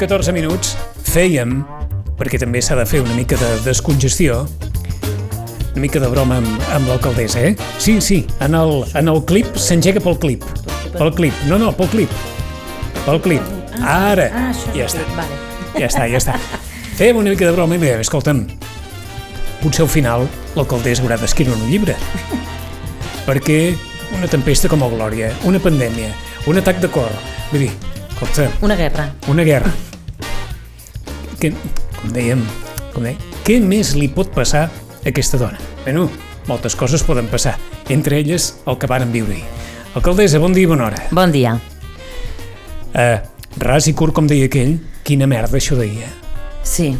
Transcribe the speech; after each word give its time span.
10 0.00 0.06
i 0.06 0.08
14 0.08 0.32
minuts 0.32 0.76
fèiem, 1.12 1.58
perquè 2.16 2.38
també 2.40 2.60
s'ha 2.64 2.76
de 2.78 2.86
fer 2.88 3.02
una 3.02 3.12
mica 3.12 3.36
de 3.36 3.48
descongestió, 3.66 4.46
una 5.74 5.82
mica 5.82 6.00
de 6.00 6.08
broma 6.08 6.38
amb, 6.40 6.62
amb 6.72 6.88
l'alcaldessa, 6.88 7.42
eh? 7.50 7.56
Sí, 7.78 7.98
sí, 8.00 8.22
en 8.40 8.54
el, 8.56 8.84
en 8.96 9.10
el 9.12 9.20
clip 9.28 9.50
s'engega 9.60 10.00
pel 10.00 10.16
clip. 10.22 10.46
Pel 10.96 11.12
clip. 11.12 11.34
No, 11.50 11.58
no, 11.60 11.68
pel 11.76 11.90
clip. 11.92 12.14
Pel 13.04 13.20
clip. 13.20 13.42
Ara. 13.84 14.30
Ah, 14.32 14.54
ja 14.72 14.86
està. 14.88 15.04
vale. 15.18 15.36
Ja 15.76 15.90
està, 15.90 16.06
ja 16.08 16.16
està. 16.16 16.38
Fèiem 16.96 17.20
una 17.20 17.34
mica 17.34 17.44
de 17.44 17.52
broma 17.52 17.76
i 17.76 17.82
dèiem, 17.84 18.00
escolta'm, 18.00 18.46
potser 19.60 19.84
al 19.84 19.92
final 19.92 20.26
l'alcaldessa 20.56 21.04
haurà 21.04 21.20
d'escriure 21.20 21.52
un 21.58 21.68
llibre. 21.68 21.98
Perquè 23.28 23.60
una 24.16 24.32
tempesta 24.32 24.72
com 24.72 24.80
a 24.82 24.88
Glòria, 24.96 25.28
una 25.44 25.60
pandèmia, 25.60 26.08
un 26.48 26.56
atac 26.64 26.80
de 26.80 26.88
cor, 26.88 27.12
vull 27.52 27.66
dir, 27.68 27.72
escolta, 28.08 28.48
Una 28.64 28.80
guerra. 28.80 29.10
una 29.28 29.44
guerra. 29.44 29.76
Que, 31.40 31.54
com 31.96 32.10
dèiem, 32.12 32.42
com 32.92 33.06
dèiem, 33.06 33.20
què 33.46 33.56
més 33.64 33.94
li 33.96 34.10
pot 34.12 34.28
passar 34.34 34.66
a 34.68 35.08
aquesta 35.08 35.38
dona? 35.40 35.56
Bueno, 35.86 36.10
moltes 36.48 36.76
coses 36.76 37.00
poden 37.06 37.30
passar, 37.32 37.54
entre 37.88 38.18
elles 38.20 38.50
el 38.68 38.76
que 38.76 38.90
varen 38.90 39.12
viure 39.14 39.38
ahir. 39.38 39.46
Alcaldessa, 39.96 40.38
bon 40.42 40.52
dia 40.52 40.68
i 40.68 40.70
bona 40.70 40.90
hora. 40.90 41.00
Bon 41.16 41.32
dia. 41.32 41.54
Uh, 42.92 43.16
ras 43.64 43.88
i 43.88 43.94
curt, 43.96 44.12
com 44.14 44.28
deia 44.28 44.50
aquell, 44.50 44.76
quina 45.06 45.26
merda 45.30 45.56
això 45.56 45.80
eh? 45.80 46.12
Sí, 46.62 46.92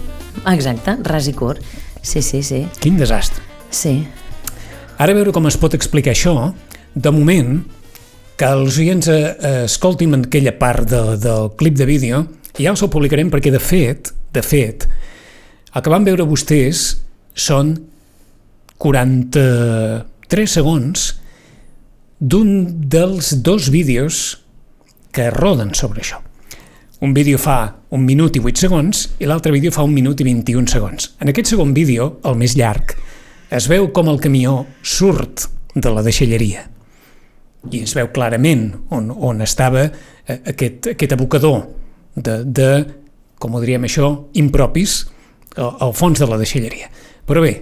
exacte, 0.49 0.97
ras 1.05 1.29
i 1.29 1.37
curt. 1.37 1.61
Sí, 2.03 2.23
sí, 2.23 2.43
sí. 2.43 2.65
Quin 2.81 2.97
desastre. 2.97 3.45
Sí. 3.71 4.07
Ara 4.99 5.13
veure 5.13 5.33
com 5.33 5.47
es 5.47 5.57
pot 5.61 5.75
explicar 5.77 6.17
això. 6.17 6.55
De 6.95 7.13
moment, 7.13 7.61
que 8.41 8.49
els 8.49 8.79
oients 8.81 9.07
eh, 9.13 9.65
escoltin 9.67 10.17
aquella 10.17 10.57
part 10.59 10.89
de, 10.89 11.19
del 11.21 11.53
clip 11.61 11.77
de 11.77 11.87
vídeo, 11.87 12.27
ja 12.63 12.75
us 12.75 12.83
ho 12.85 12.91
publicarem 12.93 13.31
perquè, 13.33 13.53
de 13.53 13.61
fet, 13.63 14.13
de 14.35 14.43
fet, 14.45 14.87
el 15.75 15.83
que 15.85 15.93
van 15.93 16.07
veure 16.07 16.27
vostès 16.29 17.01
són 17.35 17.77
43 18.81 20.57
segons 20.57 21.07
d'un 22.21 22.51
dels 22.93 23.35
dos 23.45 23.71
vídeos 23.73 24.41
que 25.13 25.31
roden 25.35 25.75
sobre 25.75 26.03
això. 26.05 26.21
Un 27.01 27.15
vídeo 27.17 27.39
fa 27.41 27.77
un 27.97 28.05
minut 28.05 28.37
i 28.37 28.43
8 28.45 28.61
segons 28.61 29.07
i 29.19 29.29
l'altre 29.29 29.53
vídeo 29.55 29.73
fa 29.73 29.87
un 29.87 29.95
minut 29.95 30.21
i 30.21 30.27
21 30.27 30.69
segons. 30.69 31.15
En 31.21 31.33
aquest 31.33 31.55
segon 31.55 31.73
vídeo, 31.75 32.19
el 32.29 32.37
més 32.37 32.57
llarg, 32.61 32.93
es 33.51 33.67
veu 33.71 33.89
com 33.97 34.11
el 34.13 34.21
camió 34.21 34.67
surt 34.83 35.49
de 35.75 35.91
la 35.91 36.05
deixalleria 36.05 36.67
i 37.71 37.83
es 37.85 37.93
veu 37.97 38.09
clarament 38.15 38.71
on, 38.95 39.11
on 39.13 39.43
estava 39.45 39.83
eh, 39.85 40.39
aquest, 40.53 40.93
aquest 40.95 41.13
abocador 41.13 41.67
de, 42.15 42.43
de, 42.45 42.71
com 43.41 43.55
ho 43.55 43.63
diríem 43.63 43.87
això, 43.89 44.11
impropis 44.39 45.03
al, 45.57 45.75
al 45.87 45.95
fons 45.97 46.21
de 46.21 46.29
la 46.29 46.39
deixalleria. 46.41 46.91
Però 47.27 47.43
bé, 47.45 47.55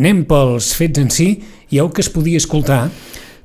anem 0.00 0.24
pels 0.28 0.72
fets 0.78 1.02
en 1.02 1.10
si 1.12 1.30
i 1.70 1.80
el 1.82 1.90
que 1.94 2.04
es 2.04 2.10
podia 2.12 2.40
escoltar 2.40 2.82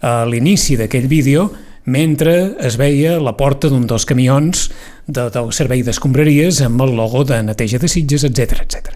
a 0.06 0.18
l'inici 0.30 0.78
d'aquell 0.80 1.08
vídeo 1.12 1.50
mentre 1.86 2.56
es 2.66 2.78
veia 2.82 3.20
la 3.22 3.36
porta 3.38 3.70
d'un 3.70 3.86
dels 3.86 4.06
camions 4.10 4.70
de, 5.06 5.28
del 5.30 5.52
servei 5.54 5.84
d'escombraries 5.86 6.62
amb 6.66 6.82
el 6.82 6.96
logo 6.98 7.24
de 7.28 7.42
neteja 7.46 7.78
de 7.82 7.90
Sitges, 7.90 8.26
etc 8.26 8.62
etc. 8.66 8.96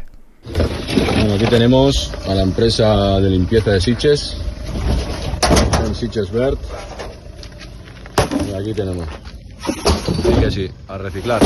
Bueno, 0.49 1.35
aquí 1.35 1.45
tenemos 1.49 2.11
a 2.25 2.33
la 2.33 2.41
empresa 2.41 3.19
de 3.19 3.29
limpieza 3.29 3.71
de 3.71 3.81
Sitges, 3.81 4.37
en 5.85 5.93
Sitges 5.93 6.31
Vert. 6.31 6.59
Y 8.47 8.53
aquí 8.53 8.73
tenemos. 8.73 9.07
Así 9.63 10.39
que 10.39 10.51
sí, 10.51 10.69
a 10.87 10.97
reciclar. 10.97 11.41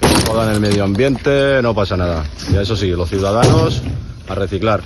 Se 0.00 0.26
jodan 0.26 0.54
el 0.54 0.60
medio 0.60 0.84
ambiente, 0.84 1.60
no 1.62 1.74
pasa 1.74 1.96
nada. 1.96 2.24
Y 2.52 2.56
eso 2.56 2.76
sí, 2.76 2.88
los 2.90 3.08
ciudadanos 3.08 3.82
a 4.28 4.34
reciclar. 4.34 4.82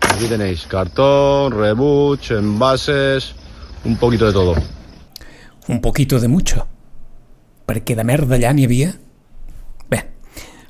Aquí 0.00 0.26
tenéis 0.28 0.66
cartón, 0.66 1.52
rebuch, 1.52 2.30
envases, 2.30 3.34
un 3.84 3.96
poquito 3.96 4.26
de 4.26 4.32
todo. 4.32 4.54
un 5.66 5.80
poquito 5.80 6.20
de 6.20 6.28
mucho, 6.28 6.66
perquè 7.64 7.96
de 7.96 8.04
merda 8.04 8.36
allà 8.36 8.52
n'hi 8.52 8.66
havia. 8.68 8.92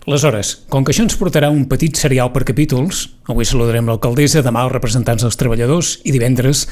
Bé, 0.05 0.13
aleshores, 0.13 0.67
com 0.69 0.85
que 0.85 0.93
això 0.93 1.01
ens 1.07 1.15
portarà 1.17 1.49
un 1.49 1.63
petit 1.65 1.97
serial 1.97 2.29
per 2.35 2.43
capítols, 2.45 3.07
avui 3.33 3.47
saludarem 3.49 3.87
l'alcaldessa, 3.89 4.43
demà 4.45 4.67
els 4.67 4.75
representants 4.75 5.25
dels 5.25 5.39
treballadors 5.41 5.95
i 6.05 6.13
divendres 6.13 6.67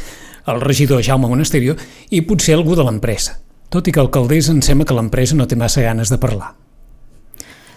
el 0.52 0.60
regidor 0.60 1.00
Jaume 1.00 1.30
Monasterio 1.30 1.78
i 2.12 2.20
potser 2.28 2.58
algú 2.58 2.76
de 2.76 2.84
l'empresa. 2.84 3.38
Tot 3.72 3.88
i 3.88 3.94
que 3.94 4.02
alcaldessa 4.02 4.52
em 4.52 4.60
sembla 4.60 4.84
que 4.84 4.98
l'empresa 4.98 5.38
no 5.38 5.46
té 5.48 5.56
massa 5.56 5.80
ganes 5.80 6.12
de 6.12 6.18
parlar. 6.20 6.50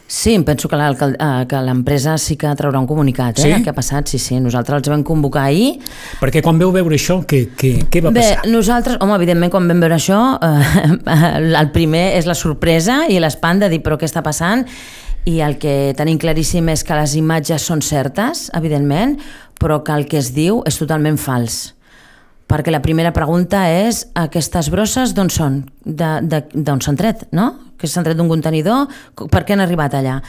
Sí, 0.08 0.34
em 0.36 0.44
penso 0.44 0.68
que 0.68 0.76
eh, 0.76 1.46
que 1.48 1.62
l'empresa 1.64 2.18
sí 2.18 2.36
que 2.36 2.52
traurà 2.54 2.78
un 2.78 2.86
comunicat, 2.86 3.40
eh? 3.40 3.56
Sí? 3.56 3.64
Que 3.64 3.72
ha 3.72 3.74
passat, 3.74 4.12
sí, 4.12 4.20
sí. 4.20 4.36
Nosaltres 4.40 4.84
els 4.84 4.90
vam 4.92 5.04
convocar 5.08 5.48
ahir. 5.48 5.80
Perquè 6.20 6.44
quan 6.44 6.60
veu 6.60 6.70
veure 6.76 6.94
això, 7.00 7.22
què, 7.26 7.56
què, 7.58 7.72
què 7.90 8.04
va 8.04 8.12
Bé, 8.12 8.22
passar? 8.22 8.52
nosaltres, 8.52 9.00
home, 9.00 9.16
evidentment, 9.16 9.50
quan 9.56 9.72
vam 9.72 9.80
veure 9.82 9.96
això, 9.96 10.20
eh, 10.44 11.56
el 11.64 11.72
primer 11.74 12.12
és 12.20 12.28
la 12.28 12.36
sorpresa 12.36 13.06
i 13.10 13.18
l'espant 13.24 13.64
de 13.64 13.72
dir, 13.72 13.82
però 13.82 13.98
què 13.98 14.06
està 14.06 14.22
passant? 14.22 14.68
I 15.26 15.40
el 15.42 15.58
que 15.58 15.94
tenim 15.98 16.20
claríssim 16.22 16.68
és 16.70 16.84
que 16.86 16.98
les 16.98 17.16
imatges 17.18 17.66
són 17.66 17.82
certes, 17.82 18.50
evidentment, 18.54 19.18
però 19.60 19.82
que 19.84 19.96
el 19.96 20.06
que 20.10 20.20
es 20.22 20.34
diu 20.36 20.62
és 20.70 20.78
totalment 20.78 21.18
fals. 21.18 21.74
Perquè 22.46 22.70
la 22.70 22.84
primera 22.84 23.10
pregunta 23.14 23.64
és 23.74 24.04
aquestes 24.22 24.70
brosses 24.70 25.16
d'on 25.18 25.32
són? 25.34 25.64
D'on 25.82 26.82
s'han 26.82 27.00
tret, 27.00 27.26
no? 27.34 27.50
Que 27.80 27.90
s'han 27.90 28.06
tret 28.06 28.20
d'un 28.20 28.30
contenidor? 28.30 28.86
Per 29.18 29.42
què 29.42 29.58
han 29.58 29.66
arribat 29.66 29.98
allà? 29.98 30.20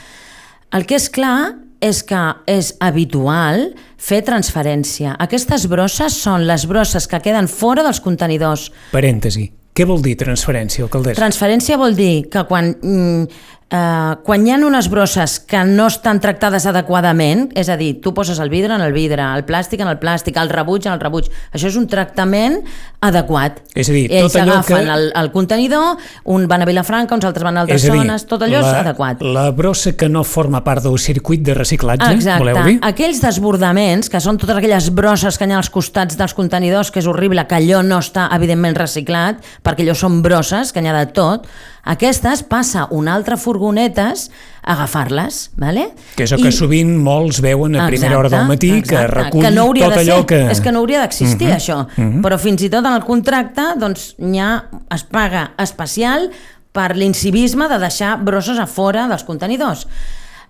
El 0.73 0.89
que 0.89 0.97
és 0.97 1.11
clar 1.13 1.67
és 1.85 2.01
que 2.09 2.23
és 2.49 2.73
habitual 2.81 3.69
fer 4.01 4.23
transferència. 4.25 5.13
Aquestes 5.21 5.69
brosses 5.69 6.17
són 6.17 6.47
les 6.49 6.65
brosses 6.69 7.05
que 7.07 7.21
queden 7.21 7.53
fora 7.53 7.85
dels 7.85 8.01
contenidors. 8.01 8.71
Parèntesi. 8.97 9.51
Què 9.77 9.85
vol 9.85 10.01
dir 10.01 10.15
transferència, 10.17 10.87
alcaldessa? 10.87 11.21
Transferència 11.21 11.77
vol 11.77 11.93
dir 11.99 12.31
que 12.33 12.47
quan, 12.49 12.71
mm, 12.81 13.27
eh, 13.71 14.15
quan 14.23 14.47
hi 14.47 14.53
ha 14.55 14.57
unes 14.63 14.89
brosses 14.91 15.41
que 15.41 15.65
no 15.67 15.89
estan 15.91 16.21
tractades 16.23 16.67
adequadament, 16.71 17.49
és 17.59 17.69
a 17.69 17.77
dir, 17.77 18.01
tu 18.01 18.13
poses 18.15 18.39
el 18.39 18.51
vidre 18.51 18.75
en 18.75 18.81
el 18.85 18.93
vidre, 18.95 19.23
el 19.35 19.45
plàstic 19.47 19.81
en 19.83 19.89
el 19.91 19.99
plàstic, 19.99 20.37
el 20.41 20.49
rebuig 20.53 20.87
en 20.87 20.93
el 20.95 21.01
rebuig, 21.03 21.27
això 21.53 21.67
és 21.67 21.77
un 21.77 21.89
tractament 21.91 22.61
adequat. 23.01 23.61
És 23.75 23.91
a 23.91 23.93
dir, 23.93 24.07
Ells 24.11 24.33
tot 24.33 24.41
allò 24.43 24.53
agafen 24.61 24.85
que- 24.87 24.93
el, 24.93 25.13
el 25.15 25.31
contenidor, 25.33 25.97
un 26.25 26.47
van 26.49 26.63
a 26.63 26.67
Vilafranca, 26.67 27.15
uns 27.15 27.25
altres 27.25 27.45
van 27.45 27.57
a 27.59 27.61
altres 27.67 27.83
és 27.83 27.91
a 27.91 27.93
dir, 27.93 28.01
zones, 28.03 28.27
tot 28.27 28.43
allò 28.43 28.61
la, 28.61 28.71
és 28.71 28.81
adequat. 28.87 29.23
La 29.23 29.51
brossa 29.51 29.97
que 29.97 30.09
no 30.09 30.23
forma 30.25 30.63
part 30.65 30.83
del 30.83 30.99
circuit 30.99 31.43
de 31.43 31.55
reciclatge, 31.55 32.13
Exacte. 32.15 32.39
voleu 32.45 32.63
dir? 32.65 32.79
Aquells 32.87 33.21
desbordaments, 33.21 34.09
que 34.11 34.21
són 34.21 34.39
totes 34.39 34.57
aquelles 34.57 34.91
brosses 34.95 35.39
que 35.39 35.47
hi 35.47 35.53
ha 35.53 35.59
als 35.61 35.71
costats 35.71 36.17
dels 36.17 36.35
contenidors, 36.35 36.91
que 36.91 37.01
és 37.03 37.07
horrible, 37.07 37.47
que 37.47 37.59
allò 37.59 37.83
no 37.85 37.99
està, 37.99 38.29
evidentment, 38.35 38.77
reciclat, 38.77 39.43
perquè 39.63 39.85
allò 39.87 39.95
són 39.95 40.23
brosses, 40.23 40.73
que 40.73 40.81
n'hi 40.83 40.89
ha 40.89 40.99
de 40.99 41.07
tot, 41.13 41.47
aquestes 41.87 42.43
passa 42.43 42.89
una 42.91 43.15
altra 43.15 43.37
furgonetes 43.39 44.31
a 44.63 44.73
agafar-les, 44.75 45.53
¿vale? 45.57 45.87
Que 46.17 46.27
és 46.27 46.33
el 46.35 46.43
que 46.43 46.51
sovint 46.53 46.91
molts 46.99 47.39
veuen 47.45 47.79
a 47.79 47.87
primera 47.87 48.19
hora 48.19 48.31
del 48.33 48.49
matí, 48.51 48.73
que 48.83 48.97
exacte, 48.97 49.07
recull 49.15 49.47
que 49.47 49.53
no 49.55 49.69
tot 49.71 49.95
de 49.95 50.01
allò 50.03 50.19
ser, 50.19 50.27
que... 50.27 50.41
Mhm, 50.43 50.51
És 50.51 50.61
que 50.61 50.73
no 50.73 50.83
hauria 50.83 51.01
d'existir, 51.05 51.53
això. 51.55 51.87
Però 51.97 52.39
fins 52.43 52.63
i 52.67 52.71
tot 52.73 52.85
en 52.85 52.93
el 52.99 53.05
contracte 53.07 53.63
doncs, 53.79 54.15
n'hi 54.19 54.41
ha, 54.43 54.51
es 54.95 55.05
paga 55.05 55.53
especial 55.63 56.31
per 56.73 56.97
l'incivisme 56.97 57.69
de 57.69 57.79
deixar 57.79 58.17
brosses 58.23 58.59
a 58.59 58.67
fora 58.67 59.07
dels 59.09 59.25
contenidors. 59.25 59.87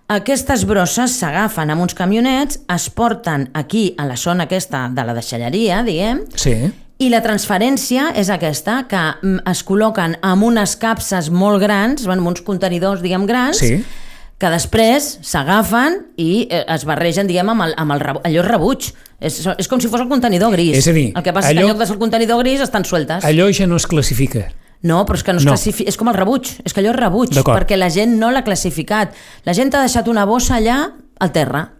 Aquestes 0.09 0.63
brosses 0.65 1.11
s'agafen 1.19 1.69
amb 1.69 1.83
uns 1.83 1.93
camionets, 1.93 2.61
es 2.73 2.89
porten 2.89 3.49
aquí, 3.53 3.93
a 3.99 4.05
la 4.07 4.15
zona 4.15 4.45
aquesta 4.47 4.87
de 4.89 5.03
la 5.03 5.13
deixalleria, 5.13 5.83
diguem, 5.83 6.21
Sí, 6.33 6.55
i 6.99 7.09
la 7.09 7.21
transferència 7.21 8.11
és 8.17 8.29
aquesta, 8.33 8.87
que 8.89 8.97
mm, 9.21 9.43
es 9.51 9.63
col·loquen 9.65 10.15
amb 10.25 10.43
unes 10.47 10.75
capses 10.81 11.29
molt 11.29 11.61
grans, 11.61 12.07
amb 12.07 12.27
uns 12.27 12.41
contenidors, 12.41 13.01
diguem, 13.01 13.25
grans, 13.29 13.59
Sí. 13.61 13.83
que 14.37 14.49
després 14.53 15.17
s'agafen 15.25 15.99
i 16.17 16.47
eh, 16.49 16.63
es 16.73 16.85
barregen, 16.85 17.27
diguem, 17.27 17.49
amb, 17.49 17.61
el, 17.67 17.73
amb 17.77 17.91
el, 17.95 18.01
allò 18.23 18.41
és 18.43 18.47
rebuig. 18.47 18.89
És, 19.19 19.39
és 19.57 19.67
com 19.67 19.79
si 19.81 19.87
fos 19.89 20.01
el 20.01 20.09
contenidor 20.09 20.51
gris. 20.53 20.75
És 20.77 20.87
a 20.87 20.93
dir, 20.93 21.11
el 21.15 21.23
que 21.25 21.33
passa 21.33 21.49
és 21.49 21.55
allò- 21.55 21.61
que 21.65 21.71
en 21.71 21.73
lloc 21.73 21.79
de 21.79 21.85
ser 21.87 21.93
el 21.95 21.99
contenidor 21.99 22.39
gris 22.43 22.61
estan 22.61 22.85
sueltes. 22.85 23.23
allò 23.25 23.47
ja 23.51 23.65
no 23.67 23.75
es 23.77 23.87
classifica. 23.87 24.51
No, 24.83 25.03
però 25.07 25.15
és 25.17 25.23
que 25.23 25.33
no 25.33 25.39
es 25.39 25.45
No. 25.45 25.51
classifica, 25.55 25.89
és 25.89 25.97
com 25.97 26.07
el 26.09 26.13
rebuig, 26.13 26.45
és 26.63 26.71
que 26.73 26.81
allò 26.81 26.91
és 26.91 26.95
rebuig, 26.99 27.31
perquè 27.33 27.75
la 27.77 27.89
gent 27.89 28.13
no 28.19 28.29
l'ha 28.29 28.43
classificat. 28.43 29.11
La 29.43 29.53
gent 29.53 29.71
t'ha 29.71 29.81
deixat 29.81 30.07
una 30.07 30.25
bossa 30.25 30.55
allà 30.57 30.91
al 31.19 31.31
terra 31.31 31.71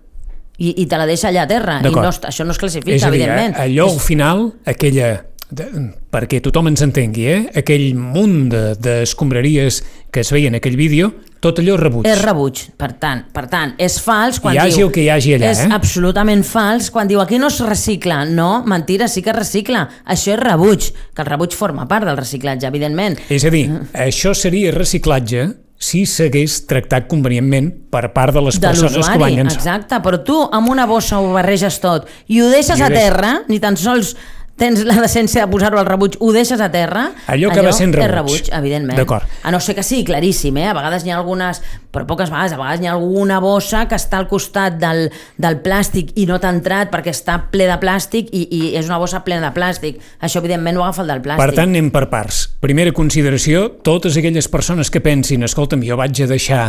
i, 0.58 0.74
i 0.82 0.86
te 0.90 0.98
la 0.98 1.06
deixa 1.10 1.30
allà 1.30 1.44
a 1.46 1.50
terra 1.50 1.80
i 1.82 1.90
no, 1.92 2.04
això 2.10 2.46
no 2.46 2.54
es 2.56 2.58
classifica, 2.62 2.96
és 2.96 3.04
a 3.06 3.12
dir, 3.14 3.22
evidentment. 3.24 3.58
allò 3.62 3.90
al 3.92 4.00
final, 4.02 4.48
aquella, 4.66 5.12
de, 5.50 5.68
perquè 6.12 6.42
tothom 6.44 6.68
ens 6.74 6.82
entengui, 6.84 7.28
eh? 7.30 7.40
aquell 7.62 7.92
munt 7.96 8.50
de- 8.52 8.76
d'escombraries 8.82 9.84
que 10.12 10.22
es 10.26 10.32
veia 10.34 10.50
en 10.50 10.58
aquell 10.58 10.76
vídeo, 10.80 11.12
tot 11.40 11.60
allò 11.62 11.76
és 11.76 11.80
rebuig. 11.84 12.08
És 12.10 12.22
rebuig, 12.26 12.64
per 12.82 12.90
tant, 12.98 13.22
per 13.32 13.46
tant, 13.52 13.76
és 13.78 14.00
fals 14.02 14.40
quan 14.42 14.56
Hi 14.56 14.62
hagi 14.64 14.80
diu... 14.80 14.88
el 14.88 14.94
que 14.96 15.04
hi 15.06 15.10
hagi 15.14 15.36
allà, 15.38 15.52
és 15.54 15.62
eh? 15.68 15.70
absolutament 15.78 16.42
fals 16.44 16.90
quan 16.92 17.08
diu 17.08 17.22
aquí 17.22 17.38
no 17.38 17.52
es 17.54 17.60
recicla. 17.62 18.24
No, 18.26 18.64
mentira, 18.66 19.08
sí 19.08 19.22
que 19.22 19.30
es 19.30 19.38
recicla. 19.38 19.86
Això 20.10 20.34
és 20.34 20.42
rebuig, 20.42 20.90
que 21.14 21.22
el 21.22 21.30
rebuig 21.30 21.54
forma 21.54 21.86
part 21.88 22.10
del 22.10 22.18
reciclatge, 22.18 22.66
evidentment. 22.68 23.20
És 23.30 23.46
a 23.46 23.54
dir, 23.54 23.68
això 23.94 24.34
seria 24.34 24.74
reciclatge 24.74 25.46
si 25.78 26.06
s'hagués 26.10 26.64
tractat 26.70 27.06
convenientment 27.10 27.70
per 27.94 28.08
part 28.16 28.34
de 28.34 28.42
les 28.48 28.58
de 28.58 28.66
persones 28.66 28.98
que 28.98 29.20
van 29.22 29.36
llançar. 29.36 29.60
exacte, 29.60 30.00
però 30.02 30.22
tu 30.26 30.38
amb 30.52 30.74
una 30.74 30.88
bossa 30.90 31.20
ho 31.22 31.30
barreges 31.36 31.78
tot 31.84 32.10
i 32.28 32.42
ho 32.42 32.50
deixes 32.50 32.80
I 32.80 32.84
ho 32.84 32.88
a 32.88 32.90
terra, 32.90 33.34
ni 33.48 33.62
tan 33.62 33.78
sols 33.78 34.16
tens 34.58 34.82
la 34.88 34.96
decència 35.00 35.46
de 35.46 35.52
posar-ho 35.52 35.78
al 35.80 35.86
rebuig, 35.86 36.18
ho 36.20 36.32
deixes 36.34 36.62
a 36.64 36.70
terra, 36.74 37.12
Allò 37.30 37.52
acaba 37.52 37.72
sent 37.76 37.94
és 37.94 38.00
rebuig. 38.00 38.14
rebuig, 38.16 38.50
evidentment. 38.58 38.98
D'acord. 38.98 39.30
A 39.44 39.52
no 39.54 39.60
ser 39.62 39.76
que 39.78 39.84
sigui 39.86 40.04
claríssim, 40.08 40.58
eh? 40.58 40.68
a 40.72 40.74
vegades 40.74 41.06
n'hi 41.06 41.14
ha 41.14 41.20
algunes, 41.20 41.62
però 41.94 42.08
poques 42.10 42.32
vegades, 42.34 42.56
a 42.56 42.58
vegades 42.58 42.82
n'hi 42.82 42.90
ha 42.90 42.96
alguna 42.96 43.38
bossa 43.44 43.86
que 43.88 43.96
està 43.96 44.18
al 44.18 44.28
costat 44.28 44.80
del, 44.82 45.08
del 45.38 45.60
plàstic 45.62 46.12
i 46.18 46.26
no 46.30 46.40
t'ha 46.42 46.52
entrat 46.56 46.92
perquè 46.94 47.14
està 47.14 47.38
ple 47.54 47.70
de 47.70 47.78
plàstic 47.82 48.34
i, 48.34 48.48
i 48.50 48.62
és 48.76 48.90
una 48.90 48.98
bossa 48.98 49.22
plena 49.26 49.48
de 49.48 49.54
plàstic. 49.56 50.02
Això, 50.20 50.42
evidentment, 50.42 50.78
ho 50.78 50.84
agafa 50.88 51.06
el 51.06 51.14
del 51.14 51.22
plàstic. 51.22 51.46
Per 51.46 51.56
tant, 51.56 51.70
anem 51.70 51.94
per 51.94 52.08
parts. 52.10 52.48
Primera 52.60 52.92
consideració, 52.98 53.68
totes 53.86 54.18
aquelles 54.18 54.50
persones 54.50 54.90
que 54.90 55.02
pensin, 55.06 55.46
escolta'm, 55.46 55.86
jo 55.86 55.98
vaig 56.00 56.26
a 56.26 56.30
deixar 56.34 56.64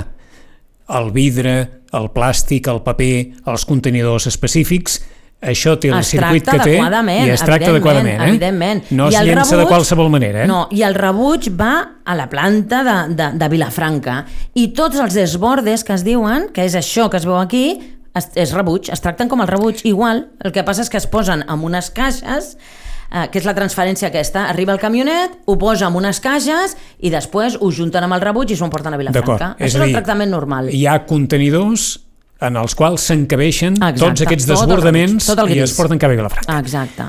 el 0.88 1.10
vidre, 1.12 1.82
el 1.92 2.08
plàstic, 2.12 2.68
el 2.68 2.82
paper, 2.84 3.14
els 3.48 3.64
contenidors 3.68 4.28
específics, 4.30 5.00
això 5.40 5.76
té 5.78 5.88
el 5.92 5.98
es 6.00 6.08
circuit 6.10 6.44
que 6.48 6.58
té 6.58 6.74
i 6.78 7.30
es 7.30 7.42
tracta 7.46 7.70
adequadament. 7.70 8.20
Eh? 8.20 8.28
evidentment. 8.28 8.82
No 8.90 9.06
I 9.10 9.14
es 9.14 9.22
llença 9.22 9.54
de 9.56 9.62
rebuig- 9.62 9.68
qualsevol 9.68 10.10
manera. 10.10 10.42
Eh? 10.44 10.48
No, 10.50 10.66
i 10.74 10.82
el 10.82 10.94
rebuig 10.98 11.50
va 11.54 11.74
a 12.04 12.16
la 12.18 12.28
planta 12.28 12.82
de, 12.82 12.96
de, 13.14 13.30
de 13.38 13.48
Vilafranca 13.48 14.24
i 14.54 14.68
tots 14.74 14.98
els 14.98 15.14
desbordes 15.14 15.84
que 15.84 15.94
es 15.94 16.04
diuen, 16.04 16.48
que 16.52 16.64
és 16.66 16.74
això 16.74 17.08
que 17.10 17.20
es 17.20 17.26
veu 17.28 17.38
aquí, 17.38 17.78
es, 18.18 18.30
és 18.34 18.52
rebuig, 18.56 18.90
es 18.90 19.00
tracten 19.04 19.28
com 19.28 19.40
el 19.44 19.48
rebuig 19.48 19.84
igual, 19.86 20.26
el 20.42 20.52
que 20.52 20.64
passa 20.66 20.82
és 20.82 20.90
que 20.90 20.98
es 20.98 21.06
posen 21.06 21.44
en 21.46 21.62
unes 21.64 21.90
caixes 21.94 22.56
eh, 23.12 23.28
que 23.30 23.38
és 23.38 23.46
la 23.46 23.54
transferència 23.54 24.08
aquesta, 24.10 24.48
arriba 24.50 24.74
el 24.74 24.80
camionet, 24.82 25.38
ho 25.46 25.54
posa 25.60 25.86
en 25.86 25.94
unes 25.96 26.18
caixes 26.20 26.74
i 26.98 27.14
després 27.14 27.56
ho 27.60 27.70
junten 27.70 28.02
amb 28.04 28.18
el 28.18 28.20
rebuig 28.26 28.50
i 28.50 28.56
s'ho 28.58 28.66
emporten 28.66 28.92
a 28.92 28.98
Vilafranca. 28.98 29.54
És 29.58 29.70
Això 29.70 29.78
és 29.78 29.82
el 29.86 29.86
dir, 29.92 29.96
tractament 30.00 30.34
normal. 30.34 30.68
Hi 30.74 30.84
ha 30.86 30.98
contenidors 31.06 32.00
en 32.40 32.56
els 32.56 32.74
quals 32.78 33.02
s'encabeixen 33.10 33.78
tots 33.98 34.22
aquests 34.22 34.46
tot 34.46 34.54
el 34.54 34.60
desbordaments 34.60 35.26
tot 35.26 35.40
el 35.42 35.56
i 35.56 35.60
es 35.64 35.72
porten 35.76 35.98
cap 35.98 36.10
a 36.12 36.14
Vilafranca. 36.14 36.58
Exacte. 36.60 37.08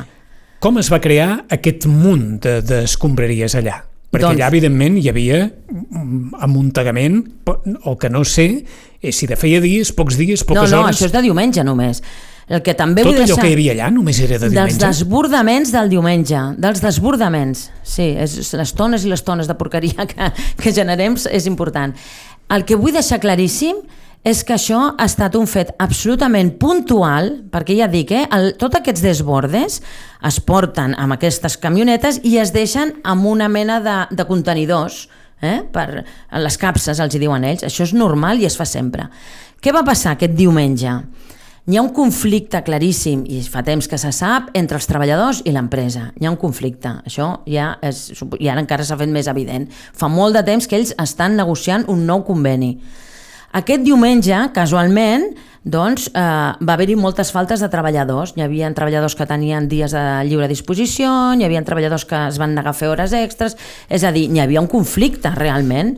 Com 0.59 0.77
es 0.81 0.89
va 0.91 0.99
crear 0.99 1.45
aquest 1.49 1.85
munt 1.87 2.39
de- 2.43 2.61
d'escombraries 2.61 3.55
allà? 3.55 3.83
Perquè 4.09 4.25
Doncs- 4.25 4.39
allà, 4.39 4.47
evidentment, 4.49 4.95
hi 4.97 5.07
havia 5.11 5.43
mm, 5.45 6.33
amuntegament, 6.41 7.19
o 7.85 7.93
que 8.01 8.09
no 8.09 8.23
sé 8.25 8.65
eh, 9.01 9.11
si 9.13 9.27
de 9.29 9.35
feia 9.37 9.61
dies, 9.61 9.91
pocs 9.93 10.17
dies, 10.17 10.41
No, 10.41 10.55
poques 10.55 10.71
no, 10.73 10.79
hores... 10.81 10.95
això 10.97 11.05
és 11.05 11.13
de 11.13 11.21
diumenge 11.21 11.63
només. 11.63 12.01
El 12.49 12.63
que 12.65 12.73
també 12.73 13.03
Tot 13.05 13.11
vull 13.11 13.19
allò 13.21 13.27
deixar... 13.27 13.43
que 13.45 13.51
hi 13.51 13.53
havia 13.53 13.75
allà 13.75 13.91
només 13.93 14.17
era 14.25 14.39
de 14.41 14.49
Dels 14.49 14.55
diumenge? 14.55 14.81
desbordaments 14.87 15.71
del 15.71 15.89
diumenge, 15.93 16.41
dels 16.57 16.81
desbordaments. 16.81 17.67
Sí, 17.85 18.07
és, 18.17 18.33
les 18.57 18.73
tones 18.73 19.05
i 19.05 19.09
les 19.13 19.21
tones 19.23 19.45
de 19.47 19.53
porqueria 19.53 20.07
que, 20.09 20.31
que 20.57 20.73
generem 20.73 21.13
és 21.29 21.45
important. 21.45 21.93
El 22.49 22.65
que 22.65 22.75
vull 22.75 22.91
deixar 22.97 23.19
claríssim 23.21 23.77
és 23.77 23.98
que 24.23 24.53
això 24.53 24.81
ha 24.97 25.05
estat 25.05 25.35
un 25.39 25.47
fet 25.47 25.71
absolutament 25.79 26.51
puntual, 26.59 27.31
perquè 27.51 27.77
ja 27.77 27.87
dic, 27.87 28.11
eh, 28.11 28.25
el, 28.35 28.51
tots 28.59 28.75
aquests 28.75 29.01
desbordes 29.01 29.79
es 30.27 30.39
porten 30.43 30.93
amb 30.99 31.15
aquestes 31.15 31.55
camionetes 31.57 32.19
i 32.27 32.35
es 32.37 32.51
deixen 32.51 32.97
amb 33.03 33.25
una 33.25 33.47
mena 33.47 33.79
de, 33.79 33.97
de 34.11 34.27
contenidors, 34.27 35.07
eh, 35.41 35.61
per, 35.71 36.03
les 36.35 36.59
capses 36.59 36.99
els 36.99 37.15
hi 37.15 37.23
diuen 37.23 37.47
ells, 37.47 37.63
això 37.63 37.87
és 37.87 37.95
normal 37.95 38.43
i 38.43 38.45
es 38.49 38.59
fa 38.59 38.67
sempre. 38.67 39.07
Què 39.63 39.71
va 39.75 39.87
passar 39.87 40.17
aquest 40.17 40.35
diumenge? 40.35 40.99
Hi 41.69 41.77
ha 41.77 41.81
un 41.85 41.91
conflicte 41.93 42.59
claríssim, 42.65 43.23
i 43.29 43.43
fa 43.45 43.61
temps 43.63 43.87
que 43.87 43.97
se 44.01 44.09
sap, 44.15 44.47
entre 44.57 44.79
els 44.79 44.87
treballadors 44.89 45.43
i 45.45 45.51
l'empresa. 45.53 46.07
Hi 46.17 46.25
ha 46.25 46.31
un 46.31 46.39
conflicte. 46.41 46.95
Això 47.05 47.27
ja 47.45 47.75
és, 47.85 48.07
i 48.39 48.49
ara 48.49 48.63
encara 48.63 48.83
s'ha 48.83 48.97
fet 48.97 49.11
més 49.13 49.29
evident. 49.29 49.67
Fa 49.69 50.09
molt 50.09 50.33
de 50.35 50.41
temps 50.47 50.65
que 50.65 50.79
ells 50.79 50.95
estan 50.97 51.37
negociant 51.37 51.85
un 51.87 52.07
nou 52.09 52.25
conveni. 52.25 52.73
Aquest 53.57 53.81
diumenge, 53.81 54.37
casualment, 54.53 55.31
doncs, 55.65 56.07
eh, 56.13 56.21
va 56.61 56.73
haver-hi 56.75 56.95
moltes 56.95 57.31
faltes 57.33 57.59
de 57.59 57.69
treballadors. 57.69 58.35
Hi 58.37 58.45
havia 58.45 58.69
treballadors 58.73 59.15
que 59.15 59.25
tenien 59.25 59.67
dies 59.67 59.91
de 59.91 60.03
lliure 60.29 60.47
disposició, 60.47 61.09
hi 61.33 61.43
havia 61.43 61.63
treballadors 61.65 62.05
que 62.05 62.27
es 62.27 62.37
van 62.37 62.53
negar 62.53 62.71
a 62.71 62.77
fer 62.77 62.89
hores 62.89 63.13
extres, 63.13 63.57
és 63.89 64.03
a 64.03 64.11
dir, 64.11 64.29
hi 64.29 64.39
havia 64.39 64.61
un 64.61 64.67
conflicte 64.67 65.33
realment 65.35 65.97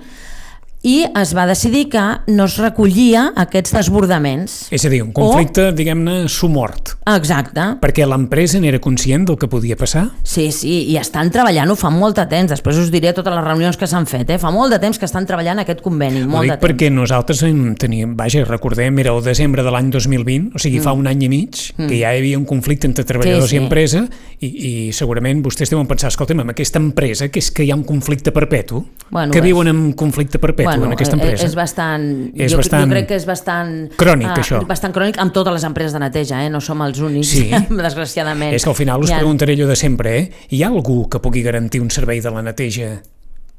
i 0.83 1.03
es 1.19 1.35
va 1.37 1.45
decidir 1.45 1.89
que 1.93 2.01
no 2.33 2.45
es 2.49 2.55
recollia 2.57 3.27
aquests 3.37 3.73
desbordaments. 3.75 4.55
És 4.73 4.83
a 4.85 4.89
dir, 4.89 5.03
un 5.05 5.11
conflicte, 5.13 5.67
diguem-ne, 5.77 6.23
sumort. 6.31 6.95
O, 7.05 7.13
exacte. 7.13 7.61
Perquè 7.81 8.07
l'empresa 8.09 8.59
n'era 8.63 8.79
conscient 8.81 9.27
del 9.29 9.37
que 9.37 9.47
podia 9.51 9.77
passar? 9.77 10.07
Sí, 10.23 10.47
sí, 10.55 10.87
i 10.89 10.97
estan 10.97 11.29
treballant-ho 11.33 11.75
fa 11.77 11.91
molt 11.93 12.17
de 12.17 12.25
temps. 12.31 12.49
Després 12.49 12.79
us 12.81 12.89
diré 12.93 13.13
totes 13.13 13.33
les 13.35 13.45
reunions 13.45 13.77
que 13.77 13.85
s'han 13.89 14.07
fet. 14.09 14.29
Eh? 14.33 14.39
Fa 14.41 14.49
molt 14.51 14.73
de 14.73 14.79
temps 14.81 14.97
que 14.97 15.05
estan 15.05 15.27
treballant 15.29 15.61
aquest 15.61 15.83
conveni, 15.85 16.23
Ho 16.23 16.29
molt 16.33 16.47
dic 16.47 16.55
de 16.55 16.57
temps. 16.57 16.65
perquè 16.71 16.89
nosaltres 16.91 17.43
vam 17.45 17.75
tenir, 17.75 18.07
vaja, 18.17 18.43
recordem, 18.49 18.97
era 18.99 19.13
el 19.13 19.21
desembre 19.23 19.61
de 19.63 19.71
l'any 19.71 19.91
2020, 19.93 20.51
o 20.55 20.59
sigui, 20.59 20.79
fa 20.81 20.93
un 20.97 21.05
any 21.07 21.27
i 21.27 21.29
mig, 21.29 21.61
que 21.77 21.99
ja 22.01 22.09
hi 22.15 22.23
havia 22.23 22.39
un 22.41 22.45
conflicte 22.49 22.87
entre 22.89 23.05
treballadors 23.05 23.41
Mm. 23.41 23.47
Sí, 23.51 23.55
sí. 23.55 23.55
i 23.55 23.63
empresa, 23.63 24.01
i, 24.39 24.47
i 24.47 24.91
segurament 24.93 25.43
vostès 25.43 25.69
deuen 25.69 25.85
pensar, 25.87 26.09
escolta'm, 26.09 26.39
amb 26.41 26.49
aquesta 26.55 26.79
empresa, 26.79 27.29
que 27.29 27.39
és 27.39 27.51
que 27.51 27.63
hi 27.65 27.71
ha 27.71 27.75
un 27.75 27.83
conflicte 27.83 28.31
perpetu, 28.31 28.85
Bueno, 29.11 29.31
que 29.31 29.39
és- 29.39 29.45
viuen 29.45 29.67
en 29.67 29.93
conflicte 29.93 30.39
perpetu 30.39 30.70
en 30.75 30.91
aquesta 30.95 31.15
eh, 31.15 31.19
empresa. 31.19 31.45
És 31.45 31.55
bastant, 31.55 32.05
És 32.35 32.51
jo, 32.51 32.57
bastant 32.61 32.85
jo 32.87 32.93
crec 32.95 33.07
que 33.09 33.15
és 33.19 33.25
bastant... 33.25 33.73
crònic, 33.97 34.29
ah, 34.31 34.37
això. 34.41 34.61
Bastant 34.67 34.93
crònic 34.95 35.17
amb 35.21 35.33
totes 35.35 35.53
les 35.53 35.63
empreses 35.67 35.93
de 35.93 35.99
neteja, 36.03 36.43
eh? 36.45 36.49
no 36.49 36.61
som 36.61 36.81
els 36.85 36.99
únics, 36.99 37.27
Sí. 37.35 37.49
desgraciadament. 37.69 38.53
És 38.55 38.63
que 38.63 38.69
al 38.73 38.75
final 38.79 39.01
us 39.03 39.11
ha- 39.11 39.17
preguntaré 39.21 39.53
allò 39.57 39.67
de 39.67 39.75
sempre, 39.79 40.17
eh? 40.19 40.31
Hi 40.49 40.63
ha 40.63 40.69
algú 40.71 41.07
que 41.09 41.19
pugui 41.19 41.41
garantir 41.43 41.81
un 41.81 41.89
servei 41.91 42.21
de 42.21 42.31
la 42.31 42.41
neteja 42.41 43.01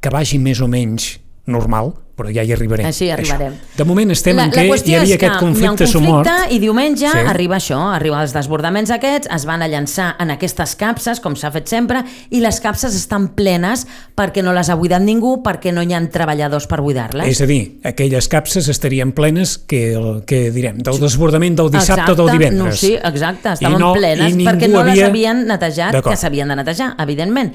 que 0.02 0.11
vagi 0.11 0.38
més 0.42 0.61
o 0.61 0.69
menys 0.69 1.12
normal? 1.46 1.94
Però 2.12 2.28
ja 2.28 2.42
hi 2.44 2.52
arribarem. 2.52 2.84
Així 2.87 3.06
arribarem. 3.11 3.54
Això. 3.56 3.76
De 3.78 3.84
moment 3.88 4.11
estem 4.12 4.37
la, 4.37 4.44
en 4.44 4.50
què 4.52 4.66
hi 4.66 4.94
havia 4.94 5.16
aquest 5.16 5.16
conflicte, 5.16 5.25
hi 5.25 5.26
ha 5.26 5.32
un 5.32 5.38
conflicte 5.40 5.87
sumort. 5.88 6.28
i 6.52 6.58
diumenge 6.61 7.08
Sí. 7.08 7.22
arriba 7.26 7.56
això, 7.56 7.78
arriba 7.96 8.20
els 8.22 8.34
desbordaments 8.37 8.90
aquests, 8.92 9.28
es 9.34 9.46
van 9.49 9.62
a 9.62 9.66
llançar 9.66 10.14
en 10.20 10.30
aquestes 10.30 10.76
capses, 10.76 11.20
com 11.20 11.34
s'ha 11.34 11.50
fet 11.50 11.66
sempre, 11.72 12.04
i 12.30 12.40
les 12.44 12.61
capses 12.61 12.94
estan 12.94 13.30
plenes 13.34 13.87
perquè 14.14 14.42
no 14.44 14.52
les 14.52 14.68
ha 14.68 14.75
buidat 14.76 15.00
ningú, 15.02 15.42
perquè 15.42 15.72
no 15.72 15.82
hi 15.82 15.94
ha 15.94 16.02
treballadors 16.12 16.66
per 16.68 16.82
buidar-les. 16.82 17.26
És 17.32 17.40
a 17.40 17.46
dir, 17.46 17.80
aquelles 17.82 18.28
capses 18.28 18.68
estarien 18.68 19.11
plenes 19.12 19.56
que, 19.58 19.94
el, 19.94 20.25
que 20.26 20.50
direm, 20.52 20.78
del 20.84 21.00
desbordament 21.00 21.56
del 21.56 21.70
dissabte 21.72 22.12
o 22.12 22.14
del 22.14 22.30
divendres. 22.38 22.58
No, 22.62 22.72
sí, 22.76 22.94
exacte, 22.94 23.54
estaven 23.54 23.78
I 23.78 23.80
no- 23.80 23.94
plenes 23.94 24.37
i 24.37 24.44
perquè 24.46 24.68
no 24.68 24.84
les 24.84 24.92
havia- 24.92 25.06
havien 25.08 25.46
netejat, 25.49 26.02
que 26.04 26.14
s'havien 26.16 26.46
de 26.49 26.56
netejar, 26.56 26.94
evidentment. 27.00 27.54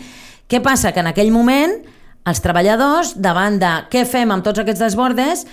Què 0.49 0.61
passa? 0.63 0.91
Que 0.91 0.99
en 1.01 1.07
aquell 1.13 1.31
moment 1.31 1.77
els 2.27 2.43
treballadors, 2.43 3.15
davant 3.15 3.57
de 3.61 3.71
què 3.91 4.03
fem 4.07 4.31
amb 4.33 4.43
tots 4.45 4.59
aquests 4.63 4.83
desbordes, 4.83 5.45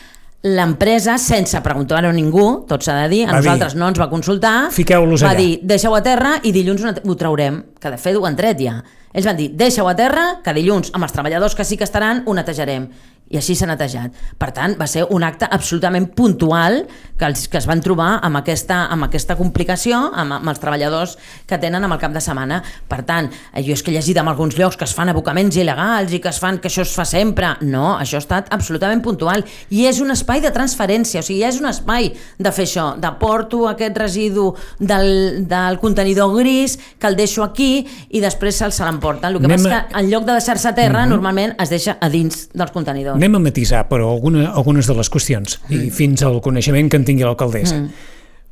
l'empresa, 0.44 1.16
sense 1.16 1.60
preguntar-ho 1.64 2.10
a 2.10 2.12
ningú, 2.12 2.66
tot 2.68 2.84
s'ha 2.84 2.98
de 3.04 3.08
dir, 3.08 3.22
a 3.24 3.30
Va 3.32 3.38
dir, 3.38 3.46
nosaltres 3.46 3.76
no 3.80 3.88
ens 3.88 4.00
va 4.00 4.10
consultar, 4.10 4.70
"Fiqueu-los 4.70 5.22
va 5.22 5.30
allà." 5.30 5.38
dir, 5.38 5.60
deixeu 5.62 5.94
a 5.94 6.02
terra 6.02 6.40
i 6.42 6.52
dilluns 6.52 6.82
ho 6.84 7.14
traurem, 7.14 7.64
que 7.80 7.90
de 7.90 7.96
fet 7.96 8.16
ho 8.16 8.26
han 8.26 8.36
tret 8.36 8.58
ja. 8.60 8.82
Ells 9.12 9.26
van 9.26 9.36
dir, 9.36 9.50
deixeu 9.54 9.88
a 9.88 9.94
terra, 9.94 10.40
que 10.42 10.52
dilluns, 10.52 10.90
amb 10.92 11.04
els 11.04 11.12
treballadors 11.12 11.54
que 11.54 11.64
sí 11.64 11.76
que 11.76 11.84
estaran, 11.84 12.24
ho 12.26 12.34
netejarem. 12.34 12.88
I 13.32 13.38
així 13.40 13.54
s'ha 13.56 13.66
netejat. 13.66 14.12
Per 14.38 14.50
tant, 14.54 14.76
va 14.78 14.86
ser 14.86 15.06
un 15.10 15.22
acte 15.24 15.46
absolutament 15.50 16.10
puntual 16.14 16.82
que, 17.18 17.24
els, 17.24 17.46
que 17.48 17.56
es 17.58 17.64
van 17.66 17.80
trobar 17.80 18.20
amb 18.22 18.36
aquesta, 18.36 18.82
amb 18.92 19.06
aquesta 19.06 19.34
complicació 19.38 19.96
amb, 20.14 20.36
amb 20.36 20.48
els 20.52 20.60
treballadors 20.60 21.16
que 21.48 21.56
tenen 21.58 21.82
amb 21.86 21.94
el 21.96 21.98
cap 22.02 22.12
de 22.12 22.20
setmana. 22.20 22.60
Per 22.88 23.00
tant, 23.08 23.30
eh, 23.54 23.62
jo 23.64 23.72
és 23.72 23.82
que 23.82 23.90
he 23.90 23.94
llegit 23.96 24.18
en 24.20 24.28
alguns 24.28 24.58
llocs 24.58 24.76
que 24.76 24.84
es 24.84 24.92
fan 24.94 25.08
abocaments 25.08 25.56
il·legals 25.56 26.12
i 26.12 26.20
que 26.20 26.28
es 26.30 26.38
fan 26.38 26.58
que 26.60 26.68
això 26.68 26.82
es 26.84 26.92
fa 26.94 27.04
sempre. 27.08 27.54
No, 27.62 27.96
això 27.98 28.20
ha 28.20 28.22
estat 28.22 28.52
absolutament 28.54 29.02
puntual. 29.02 29.42
I 29.70 29.86
és 29.88 30.00
un 30.04 30.10
espai 30.14 30.40
de 30.44 30.52
transferència, 30.54 31.20
o 31.20 31.26
sigui, 31.26 31.40
ja 31.42 31.48
és 31.48 31.58
un 31.60 31.66
espai 31.72 32.12
de 32.38 32.52
fer 32.52 32.68
això, 32.68 32.90
de 33.00 33.10
porto 33.18 33.64
aquest 33.72 33.96
residu 33.98 34.50
del, 34.78 35.46
del 35.48 35.78
contenidor 35.80 36.36
gris, 36.36 36.78
que 36.98 37.06
el 37.08 37.16
deixo 37.16 37.42
aquí 37.42 37.86
i 38.10 38.20
després 38.20 38.60
se'l 38.60 38.72
se 38.72 38.84
l'emporten. 38.84 39.32
El 39.32 39.40
que 39.40 39.46
Anem 39.48 39.62
passa 39.64 39.74
a- 39.76 39.80
és 39.80 39.92
que 39.94 40.00
en 40.04 40.10
lloc 40.12 40.24
de 40.28 40.32
deixar-se 40.38 40.68
a 40.68 40.74
terra, 40.74 41.06
normalment 41.06 41.56
es 41.58 41.70
deixa 41.70 41.96
a 42.00 42.08
dins 42.08 42.48
dels 42.52 42.70
contenidors. 42.70 43.13
Anem 43.14 43.34
a 43.36 43.38
matisar, 43.38 43.86
però, 43.88 44.10
alguna, 44.12 44.50
algunes 44.52 44.86
de 44.86 44.94
les 44.94 45.10
qüestions, 45.10 45.58
i 45.70 45.90
fins 45.90 46.22
al 46.22 46.40
coneixement 46.44 46.90
que 46.90 46.96
en 47.00 47.04
tingui 47.04 47.24
l'alcaldessa. 47.24 47.76
Mm. 47.80 47.90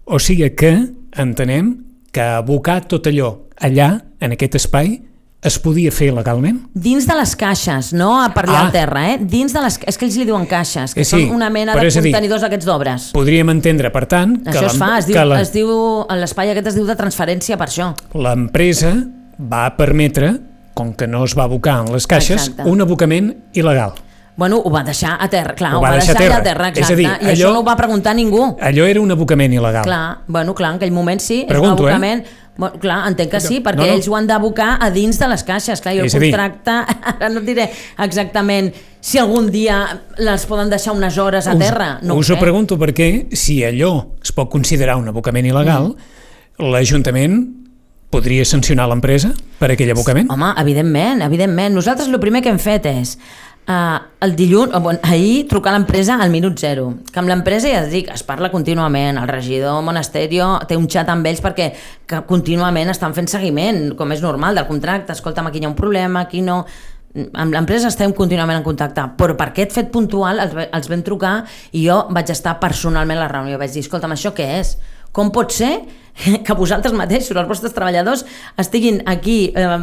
O 0.04 0.19
sigui 0.19 0.50
que 0.59 0.73
entenem 1.16 1.76
que 2.12 2.21
abocar 2.21 2.83
tot 2.88 3.07
allò 3.07 3.37
allà, 3.62 4.00
en 4.21 4.33
aquest 4.33 4.57
espai, 4.59 5.00
es 5.42 5.57
podia 5.59 5.90
fer 5.90 6.12
legalment? 6.14 6.61
Dins 6.75 7.07
de 7.09 7.14
les 7.19 7.33
caixes, 7.35 7.92
no 7.92 8.12
a 8.23 8.28
per 8.35 8.45
allà 8.47 8.59
Ah. 8.61 8.66
al 8.66 8.73
terra, 8.73 9.00
eh? 9.14 9.19
Dins 9.19 9.52
de 9.52 9.61
les... 9.61 9.78
És 9.87 9.99
que 9.99 10.04
ells 10.07 10.16
li 10.16 10.25
diuen 10.25 10.47
caixes, 10.47 10.95
que 10.95 11.00
Eh, 11.02 11.04
sí, 11.04 11.25
són 11.26 11.35
una 11.35 11.49
mena 11.50 11.75
de 11.75 11.81
a 11.81 11.90
contenidors 11.90 12.42
d'aquests 12.42 12.64
d'obres. 12.66 13.09
Podríem 13.12 13.50
entendre, 13.50 13.90
per 13.90 14.07
tant, 14.07 14.37
que 14.45 14.50
Això 14.50 14.66
es 14.71 14.76
fa, 14.78 14.99
es 14.99 15.07
diu, 15.07 15.16
que 15.16 15.25
la- 15.25 15.40
es 15.42 15.50
diu, 15.52 15.69
l'espai 16.14 16.50
aquest 16.52 16.66
es 16.69 16.75
diu 16.78 16.87
de 16.87 16.95
transferència 16.95 17.57
per 17.59 17.66
això. 17.69 17.92
l'empresa 18.14 18.92
va 19.38 19.76
permetre, 19.76 20.40
com 20.75 20.95
que 20.95 21.07
no 21.09 21.25
es 21.25 21.35
va 21.37 21.45
abocar 21.45 21.81
en 21.87 21.92
les 21.92 22.07
caixes, 22.07 22.49
Exacte. 22.49 22.71
un 22.71 22.81
abocament 22.81 23.35
il·legal. 23.54 23.92
Bueno, 24.35 24.57
ho 24.65 24.71
va 24.71 24.83
deixar 24.83 25.19
a 25.21 25.29
terra, 25.29 25.55
clar, 25.55 25.75
Ho 25.75 25.79
ho, 25.79 25.83
va 25.83 25.91
va 25.91 25.97
deixar 25.97 26.15
deixar, 26.17 26.33
a 26.33 26.37
allà 26.37 26.41
a 26.41 26.43
terra. 26.43 26.73
terra, 26.73 26.81
És 26.81 26.91
a 26.91 26.93
exacte. 26.95 27.25
dir, 27.25 27.29
I 27.29 27.35
això 27.35 27.47
allò- 27.49 27.53
no 27.53 27.61
ho 27.61 27.65
va 27.65 27.77
preguntar 27.77 28.15
ningú. 28.17 28.57
Allò 28.61 28.87
era 28.87 29.01
un 29.01 29.11
abocament 29.11 29.53
il·legal. 29.53 29.83
Clar, 29.85 30.19
bueno, 30.27 30.55
clar, 30.55 30.71
en 30.71 30.77
aquell 30.77 30.93
moment 30.93 31.21
sí, 31.21 31.45
Pregunto, 31.49 31.75
és 31.87 31.93
eh? 31.93 31.97
un 31.97 32.03
abocament... 32.03 32.25
Bueno, 32.55 32.79
clar, 32.79 33.09
entenc 33.09 33.31
que 33.31 33.41
sí, 33.41 33.61
perquè 33.65 33.77
No, 33.81 33.87
no. 33.87 33.93
ells 33.95 34.09
ho 34.09 34.15
han 34.17 34.27
d'abocar 34.27 34.77
a 34.79 34.91
dins 34.91 35.19
de 35.19 35.27
les 35.29 35.43
caixes. 35.43 35.81
Clar, 35.81 35.95
jo 35.97 36.03
el 36.05 36.11
contracte, 36.11 36.71
ara 37.17 37.31
no 37.31 37.41
diré 37.41 37.71
exactament 37.99 38.75
si 39.01 39.17
algun 39.19 39.51
dia 39.51 39.79
les 40.19 40.45
poden 40.45 40.69
deixar 40.69 40.93
unes 40.93 41.17
hores 41.17 41.47
a 41.49 41.57
terra. 41.57 41.99
No 42.03 42.15
us 42.21 42.29
ho 42.31 42.35
ho 42.35 42.39
pregunto 42.39 42.77
perquè 42.79 43.29
si 43.33 43.62
allò 43.65 44.07
es 44.23 44.33
pot 44.33 44.51
considerar 44.51 44.97
un 44.97 45.09
abocament 45.09 45.47
il·legal, 45.49 45.95
Mm. 46.59 46.71
l'Ajuntament 46.71 47.39
podria 48.12 48.45
sancionar 48.45 48.87
l'empresa 48.91 49.33
per 49.59 49.71
aquell 49.73 49.91
abocament? 49.95 50.29
Home, 50.31 50.53
evidentment, 50.61 51.23
evidentment. 51.25 51.75
Nosaltres 51.75 52.09
el 52.12 52.21
primer 52.21 52.43
que 52.45 52.51
hem 52.53 52.59
fet 52.61 52.85
és 52.91 53.17
uh, 53.69 53.99
el 54.21 54.35
dilluns, 54.37 54.75
bon, 54.83 54.99
ahir 55.02 55.47
trucar 55.50 55.73
a 55.73 55.76
l'empresa 55.76 56.16
al 56.21 56.31
minut 56.31 56.59
zero, 56.61 56.88
que 57.12 57.21
amb 57.21 57.31
l'empresa 57.31 57.71
ja 57.71 57.83
et 57.85 57.90
dic, 57.92 58.11
es 58.12 58.25
parla 58.26 58.50
contínuament, 58.52 59.19
el 59.21 59.28
regidor 59.31 59.83
Monasterio 59.85 60.54
té 60.69 60.78
un 60.78 60.88
xat 60.90 61.11
amb 61.12 61.26
ells 61.28 61.42
perquè 61.45 61.73
que 62.09 62.23
contínuament 62.28 62.92
estan 62.92 63.14
fent 63.14 63.31
seguiment, 63.31 63.92
com 63.99 64.14
és 64.14 64.25
normal, 64.25 64.59
del 64.59 64.69
contracte, 64.71 65.14
escolta'm, 65.16 65.50
aquí 65.50 65.62
hi 65.62 65.69
ha 65.69 65.73
un 65.73 65.78
problema, 65.78 66.26
aquí 66.26 66.42
no... 66.42 66.64
Amb 67.12 67.52
l'empresa 67.52 67.90
estem 67.90 68.14
contínuament 68.16 68.57
en 68.57 68.64
contacte, 68.64 69.02
però 69.19 69.35
per 69.37 69.50
aquest 69.50 69.75
fet 69.76 69.90
puntual 69.92 70.38
els, 70.40 70.54
els 70.64 70.87
vam 70.88 71.02
trucar 71.04 71.35
i 71.76 71.83
jo 71.85 71.99
vaig 72.09 72.31
estar 72.33 72.54
personalment 72.62 73.19
a 73.21 73.26
la 73.26 73.28
reunió, 73.28 73.59
vaig 73.61 73.75
dir, 73.75 73.83
escolta'm, 73.85 74.14
això 74.16 74.33
què 74.33 74.47
és? 74.62 74.78
Com 75.12 75.28
pot 75.28 75.52
ser 75.52 75.75
que 76.47 76.54
vosaltres 76.54 76.92
mateixos, 76.95 77.37
els 77.37 77.49
vostres 77.49 77.73
treballadors, 77.75 78.25
estiguin 78.61 79.00
aquí 79.07 79.52
eh, 79.57 79.78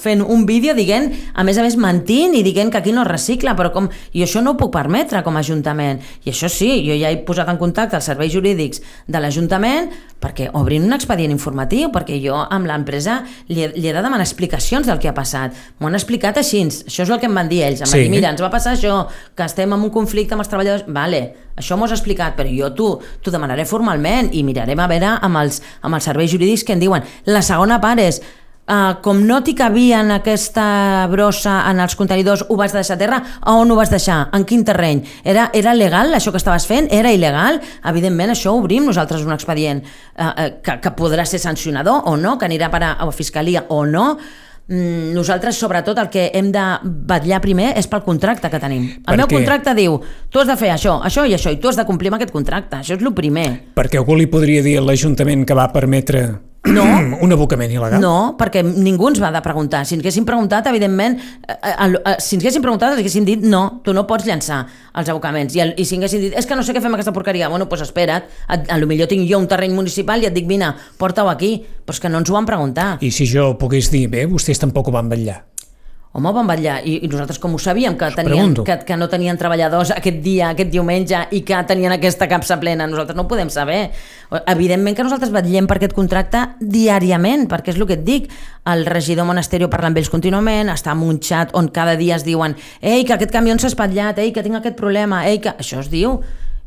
fent 0.00 0.22
un 0.22 0.44
vídeo 0.46 0.74
dient, 0.74 1.10
a 1.34 1.44
més 1.46 1.58
a 1.58 1.62
més 1.64 1.76
mentint 1.80 2.34
i 2.34 2.42
dient 2.46 2.70
que 2.72 2.78
aquí 2.80 2.92
no 2.92 3.02
es 3.04 3.08
recicla, 3.10 3.54
però 3.56 3.70
com... 3.72 3.88
I 4.12 4.24
això 4.26 4.42
no 4.42 4.52
ho 4.54 4.58
puc 4.60 4.72
permetre 4.74 5.22
com 5.26 5.36
a 5.36 5.40
Ajuntament. 5.44 6.00
I 6.26 6.30
això 6.34 6.48
sí, 6.52 6.70
jo 6.86 6.96
ja 6.98 7.10
he 7.10 7.20
posat 7.26 7.48
en 7.48 7.58
contacte 7.60 7.96
els 7.96 8.04
serveis 8.10 8.32
jurídics 8.34 8.82
de 9.08 9.20
l'Ajuntament 9.22 9.90
perquè 10.20 10.50
obrin 10.52 10.84
un 10.84 10.92
expedient 10.92 11.32
informatiu, 11.32 11.88
perquè 11.94 12.18
jo 12.20 12.36
amb 12.36 12.66
l'empresa 12.68 13.22
li, 13.48 13.62
he- 13.64 13.70
li 13.72 13.88
he 13.88 13.92
de 13.94 14.02
demanar 14.04 14.26
explicacions 14.26 14.86
del 14.86 14.98
que 15.00 15.08
ha 15.08 15.14
passat. 15.16 15.54
M'ho 15.80 15.88
han 15.88 15.96
explicat 15.96 16.36
així, 16.36 16.60
això 16.66 17.06
és 17.06 17.08
el 17.14 17.20
que 17.22 17.26
em 17.30 17.34
van 17.38 17.48
dir 17.48 17.62
ells. 17.64 17.80
Em 17.80 17.86
van 17.88 17.94
Sí. 17.94 18.02
dir, 18.04 18.10
mira, 18.12 18.28
ens 18.34 18.42
va 18.42 18.50
passar 18.52 18.74
això, 18.76 19.06
que 19.34 19.46
estem 19.48 19.72
en 19.72 19.80
un 19.80 19.90
conflicte 19.90 20.34
amb 20.36 20.42
els 20.44 20.50
treballadors... 20.52 20.84
Vale, 20.92 21.22
això 21.56 21.76
m'ho 21.78 21.86
has 21.88 21.92
explicat, 21.96 22.36
però 22.36 22.52
jo 22.52 22.68
t'ho 22.76 23.30
demanaré 23.32 23.64
formalment 23.64 24.28
i 24.36 24.42
mirarem 24.44 24.78
a 24.80 24.86
veure 24.90 25.14
amb 25.24 25.40
els, 25.40 25.59
amb 25.82 25.96
els 25.96 26.04
serveis 26.04 26.32
jurídics 26.32 26.64
que 26.64 26.76
en 26.76 26.82
diuen. 26.82 27.06
La 27.26 27.42
segona 27.46 27.80
part 27.80 28.02
és, 28.02 28.20
Uh, 28.70 29.00
com 29.02 29.18
no 29.26 29.40
t'hi 29.42 29.56
cabia 29.58 29.98
en 30.04 30.12
aquesta 30.14 31.08
brossa 31.10 31.56
en 31.66 31.80
els 31.82 31.96
contenidors, 31.98 32.44
ho 32.46 32.54
vas 32.54 32.70
deixar 32.70 32.94
a 32.94 33.00
terra? 33.00 33.16
A 33.40 33.56
on 33.58 33.72
ho 33.72 33.74
vas 33.74 33.90
deixar? 33.90 34.28
En 34.36 34.44
quin 34.46 34.62
terreny? 34.62 35.00
Era, 35.26 35.48
era 35.58 35.72
legal 35.74 36.14
això 36.14 36.30
que 36.30 36.38
estaves 36.38 36.68
fent? 36.70 36.86
Era 36.94 37.10
il·legal? 37.10 37.58
Evidentment, 37.90 38.30
això 38.30 38.52
obrim 38.54 38.86
nosaltres 38.86 39.24
un 39.26 39.34
expedient 39.34 39.82
uh, 39.82 40.28
uh, 40.28 40.46
que, 40.62 40.76
que 40.84 40.92
podrà 40.94 41.24
ser 41.26 41.42
sancionador 41.42 42.06
o 42.06 42.14
no, 42.20 42.36
que 42.38 42.46
anirà 42.46 42.70
a 42.70 42.92
a 42.92 43.08
la 43.08 43.16
fiscalia 43.16 43.64
o 43.74 43.82
no. 43.86 44.06
Mm, 44.68 45.14
nosaltres, 45.16 45.58
sobretot, 45.58 45.98
el 45.98 46.10
que 46.12 46.28
hem 46.34 46.52
de 46.54 46.64
vetllar 46.84 47.40
primer 47.42 47.72
és 47.78 47.88
pel 47.90 48.04
contracte 48.06 48.50
que 48.50 48.60
tenim. 48.62 48.84
El 49.00 49.08
Per 49.08 49.16
meu 49.18 49.30
contracte 49.30 49.74
diu, 49.74 49.98
tu 50.30 50.42
has 50.42 50.50
de 50.50 50.56
fer 50.60 50.70
això, 50.74 51.00
això 51.02 51.26
i 51.26 51.34
això, 51.34 51.50
i 51.50 51.58
tu 51.58 51.68
has 51.70 51.78
de 51.80 51.86
complir 51.88 52.12
amb 52.12 52.20
aquest 52.20 52.32
contracte. 52.34 52.78
Això 52.78 52.94
és 52.94 53.02
el 53.02 53.14
primer. 53.14 53.48
Perquè 53.74 53.98
algú 53.98 54.14
li 54.18 54.28
podria 54.30 54.62
dir 54.62 54.78
a 54.78 54.84
l'Ajuntament 54.84 55.46
que 55.46 55.58
va 55.58 55.72
permetre 55.74 56.28
No. 56.70 56.84
un 57.24 57.32
abocament 57.32 57.72
il·legal? 57.72 58.02
No, 58.02 58.36
perquè 58.38 58.60
ningú 58.62 59.08
ens 59.08 59.20
va 59.22 59.30
de 59.32 59.40
preguntar. 59.44 59.80
Si 59.88 59.94
ens 59.96 60.02
haguessin 60.04 60.26
preguntat, 60.28 60.66
evidentment, 60.68 61.16
eh, 61.48 61.56
eh, 61.56 61.88
eh, 61.96 62.16
si 62.20 62.36
ens 62.36 62.44
haguessin 62.44 62.64
preguntat, 62.64 62.92
ens 62.92 63.00
haguessin 63.00 63.24
dit 63.24 63.40
no, 63.40 63.80
tu 63.84 63.94
no 63.96 64.04
pots 64.08 64.28
llançar 64.28 64.60
els 65.00 65.08
abocaments. 65.08 65.56
I, 65.56 65.64
el, 65.64 65.74
i 65.80 65.86
si 65.88 65.96
ens 65.96 66.04
haguessin 66.04 66.26
dit, 66.26 66.36
és 66.36 66.48
que 66.48 66.58
no 66.58 66.64
sé 66.66 66.76
què 66.76 66.82
fem 66.84 66.96
aquesta 66.96 67.14
porqueria, 67.16 67.48
bueno, 67.48 67.68
doncs 67.70 67.86
espera't, 67.88 68.28
a, 68.46 68.60
a 68.60 68.80
lo 68.80 68.88
millor 68.90 69.08
tinc 69.10 69.24
jo 69.30 69.40
un 69.40 69.48
terreny 69.48 69.72
municipal 69.76 70.20
i 70.20 70.28
et 70.28 70.36
dic, 70.36 70.48
vine, 70.50 70.74
porta-ho 71.00 71.32
aquí, 71.32 71.54
però 71.86 71.96
és 71.96 72.02
que 72.04 72.12
no 72.12 72.20
ens 72.20 72.30
ho 72.30 72.36
van 72.36 72.48
preguntar. 72.48 72.90
I 73.00 73.12
si 73.14 73.28
jo 73.30 73.54
pogués 73.60 73.88
dir, 73.92 74.06
bé, 74.12 74.26
vostès 74.28 74.60
tampoc 74.60 74.92
ho 74.92 74.96
van 75.00 75.08
vetllar. 75.08 75.40
Home, 76.12 76.32
van 76.34 76.48
vetllar, 76.50 76.80
I, 76.82 76.96
i 77.06 77.08
nosaltres 77.08 77.38
com 77.38 77.52
ho 77.54 77.58
sabíem, 77.62 77.94
que, 77.94 78.08
tenien, 78.16 78.56
que, 78.66 78.74
que 78.82 78.96
no 78.98 79.06
tenien 79.06 79.36
treballadors 79.38 79.92
aquest 79.94 80.16
dia, 80.24 80.48
aquest 80.50 80.72
diumenge, 80.72 81.20
i 81.38 81.44
que 81.46 81.60
tenien 81.68 81.94
aquesta 81.94 82.26
capsa 82.26 82.56
plena, 82.58 82.88
nosaltres 82.90 83.14
no 83.14 83.28
ho 83.28 83.30
podem 83.30 83.52
saber. 83.54 83.92
Evidentment 84.50 84.98
que 84.98 85.06
nosaltres 85.06 85.30
vetllem 85.30 85.70
per 85.70 85.78
aquest 85.78 85.94
contracte 85.94 86.42
diàriament, 86.58 87.46
perquè 87.52 87.70
és 87.70 87.78
el 87.78 87.86
que 87.86 88.00
et 88.00 88.02
dic, 88.02 88.26
el 88.74 88.82
regidor 88.90 89.30
Monasterio 89.30 89.70
parla 89.70 89.92
amb 89.92 90.02
ells 90.02 90.10
contínuament, 90.10 90.74
està 90.74 90.98
en 90.98 91.06
un 91.06 91.22
xat 91.22 91.54
on 91.54 91.70
cada 91.70 91.94
dia 92.00 92.18
es 92.18 92.26
diuen 92.26 92.58
ei, 92.82 93.06
que 93.06 93.14
aquest 93.14 93.30
camió 93.30 93.54
s'ha 93.54 93.70
espatllat, 93.70 94.18
ei, 94.18 94.34
que 94.34 94.42
tinc 94.42 94.58
aquest 94.58 94.78
problema, 94.82 95.22
ei, 95.30 95.38
que... 95.38 95.54
Això 95.62 95.78
es 95.78 95.94
diu, 95.94 96.18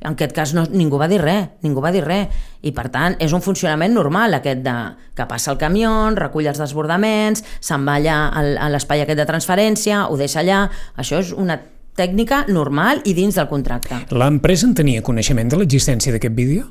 en 0.04 0.14
aquest 0.14 0.34
cas 0.36 0.54
no, 0.54 0.66
ningú 0.70 1.00
va 1.02 1.08
dir 1.08 1.20
res, 1.22 1.48
ningú 1.64 1.82
va 1.82 1.92
dir 1.96 2.04
res. 2.06 2.28
I 2.62 2.72
per 2.76 2.90
tant, 2.94 3.16
és 3.24 3.34
un 3.34 3.42
funcionament 3.42 3.94
normal 3.96 4.34
aquest 4.38 4.62
de 4.64 4.74
que 5.16 5.26
passa 5.28 5.52
el 5.52 5.58
camió, 5.58 5.92
recull 6.16 6.48
els 6.52 6.60
desbordaments, 6.62 7.44
se'n 7.60 7.86
va 7.88 7.96
allà 8.00 8.18
al- 8.32 8.58
a 8.58 8.70
l'espai 8.70 9.02
aquest 9.04 9.20
de 9.20 9.26
transferència, 9.30 10.06
ho 10.10 10.18
deixa 10.20 10.40
allà... 10.44 10.66
Això 10.98 11.20
és 11.24 11.34
una 11.34 11.60
tècnica 11.96 12.46
normal 12.50 13.02
i 13.06 13.14
dins 13.14 13.36
del 13.38 13.48
contracte. 13.48 14.00
L'empresa 14.12 14.66
en 14.66 14.74
tenia 14.74 15.02
coneixement 15.06 15.50
de 15.52 15.60
l'existència 15.60 16.14
d'aquest 16.16 16.34
vídeo? 16.36 16.70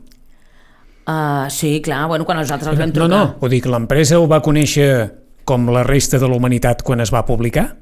Uh, 1.06 1.48
sí, 1.50 1.80
clar, 1.82 2.06
bueno, 2.06 2.24
quan 2.24 2.38
nosaltres 2.38 2.70
els 2.72 2.78
vam 2.78 2.90
No, 2.90 2.94
trucar... 2.94 3.08
no, 3.10 3.36
ho 3.40 3.48
dic, 3.50 3.66
l'empresa 3.66 4.20
ho 4.22 4.26
va 4.30 4.38
conèixer 4.42 4.88
com 5.44 5.64
la 5.74 5.82
resta 5.82 6.18
de 6.22 6.28
la 6.30 6.36
humanitat 6.38 6.82
quan 6.86 7.00
es 7.02 7.10
va 7.10 7.24
publicar? 7.26 7.72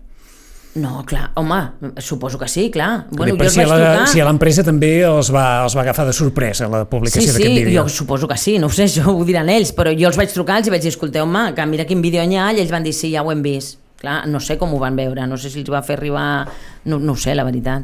No, 0.79 1.03
clar, 1.05 1.33
home, 1.35 1.57
suposo 1.99 2.39
que 2.39 2.47
sí, 2.47 2.69
clar. 2.71 3.07
Bueno, 3.11 3.35
jo 3.37 3.50
si, 3.50 3.61
a 3.61 3.67
la, 3.67 3.77
trucar... 3.77 4.07
si 4.07 4.21
a 4.23 4.25
l'empresa 4.29 4.62
també 4.62 5.00
els 5.03 5.33
va, 5.35 5.65
els 5.65 5.75
va 5.75 5.83
agafar 5.83 6.05
de 6.07 6.12
sorpresa 6.15 6.69
la 6.71 6.85
Sí, 6.85 6.91
publicació 6.93 7.25
sí, 7.27 7.33
d'aquest 7.33 7.57
vídeo. 7.57 7.83
jo 7.83 7.89
suposo 7.89 8.29
que 8.31 8.37
sí, 8.39 8.55
no 8.62 8.69
ho 8.69 8.71
sé, 8.71 8.85
això 8.91 9.11
ho 9.11 9.25
diran 9.27 9.50
ells, 9.50 9.73
però 9.75 9.91
jo 9.91 10.07
els 10.07 10.17
vaig 10.21 10.31
trucar, 10.31 10.61
els 10.61 10.69
hi 10.69 10.75
vaig 10.77 10.85
dir, 10.85 10.93
escolteu-me, 10.95 11.49
que 11.57 11.67
mira 11.67 11.85
quin 11.89 12.00
vídeo 12.00 12.23
hi 12.23 12.37
ha, 12.39 12.53
i 12.55 12.61
ells 12.62 12.71
van 12.71 12.87
dir, 12.87 12.93
sí, 12.95 13.11
ja 13.11 13.25
ho 13.27 13.33
hem 13.35 13.43
vist. 13.43 13.81
Clar, 14.00 14.23
no 14.31 14.39
sé 14.41 14.57
com 14.57 14.71
ho 14.73 14.79
van 14.81 14.95
veure, 14.97 15.27
no 15.27 15.37
sé 15.37 15.50
si 15.50 15.59
els 15.61 15.73
va 15.75 15.83
fer 15.83 15.99
arribar... 15.99 16.47
No, 16.87 17.00
no 17.03 17.12
ho 17.12 17.17
sé, 17.21 17.35
la 17.35 17.45
veritat. 17.45 17.83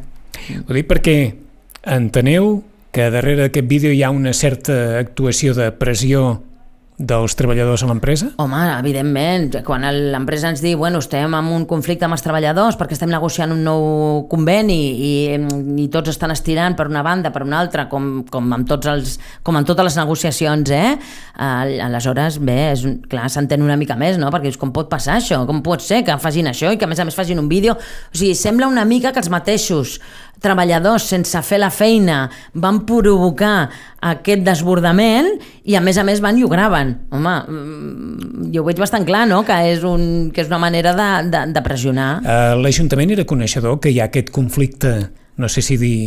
Ho 0.68 0.72
dic 0.72 0.86
perquè 0.88 1.16
enteneu 1.84 2.62
que 2.94 3.10
darrere 3.12 3.48
d'aquest 3.48 3.66
vídeo 3.68 3.90
hi 3.92 4.02
ha 4.06 4.08
una 4.14 4.32
certa 4.32 4.98
actuació 5.02 5.52
de 5.58 5.68
pressió 5.76 6.42
dels 6.98 7.34
treballadors 7.36 7.82
a 7.84 7.88
l'empresa? 7.90 8.30
Home, 8.40 8.56
evidentment, 8.78 9.58
quan 9.66 9.84
l'empresa 9.84 10.48
ens 10.48 10.62
diu 10.64 10.78
bueno, 10.80 11.02
estem 11.04 11.34
en 11.36 11.50
un 11.52 11.66
conflicte 11.68 12.06
amb 12.06 12.16
els 12.16 12.24
treballadors 12.24 12.78
perquè 12.80 12.96
estem 12.96 13.10
negociant 13.12 13.52
un 13.52 13.60
nou 13.66 13.82
conveni 14.30 14.78
i, 14.96 15.12
i 15.84 15.86
tots 15.92 16.14
estan 16.14 16.32
estirant 16.32 16.76
per 16.78 16.88
una 16.88 17.04
banda, 17.04 17.32
per 17.34 17.44
una 17.44 17.60
altra, 17.60 17.84
com, 17.92 18.22
com, 18.32 18.48
amb, 18.56 18.64
tots 18.70 18.88
els, 18.88 19.16
com 19.44 19.60
en 19.60 19.68
totes 19.68 19.90
les 19.90 19.98
negociacions, 20.00 20.72
eh? 20.72 20.94
Al- 21.36 21.76
Aleshores, 21.90 22.40
bé, 22.40 22.60
és, 22.72 22.86
clar, 23.12 23.28
s'entén 23.32 23.64
una 23.64 23.76
mica 23.76 23.98
més, 24.00 24.16
no? 24.16 24.32
Perquè 24.32 24.48
dius, 24.48 24.60
com 24.60 24.72
pot 24.72 24.88
passar 24.88 25.18
això? 25.20 25.42
Com 25.44 25.60
pot 25.66 25.84
ser 25.84 26.00
que 26.06 26.16
facin 26.22 26.48
això 26.48 26.72
i 26.72 26.80
que 26.80 26.88
a 26.88 26.90
més 26.90 27.02
a 27.02 27.04
més 27.04 27.18
facin 27.18 27.42
un 27.42 27.52
vídeo? 27.52 27.76
O 27.76 28.16
sigui, 28.16 28.32
sembla 28.38 28.72
una 28.72 28.88
mica 28.88 29.12
que 29.12 29.20
els 29.20 29.28
mateixos 29.32 29.98
treballadors, 30.40 31.06
sense 31.08 31.40
fer 31.48 31.56
la 31.62 31.70
feina, 31.72 32.26
van 32.60 32.82
provocar 32.88 33.70
aquest 34.04 34.42
desbordament 34.44 35.30
i 35.64 35.78
a 35.78 35.80
més 35.80 35.96
a 35.96 36.04
més 36.04 36.20
van 36.20 36.36
i 36.36 36.44
ho 36.44 36.50
graven. 36.52 36.85
Home, 37.10 37.34
mm, 37.48 38.50
jo 38.54 38.62
ho 38.62 38.66
veig 38.68 38.80
bastant 38.82 39.06
clar, 39.08 39.24
no?, 39.30 39.42
que 39.46 39.56
és, 39.72 39.84
un, 39.86 40.30
que 40.34 40.44
és 40.44 40.52
una 40.52 40.60
manera 40.62 40.94
de, 40.96 41.08
de, 41.32 41.42
de 41.56 41.64
pressionar. 41.64 42.10
Eh, 42.22 42.54
L'Ajuntament 42.60 43.16
era 43.16 43.26
coneixedor 43.28 43.80
que 43.82 43.92
hi 43.94 44.00
ha 44.00 44.10
aquest 44.10 44.30
conflicte, 44.34 44.94
no 45.36 45.50
sé 45.52 45.64
si 45.64 45.76
dir 45.80 45.98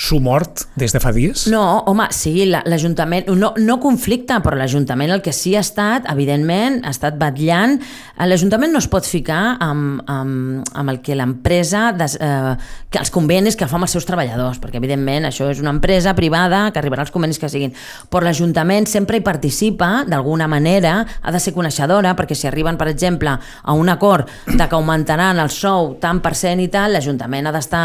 sumort 0.00 0.62
des 0.80 0.94
de 0.94 1.00
fa 1.02 1.12
dies? 1.12 1.44
No, 1.52 1.82
home, 1.90 2.06
sí, 2.16 2.46
la- 2.48 2.62
l'Ajuntament, 2.64 3.28
no, 3.36 3.52
no 3.60 3.76
conflicte, 3.82 4.38
però 4.40 4.56
l'Ajuntament 4.56 5.10
el 5.12 5.20
que 5.20 5.32
sí 5.36 5.52
ha 5.56 5.60
estat, 5.60 6.06
evidentment, 6.10 6.78
ha 6.86 6.92
estat 6.94 7.18
batllant. 7.20 7.76
Eh, 8.16 8.26
L'Ajuntament 8.30 8.72
no 8.72 8.80
es 8.80 8.88
pot 8.88 9.04
ficar 9.04 9.58
amb, 9.60 10.00
amb, 10.08 10.64
amb 10.72 10.90
el 10.94 11.00
que 11.04 11.14
l'empresa, 11.18 11.90
eh, 12.00 12.54
que 12.90 12.98
els 13.02 13.10
convenis 13.12 13.56
que 13.60 13.68
fa 13.68 13.76
amb 13.76 13.84
els 13.84 13.92
seus 13.98 14.06
treballadors, 14.08 14.58
perquè 14.62 14.80
evidentment 14.80 15.28
això 15.28 15.50
és 15.52 15.60
una 15.60 15.74
empresa 15.74 16.14
privada 16.16 16.70
que 16.72 16.80
arribarà 16.80 17.04
als 17.04 17.12
convenis 17.12 17.38
que 17.38 17.50
siguin. 17.52 17.74
Però 18.08 18.24
l'Ajuntament 18.24 18.86
sempre 18.88 19.18
hi 19.18 19.24
participa, 19.26 20.04
d'alguna 20.08 20.48
manera, 20.48 21.04
ha 21.22 21.30
de 21.32 21.40
ser 21.40 21.52
coneixedora, 21.52 22.16
perquè 22.16 22.34
si 22.34 22.48
arriben, 22.48 22.78
per 22.80 22.88
exemple, 22.88 23.36
a 23.62 23.72
un 23.76 23.88
acord 23.92 24.28
de 24.46 24.64
que 24.66 24.74
augmentaran 24.80 25.38
el 25.38 25.50
sou 25.52 25.96
tant 26.00 26.22
per 26.24 26.34
cent 26.34 26.60
i 26.64 26.68
tal, 26.72 26.92
l'Ajuntament 26.96 27.46
ha 27.46 27.52
d'estar 27.52 27.84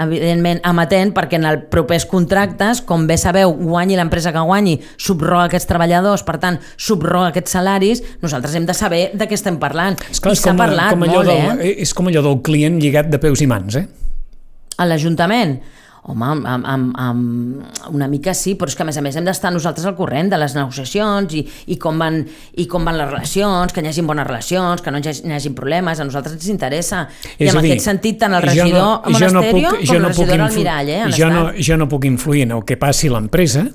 evidentment 0.00 0.60
amatent 0.64 1.12
perquè 1.16 1.38
en 1.40 1.46
els 1.50 1.66
propers 1.72 2.06
contractes, 2.08 2.80
com 2.86 3.04
bé 3.08 3.18
sabeu, 3.20 3.52
guanyi 3.58 3.98
l'empresa 3.98 4.32
que 4.32 4.44
guanyi, 4.46 4.78
subroga 4.96 5.50
aquests 5.50 5.68
treballadors, 5.68 6.24
per 6.26 6.38
tant, 6.42 6.58
subroga 6.76 7.32
aquests 7.32 7.58
salaris, 7.58 8.02
nosaltres 8.22 8.56
hem 8.56 8.68
de 8.68 8.76
saber 8.76 9.02
de 9.12 9.28
què 9.28 9.36
estem 9.38 9.58
parlant. 9.62 9.98
Esclar, 10.10 10.32
I 10.32 10.40
s'ha 10.40 10.56
parlat 10.58 10.94
com 10.94 11.04
allò 11.06 11.20
molt, 11.20 11.28
del, 11.28 11.68
eh? 11.68 11.76
És 11.84 11.92
com 11.96 12.08
allò 12.08 12.24
del 12.24 12.40
client 12.46 12.80
lligat 12.82 13.12
de 13.12 13.20
peus 13.22 13.44
i 13.44 13.50
mans, 13.50 13.76
eh? 13.76 13.86
A 14.80 14.88
l'Ajuntament. 14.88 15.58
Home, 16.04 16.24
amb, 16.26 16.46
amb, 16.50 16.64
amb, 16.66 16.96
amb 16.98 17.94
una 17.94 18.08
mica 18.10 18.32
sí, 18.34 18.56
però 18.58 18.66
és 18.66 18.74
que 18.74 18.82
a 18.82 18.86
més 18.88 18.96
a 18.98 19.02
més 19.06 19.14
hem 19.14 19.24
d'estar 19.28 19.52
nosaltres 19.54 19.86
al 19.86 19.94
corrent 19.94 20.32
de 20.32 20.38
les 20.42 20.56
negociacions 20.56 21.30
i, 21.38 21.44
i, 21.70 21.76
com 21.78 22.00
van, 22.02 22.16
i 22.58 22.66
com 22.66 22.82
van 22.88 22.98
les 22.98 23.06
relacions, 23.06 23.70
que 23.72 23.84
hi 23.84 23.86
hagin 23.92 24.08
bones 24.10 24.26
relacions, 24.26 24.82
que 24.82 24.90
no 24.90 24.98
hi 24.98 25.06
hagi, 25.12 25.22
hi 25.28 25.36
hagi 25.36 25.52
problemes, 25.54 26.00
a 26.02 26.04
nosaltres 26.08 26.34
ens 26.40 26.48
interessa. 26.50 27.04
És 27.38 27.46
I 27.46 27.52
en 27.54 27.62
dir, 27.62 27.70
aquest 27.76 27.86
sentit, 27.86 28.18
tant 28.18 28.34
el 28.34 28.42
jo 28.42 28.48
regidor 28.50 28.82
no- 28.82 28.98
jo 29.06 29.12
no 29.12 29.30
Monasterio 29.38 29.70
puc- 29.70 29.78
com 29.78 29.86
jo 29.92 30.00
no 30.02 30.08
puc 30.10 30.26
regidor 30.26 30.40
influ- 30.40 30.50
Almirall, 30.50 30.88
eh, 30.90 31.14
jo 31.20 31.30
no, 31.30 31.46
jo 31.70 31.76
no 31.78 31.88
puc 31.94 32.04
influir 32.10 32.42
en 32.48 32.56
el 32.58 32.64
que 32.66 32.76
passi 32.76 33.08
l'empresa, 33.08 33.68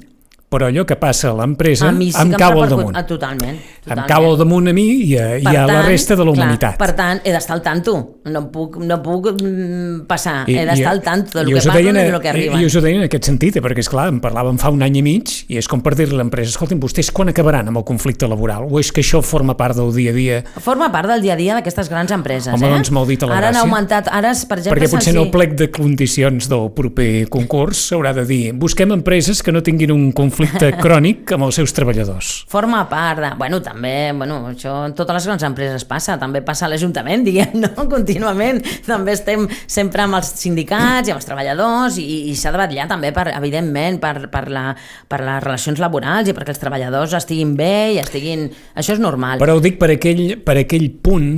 però 0.49 0.67
allò 0.71 0.85
que 0.87 0.95
passa 0.95 1.29
a 1.29 1.33
l'empresa 1.35 1.89
sí 1.91 2.11
em 2.15 2.29
cau 2.39 2.61
al 2.61 2.69
damunt. 2.71 2.95
Ah, 2.95 3.03
totalment, 3.05 3.57
totalment. 3.83 3.97
Em 3.97 4.03
cau 4.07 4.27
al 4.29 4.37
damunt 4.39 4.69
a 4.69 4.73
mi 4.73 4.85
i 5.03 5.17
a, 5.19 5.25
i 5.39 5.43
a 5.45 5.65
la 5.67 5.81
resta 5.83 6.15
de 6.15 6.23
la 6.23 6.31
clar, 6.31 6.45
humanitat. 6.45 6.77
per 6.79 6.93
tant, 6.95 7.19
he 7.25 7.33
d'estar 7.35 7.57
al 7.57 7.61
tanto. 7.65 7.95
No 8.31 8.45
puc, 8.51 8.77
no 8.79 8.97
puc 9.03 9.27
mm, 9.33 10.05
passar. 10.07 10.45
I- 10.47 10.55
he 10.61 10.65
d'estar 10.69 10.93
al 10.93 11.01
tanto 11.03 11.37
del 11.41 11.51
que 11.51 11.59
deien, 11.71 11.99
i 11.99 12.05
del 12.11 12.21
que 12.23 12.27
eh, 12.27 12.31
arriba. 12.31 12.61
I 12.61 12.65
us 12.69 12.77
ho 12.79 12.81
deien 12.81 13.01
en 13.01 13.07
aquest 13.09 13.27
sentit, 13.27 13.57
eh, 13.59 13.63
perquè, 13.63 13.83
és 13.83 13.89
clar 13.91 14.07
em 14.13 14.21
parlaven 14.23 14.57
fa 14.57 14.71
un 14.71 14.81
any 14.87 15.01
i 15.01 15.03
mig 15.03 15.33
i 15.51 15.59
és 15.59 15.67
com 15.67 15.81
per 15.83 15.95
dir-li 15.99 16.15
a 16.15 16.21
l'empresa, 16.21 16.53
escolti'm, 16.55 16.79
vostès 16.79 17.11
quan 17.11 17.27
acabaran 17.33 17.67
amb 17.67 17.81
el 17.83 17.83
conflicte 17.83 18.27
laboral? 18.31 18.69
O 18.71 18.79
és 18.79 18.93
que 18.95 19.03
això 19.03 19.19
forma 19.21 19.57
part 19.59 19.75
del 19.75 19.91
dia 19.95 20.11
a 20.11 20.15
dia? 20.15 20.39
Forma 20.63 20.87
part 20.95 21.11
del 21.11 21.21
dia 21.27 21.33
a 21.35 21.39
dia 21.39 21.59
d'aquestes 21.59 21.89
grans 21.91 22.11
empreses. 22.15 22.53
Home, 22.53 22.67
eh? 22.71 22.71
doncs 22.71 22.91
molt 22.95 23.11
dit 23.11 23.23
a 23.23 23.27
la 23.27 23.35
Ara 23.41 23.51
han 23.51 23.53
gràcia. 23.59 23.67
augmentat, 23.67 24.07
ara, 24.07 24.31
per 24.47 24.59
exemple, 24.61 24.79
Perquè 24.79 24.91
potser 24.95 25.11
en 25.15 25.21
el 25.25 25.29
plec 25.35 25.57
de 25.59 25.69
condicions 25.75 26.47
del 26.47 26.71
proper 26.71 27.27
concurs 27.27 27.89
s'haurà 27.91 28.13
de 28.15 28.23
dir 28.25 28.53
busquem 28.55 28.95
empreses 28.95 29.43
que 29.43 29.51
no 29.51 29.59
tinguin 29.61 29.91
un 29.91 30.11
conflicte 30.13 30.36
crònic 30.83 31.31
amb 31.35 31.47
els 31.47 31.57
seus 31.59 31.73
treballadors. 31.75 32.31
Forma 32.51 32.83
part 32.89 33.21
de... 33.23 33.31
Bueno, 33.39 33.59
també, 33.65 34.11
bueno, 34.17 34.39
això 34.51 34.73
en 34.87 34.95
totes 34.97 35.17
les 35.17 35.27
grans 35.29 35.45
empreses 35.47 35.85
passa, 35.89 36.17
també 36.21 36.41
passa 36.45 36.67
a 36.67 36.71
l'Ajuntament, 36.71 37.25
diguem, 37.27 37.57
no? 37.63 37.87
Contínuament. 37.89 38.61
També 38.87 39.15
estem 39.17 39.47
sempre 39.65 40.05
amb 40.05 40.19
els 40.19 40.31
sindicats 40.41 41.09
i 41.09 41.15
amb 41.15 41.21
els 41.21 41.29
treballadors 41.29 41.97
i, 42.01 42.07
i 42.31 42.35
s'ha 42.37 42.53
de 42.55 42.61
vetllar 42.61 42.87
també, 42.91 43.11
per, 43.15 43.27
evidentment, 43.33 44.01
per, 44.03 44.29
per, 44.33 44.45
la, 44.53 44.67
per 45.09 45.21
les 45.23 45.41
relacions 45.45 45.81
laborals 45.83 46.29
i 46.29 46.37
perquè 46.37 46.55
els 46.55 46.61
treballadors 46.61 47.17
estiguin 47.17 47.55
bé 47.57 47.97
i 47.97 48.01
estiguin... 48.03 48.47
Això 48.77 48.95
és 48.95 49.03
normal. 49.03 49.41
Però 49.41 49.57
ho 49.57 49.63
dic 49.63 49.79
per 49.81 49.91
aquell, 49.95 50.37
per 50.45 50.59
aquell 50.61 50.89
punt, 51.03 51.31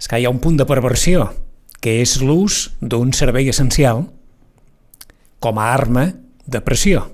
és 0.00 0.08
que 0.08 0.20
hi 0.20 0.26
ha 0.26 0.32
un 0.32 0.40
punt 0.42 0.56
de 0.60 0.68
perversió, 0.68 1.28
que 1.80 2.00
és 2.02 2.18
l'ús 2.24 2.66
d'un 2.80 3.12
servei 3.16 3.48
essencial 3.52 4.04
com 5.40 5.58
a 5.58 5.72
arma 5.72 6.10
de 6.46 6.60
pressió. 6.60 7.06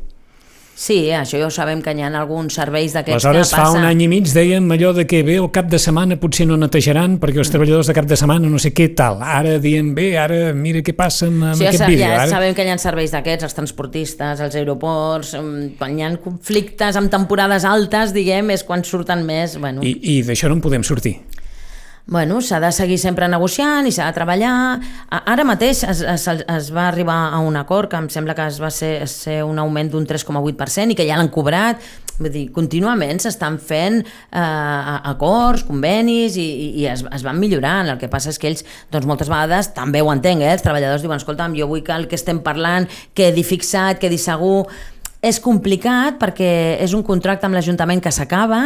Sí, 0.76 1.08
això 1.16 1.38
ja 1.40 1.46
ho 1.48 1.50
sabem 1.54 1.80
que 1.80 1.94
hi 1.96 2.02
ha 2.04 2.10
alguns 2.20 2.52
serveis 2.58 2.92
d'aquests 2.92 3.24
que 3.24 3.30
passa... 3.38 3.56
fa 3.62 3.70
un 3.72 3.86
any 3.88 4.02
i 4.04 4.08
mig 4.12 4.26
dèiem 4.28 4.66
allò 4.74 4.90
de 4.92 5.06
que 5.08 5.22
bé, 5.24 5.38
el 5.40 5.46
cap 5.54 5.70
de 5.72 5.78
setmana 5.80 6.18
potser 6.20 6.44
no 6.50 6.58
netejaran 6.60 7.14
perquè 7.22 7.40
els 7.40 7.48
treballadors 7.48 7.88
de 7.88 7.94
cap 7.96 8.04
de 8.10 8.18
setmana 8.20 8.50
no 8.52 8.60
sé 8.60 8.74
què 8.76 8.90
tal. 8.98 9.22
Ara 9.24 9.54
diem, 9.62 9.94
bé, 9.96 10.10
ara 10.20 10.52
mira 10.52 10.82
què 10.84 10.92
passa 10.92 11.30
amb, 11.30 11.46
amb 11.48 11.56
Sí, 11.56 11.64
ja, 11.64 11.70
aquest 11.72 11.80
sa- 11.80 11.88
vídeo. 11.88 12.04
ja 12.04 12.18
ara... 12.20 12.28
sabem 12.28 12.52
que 12.58 12.66
hi 12.68 12.74
ha 12.74 12.76
serveis 12.82 13.14
d'aquests, 13.16 13.48
els 13.48 13.56
transportistes, 13.56 14.42
els 14.44 14.58
aeroports, 14.60 15.32
mm, 15.40 15.78
quan 15.80 15.96
hi 15.96 16.04
ha 16.04 16.12
conflictes 16.20 17.00
amb 17.00 17.08
temporades 17.10 17.64
altes, 17.64 18.12
diguem, 18.12 18.52
és 18.52 18.62
quan 18.68 18.84
surten 18.84 19.24
més... 19.24 19.56
Bueno, 19.56 19.80
I, 19.80 19.96
i 20.18 20.18
d'això 20.28 20.52
no 20.52 20.58
en 20.60 20.64
podem 20.68 20.84
sortir. 20.84 21.16
Bueno 22.06 22.40
s'ha 22.40 22.60
de 22.62 22.70
seguir 22.72 22.98
sempre 23.02 23.26
negociant 23.28 23.86
i 23.86 23.92
s'ha 23.92 24.06
de 24.06 24.14
treballar. 24.14 24.54
Ara 25.10 25.44
mateix 25.44 25.82
es, 25.84 26.00
es, 26.06 26.26
es 26.30 26.72
va 26.74 26.88
arribar 26.88 27.34
a 27.34 27.40
un 27.42 27.58
acord 27.58 27.90
que 27.90 27.98
em 27.98 28.08
sembla 28.08 28.34
que 28.38 28.46
es 28.46 28.60
va 28.62 28.70
ser, 28.70 29.08
ser 29.10 29.42
un 29.44 29.58
augment 29.58 29.90
d'un 29.90 30.06
3,8% 30.06 30.94
i 30.94 30.98
que 30.98 31.06
ja 31.08 31.18
l'han 31.18 31.32
cobrat. 31.34 31.82
Vull 32.16 32.32
dir, 32.32 32.46
contínuament 32.54 33.18
s'estan 33.20 33.58
fent 33.60 33.98
eh, 34.00 34.40
acords, 35.10 35.66
convenis 35.68 36.38
i, 36.40 36.46
i 36.80 36.86
es, 36.88 37.02
es 37.12 37.24
van 37.26 37.40
millorant. 37.42 37.90
El 37.92 38.00
que 38.00 38.08
passa 38.12 38.30
és 38.32 38.40
que 38.40 38.48
ells, 38.52 38.64
doncs 38.94 39.08
moltes 39.08 39.28
vegades, 39.28 39.72
també 39.76 40.00
ho 40.00 40.12
entenc, 40.14 40.46
eh? 40.46 40.54
els 40.56 40.64
treballadors 40.64 41.04
diuen, 41.04 41.20
escolta'm, 41.20 41.58
jo 41.58 41.68
vull 41.68 41.84
que 41.84 41.96
el 41.96 42.06
que 42.08 42.16
estem 42.16 42.40
parlant 42.46 42.88
quedi 43.18 43.44
fixat, 43.44 44.00
quedi 44.00 44.20
segur. 44.22 44.64
És 45.26 45.40
complicat 45.42 46.20
perquè 46.20 46.78
és 46.84 46.94
un 46.94 47.02
contracte 47.04 47.48
amb 47.48 47.56
l'Ajuntament 47.58 48.00
que 48.04 48.14
s'acaba, 48.14 48.62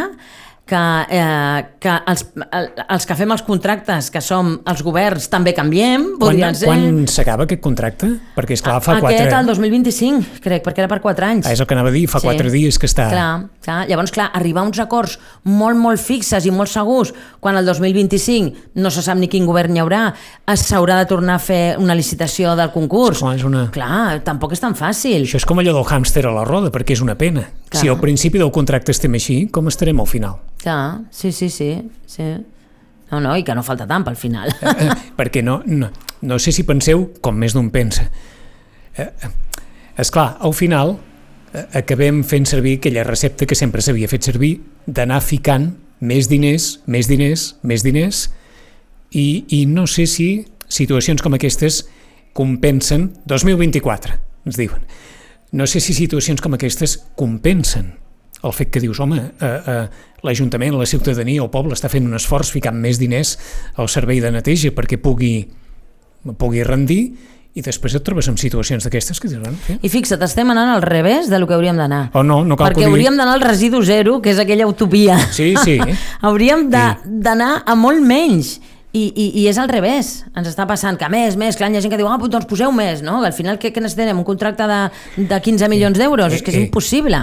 que, 0.65 1.05
eh, 1.09 1.63
que 1.83 1.93
els, 2.07 2.23
el, 2.53 2.67
els 2.95 3.05
que 3.07 3.15
fem 3.19 3.33
els 3.33 3.41
contractes, 3.43 4.09
que 4.13 4.21
som 4.23 4.53
els 4.69 4.83
governs, 4.85 5.27
també 5.31 5.53
canviem, 5.57 6.05
Quan, 6.21 6.39
ser. 6.55 6.69
quan 6.69 7.07
s'acaba 7.11 7.47
aquest 7.47 7.61
contracte? 7.63 8.07
Perquè, 8.37 8.55
esclar, 8.55 8.77
fa 8.83 8.95
Aquest 8.99 9.17
quatre... 9.17 9.39
el 9.41 9.49
2025, 9.49 10.39
crec, 10.43 10.63
perquè 10.63 10.85
era 10.85 10.89
per 10.91 11.01
4 11.03 11.27
anys. 11.27 11.49
Ah, 11.49 11.55
és 11.55 11.59
el 11.59 11.67
que 11.67 11.75
anava 11.75 11.91
a 11.91 11.95
dir, 11.95 12.05
fa 12.11 12.21
quatre 12.23 12.51
dies 12.53 12.79
que 12.79 12.87
està... 12.87 13.09
Clar, 13.11 13.31
clar. 13.65 13.79
Llavors, 13.89 14.13
clar, 14.15 14.29
arribar 14.37 14.63
a 14.63 14.69
uns 14.69 14.79
acords 14.83 15.17
molt, 15.43 15.79
molt 15.81 15.99
fixes 15.99 16.47
i 16.47 16.53
molt 16.55 16.71
segurs, 16.71 17.11
quan 17.43 17.59
el 17.59 17.67
2025 17.67 18.79
no 18.79 18.93
se 18.93 19.03
sap 19.03 19.19
ni 19.19 19.27
quin 19.31 19.49
govern 19.49 19.75
hi 19.75 19.83
haurà, 19.83 20.03
s'haurà 20.55 21.01
de 21.01 21.09
tornar 21.09 21.39
a 21.39 21.43
fer 21.43 21.75
una 21.81 21.97
licitació 21.97 22.55
del 22.59 22.71
concurs. 22.71 23.19
Esclar, 23.19 23.35
és 23.39 23.47
una... 23.47 23.65
Clar, 23.75 24.21
tampoc 24.27 24.55
és 24.55 24.63
tan 24.63 24.77
fàcil. 24.77 25.25
Això 25.25 25.41
és 25.41 25.47
com 25.49 25.59
allò 25.59 25.75
del 25.75 25.87
hàmster 25.87 26.23
a 26.29 26.35
la 26.35 26.45
roda, 26.47 26.71
perquè 26.71 26.95
és 26.95 27.03
una 27.03 27.17
pena. 27.19 27.49
Clar. 27.71 27.81
Si 27.81 27.91
al 27.91 27.99
principi 27.99 28.39
del 28.39 28.51
contracte 28.55 28.91
estem 28.95 29.19
així, 29.19 29.45
com 29.51 29.67
estarem 29.71 29.99
al 30.03 30.07
final? 30.07 30.39
Clar, 30.61 31.01
sí, 31.11 31.31
sí, 31.31 31.49
sí. 31.49 31.89
sí. 32.05 32.23
No, 33.11 33.19
no, 33.19 33.35
i 33.35 33.43
que 33.43 33.55
no 33.57 33.63
falta 33.65 33.87
tant 33.89 34.05
pel 34.07 34.15
final. 34.15 34.53
Eh, 34.61 34.89
perquè 35.19 35.41
no, 35.43 35.59
no, 35.65 35.89
no 36.21 36.37
sé 36.39 36.53
si 36.55 36.63
penseu 36.67 37.09
com 37.21 37.35
més 37.35 37.55
d'un 37.57 37.71
pensa. 37.73 38.05
Eh, 38.95 39.09
és 39.99 40.11
clar, 40.13 40.37
al 40.39 40.53
final 40.55 40.95
eh, 41.51 41.65
acabem 41.81 42.21
fent 42.23 42.47
servir 42.47 42.77
aquella 42.79 43.03
recepta 43.07 43.47
que 43.49 43.57
sempre 43.57 43.83
s'havia 43.83 44.09
fet 44.11 44.29
servir 44.29 44.53
d'anar 44.85 45.19
ficant 45.25 45.73
més 46.01 46.29
diners, 46.31 46.79
més 46.87 47.09
diners, 47.09 47.55
més 47.67 47.83
diners 47.85 48.25
i, 49.11 49.45
i 49.53 49.65
no 49.69 49.85
sé 49.89 50.07
si 50.09 50.29
situacions 50.71 51.21
com 51.21 51.35
aquestes 51.35 51.83
compensen 52.37 53.09
2024, 53.27 54.15
ens 54.47 54.59
diuen. 54.61 54.85
No 55.51 55.67
sé 55.67 55.81
si 55.83 55.93
situacions 55.93 56.39
com 56.39 56.55
aquestes 56.55 56.95
compensen 57.19 57.91
el 58.43 58.53
fet 58.57 58.71
que 58.73 58.81
dius, 58.81 58.99
home, 58.99 59.17
eh, 59.17 59.49
eh, 59.67 59.87
l'Ajuntament, 60.23 60.75
la 60.77 60.85
ciutadania, 60.89 61.41
el 61.43 61.49
poble 61.53 61.75
està 61.77 61.89
fent 61.89 62.07
un 62.07 62.17
esforç 62.17 62.51
ficant 62.53 62.77
més 62.77 62.99
diners 63.01 63.35
al 63.81 63.89
servei 63.89 64.21
de 64.21 64.31
neteja 64.33 64.73
perquè 64.75 64.97
pugui, 65.01 65.35
pugui 66.37 66.63
rendir 66.65 67.03
i 67.51 67.61
després 67.65 67.97
et 67.97 68.03
trobes 68.05 68.29
en 68.31 68.37
situacions 68.39 68.85
d'aquestes 68.85 69.19
que 69.19 69.27
bueno, 69.33 69.57
sí. 69.65 69.75
I 69.83 69.89
fixa't, 69.91 70.21
estem 70.23 70.49
anant 70.53 70.69
al 70.71 70.81
revés 70.85 71.27
de 71.29 71.39
lo 71.39 71.47
que 71.49 71.53
hauríem 71.57 71.75
d'anar. 71.75 72.09
o 72.13 72.23
no, 72.23 72.45
no 72.45 72.55
cal 72.55 72.69
Perquè 72.69 72.85
digui. 72.85 72.91
hauríem 72.93 73.17
d'anar 73.19 73.33
al 73.35 73.43
residu 73.43 73.81
zero, 73.83 74.21
que 74.21 74.31
és 74.31 74.39
aquella 74.39 74.67
utopia. 74.67 75.17
Sí, 75.35 75.53
sí. 75.65 75.77
hauríem 76.21 76.69
d'anar 76.71 77.63
a 77.65 77.75
molt 77.75 78.01
menys. 78.01 78.61
I, 78.91 79.05
i, 79.15 79.25
I 79.39 79.45
és 79.47 79.55
al 79.61 79.69
revés, 79.71 80.09
ens 80.35 80.49
està 80.49 80.65
passant 80.67 80.97
que 80.99 81.07
més, 81.11 81.37
més, 81.39 81.55
clar, 81.55 81.69
hi 81.71 81.79
ha 81.79 81.83
gent 81.83 81.93
que 81.93 81.99
diu, 81.99 82.09
ah, 82.11 82.17
doncs 82.19 82.47
poseu 82.49 82.73
més, 82.75 82.99
no? 83.05 83.21
Al 83.23 83.31
final 83.31 83.55
què, 83.61 83.71
què 83.71 83.79
necessitem? 83.83 84.19
Un 84.19 84.27
contracte 84.27 84.67
de, 84.67 84.81
de 85.31 85.39
15 85.47 85.69
milions 85.71 85.95
d'euros? 85.95 86.35
És 86.35 86.43
que 86.43 86.51
és 86.51 86.59
eh. 86.59 86.65
impossible. 86.67 87.21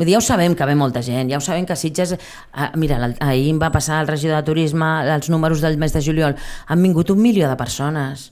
Vull 0.00 0.08
dir, 0.08 0.16
ja 0.16 0.22
ho 0.22 0.24
sabem 0.24 0.56
que 0.56 0.68
ve 0.70 0.78
molta 0.80 1.04
gent, 1.04 1.28
ja 1.28 1.36
ho 1.36 1.44
sabem 1.44 1.68
que 1.68 1.76
Sitges... 1.76 2.16
Ah, 2.56 2.70
mira, 2.80 2.98
ahir 3.20 3.50
em 3.52 3.60
va 3.60 3.68
passar 3.74 4.00
el 4.00 4.08
regidor 4.08 4.40
de 4.40 4.48
Turisme, 4.48 4.90
els 5.12 5.28
números 5.28 5.60
del 5.60 5.76
mes 5.82 5.92
de 5.92 6.04
juliol, 6.08 6.40
han 6.72 6.84
vingut 6.88 7.12
un 7.12 7.20
milió 7.20 7.52
de 7.52 7.60
persones 7.60 8.30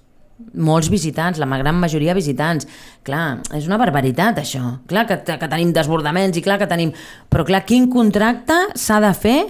molts 0.54 0.88
visitants, 0.88 1.38
la 1.38 1.48
gran 1.58 1.76
majoria 1.76 2.14
visitants. 2.16 2.68
Clar, 3.06 3.40
és 3.56 3.66
una 3.68 3.78
barbaritat 3.80 4.40
això. 4.40 4.78
Clar 4.88 5.04
que, 5.08 5.18
que 5.28 5.48
tenim 5.50 5.74
desbordaments 5.76 6.38
i 6.38 6.44
clar 6.44 6.58
que 6.60 6.70
tenim... 6.70 6.94
Però 7.28 7.44
clar, 7.44 7.64
quin 7.68 7.88
contracte 7.92 8.56
s'ha 8.78 9.00
de 9.04 9.12
fer 9.18 9.40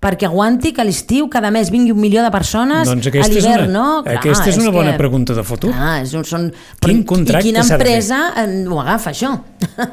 perquè 0.00 0.28
aguanti 0.28 0.70
que 0.72 0.80
a 0.82 0.86
l'estiu 0.86 1.26
cada 1.32 1.50
mes 1.50 1.70
vingui 1.74 1.90
un 1.90 1.98
milió 1.98 2.22
de 2.22 2.30
persones 2.30 2.86
Doncs 2.86 3.08
a 3.08 3.12
és 3.18 3.30
l'hivern, 3.32 3.70
una, 3.70 3.78
no? 3.78 4.02
Clar, 4.06 4.18
aquesta 4.20 4.48
és 4.52 4.56
una 4.60 4.70
que- 4.70 4.76
bona 4.76 4.96
pregunta 4.96 5.34
de 5.34 5.42
futur. 5.42 5.72
Clar, 5.74 6.02
és 6.04 6.14
un, 6.14 6.24
són... 6.24 6.52
Quin 6.80 7.02
contracte 7.04 7.48
I 7.48 7.50
quina 7.50 7.64
s'ha 7.66 7.76
de 7.78 7.84
fer? 7.84 7.96
empresa 7.96 8.20
eh, 8.44 8.64
ho 8.68 8.78
agafa, 8.80 9.10
això? 9.10 9.32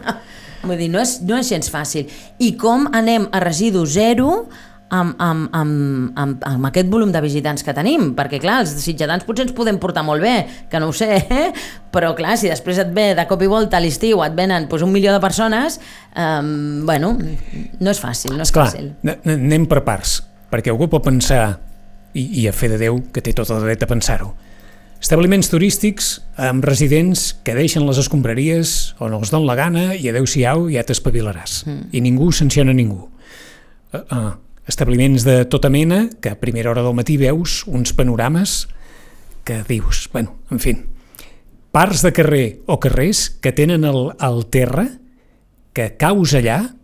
Vull 0.65 0.77
dir, 0.77 0.89
no 0.89 1.01
és, 1.01 1.19
no 1.25 1.37
és 1.37 1.49
gens 1.49 1.69
fàcil. 1.69 2.07
I 2.41 2.53
com 2.57 2.87
anem 2.93 3.27
a 3.31 3.41
residu 3.43 3.83
zero 3.85 4.47
amb, 4.89 5.15
amb, 5.19 5.49
amb, 5.55 6.11
amb, 6.19 6.45
amb 6.45 6.67
aquest 6.69 6.89
volum 6.91 7.11
de 7.13 7.21
visitants 7.23 7.65
que 7.65 7.73
tenim? 7.75 8.11
Perquè, 8.17 8.39
clar, 8.43 8.59
els 8.63 8.73
sitjadans 8.83 9.25
potser 9.25 9.47
ens 9.47 9.55
podem 9.57 9.79
portar 9.81 10.05
molt 10.05 10.23
bé, 10.23 10.35
que 10.69 10.81
no 10.81 10.89
ho 10.91 10.95
sé, 10.95 11.09
eh? 11.19 11.49
però, 11.95 12.13
clar, 12.17 12.37
si 12.37 12.51
després 12.51 12.79
et 12.83 12.93
ve 12.95 13.11
de 13.17 13.27
cop 13.29 13.41
i 13.41 13.49
volta 13.51 13.79
a 13.79 13.83
l'estiu 13.83 14.23
et 14.25 14.35
venen 14.37 14.69
doncs, 14.69 14.85
un 14.85 14.93
milió 14.93 15.13
de 15.15 15.21
persones, 15.23 15.79
eh, 16.13 16.41
bueno, 16.85 17.15
no 17.79 17.93
és 17.93 18.01
fàcil, 18.01 18.35
no 18.35 18.43
és 18.43 18.51
Esclar, 18.51 18.69
fàcil. 18.73 18.93
anem 19.35 19.67
per 19.71 19.83
parts, 19.87 20.19
perquè 20.53 20.73
algú 20.73 20.89
pot 20.91 21.05
pensar, 21.05 21.57
i, 22.15 22.43
i 22.43 22.47
a 22.47 22.53
fe 22.55 22.69
de 22.71 22.79
Déu, 22.79 23.01
que 23.11 23.23
té 23.23 23.33
tot 23.35 23.49
el 23.51 23.65
dret 23.65 23.83
a 23.83 23.89
pensar-ho, 23.89 24.31
establiments 25.01 25.51
turístics 25.51 26.15
amb 26.41 26.65
residents 26.65 27.27
que 27.45 27.53
deixen 27.57 27.83
les 27.85 27.99
escombraries 28.01 28.95
on 29.03 29.13
els 29.17 29.29
don 29.33 29.43
la 29.45 29.57
gana 29.59 29.91
i 29.93 30.07
adeu-siau 30.09 30.69
ja 30.73 30.85
t'espavilaràs. 30.87 31.59
Mm. 31.67 31.83
I 31.93 32.01
ningú 32.01 32.31
sanciona 32.33 32.73
ningú. 32.73 33.03
Uh, 33.93 33.99
uh, 33.99 34.31
establiments 34.67 35.25
de 35.25 35.43
tota 35.45 35.69
mena 35.69 36.09
que 36.21 36.29
a 36.33 36.39
primera 36.39 36.71
hora 36.71 36.83
del 36.83 36.97
matí 36.97 37.17
veus 37.21 37.63
uns 37.67 37.93
panorames 37.93 38.67
que 39.45 39.61
dius, 39.67 40.09
bueno, 40.11 40.35
en 40.49 40.59
fi, 40.59 40.73
parts 41.71 42.01
de 42.01 42.11
carrer 42.13 42.47
o 42.65 42.79
carrers 42.81 43.29
que 43.29 43.53
tenen 43.53 43.85
el, 43.85 44.15
el 44.17 44.45
terra 44.49 44.87
que 45.75 45.93
caus 45.99 46.33
allà 46.33 46.75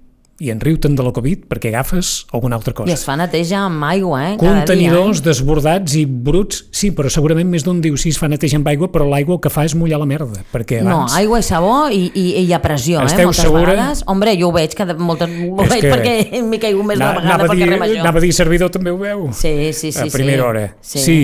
i 0.41 0.49
en 0.54 0.62
riu-te'n 0.63 0.95
de 0.97 1.06
la 1.06 1.12
Covid 1.13 1.45
perquè 1.51 1.69
agafes 1.71 2.25
alguna 2.34 2.58
altra 2.58 2.73
I 2.73 2.77
cosa. 2.82 2.95
es 2.95 3.04
fa 3.06 3.15
neteja 3.19 3.60
amb 3.67 3.84
aigua, 3.86 4.21
eh? 4.32 4.34
Contenidors 4.41 5.21
dia, 5.21 5.30
desbordats 5.30 5.95
i 5.99 6.06
bruts, 6.06 6.63
sí, 6.73 6.89
però 6.97 7.12
segurament 7.13 7.49
més 7.51 7.65
d'un 7.67 7.82
diu 7.84 7.97
sí, 8.01 8.10
es 8.15 8.19
fa 8.21 8.30
neteja 8.32 8.58
amb 8.60 8.69
aigua, 8.71 8.89
però 8.93 9.06
l'aigua 9.10 9.38
que 9.41 9.51
fa 9.54 9.67
és 9.67 9.75
mullar 9.77 10.01
la 10.01 10.10
merda, 10.10 10.41
perquè 10.54 10.82
eh? 10.82 10.88
No, 10.88 11.04
abans... 11.04 11.17
aigua 11.19 11.41
i 11.41 11.45
sabó 11.45 11.75
i, 11.93 12.01
i, 12.10 12.25
i 12.41 12.45
hi 12.47 12.56
ha 12.58 12.62
pressió, 12.63 13.04
Esteu 13.06 13.27
eh? 13.27 13.30
Moltes 13.30 13.45
segura? 13.45 13.75
vegades. 13.75 14.04
Hombre, 14.12 14.36
jo 14.39 14.49
ho 14.49 14.56
veig, 14.56 14.73
cada, 14.77 14.97
moltes, 14.97 15.30
ho 15.30 15.62
veig 15.62 15.86
que 15.86 15.93
perquè 15.93 16.41
m'he 16.49 16.62
caigut 16.63 16.89
més 16.89 16.99
Na- 16.99 17.13
d'una 17.13 17.21
vegada 17.21 17.45
a 17.45 17.54
pel 17.54 17.63
carrer 17.65 17.80
Major. 17.86 18.04
anava 18.08 18.21
a 18.23 18.25
dir 18.25 18.34
servidor 18.36 18.73
també 18.73 18.91
ho 18.91 18.99
veu? 18.99 19.30
Sí, 19.38 19.56
sí, 19.77 19.93
sí. 19.93 20.08
a 20.08 20.12
primera 20.12 20.41
sí. 20.41 20.47
hora. 20.49 20.67
Sí. 20.82 21.06
sí. 21.06 21.21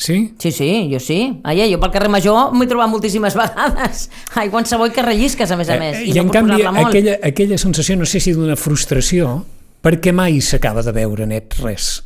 Sí? 0.00 0.34
Sí, 0.38 0.50
sí, 0.50 0.88
jo 0.90 0.98
sí. 0.98 1.42
Ai, 1.44 1.60
jo 1.68 1.76
pel 1.76 1.90
carrer 1.92 2.08
Major 2.08 2.54
m'he 2.56 2.64
trobat 2.70 2.88
moltíssimes 2.88 3.34
vegades. 3.42 4.06
Aigua 4.40 4.62
en 4.62 4.68
sabó 4.70 4.86
i 4.88 4.94
carrellisques, 4.96 5.50
a 5.52 5.58
més 5.60 5.68
a 5.68 5.76
més. 5.76 5.98
Eh, 5.98 6.06
I, 6.06 6.14
I, 6.14 6.16
no 6.16 6.22
en 6.24 6.30
canvi, 6.32 6.62
aquella, 6.64 7.18
aquella 7.28 7.58
sensació, 7.60 7.98
no 8.00 8.08
sé 8.08 8.22
si 8.24 8.32
d'una 8.32 8.56
frustració, 8.56 9.34
perquè 9.84 10.14
mai 10.16 10.40
s'acaba 10.40 10.80
de 10.86 10.94
veure 10.96 11.28
net 11.28 11.58
res. 11.60 11.98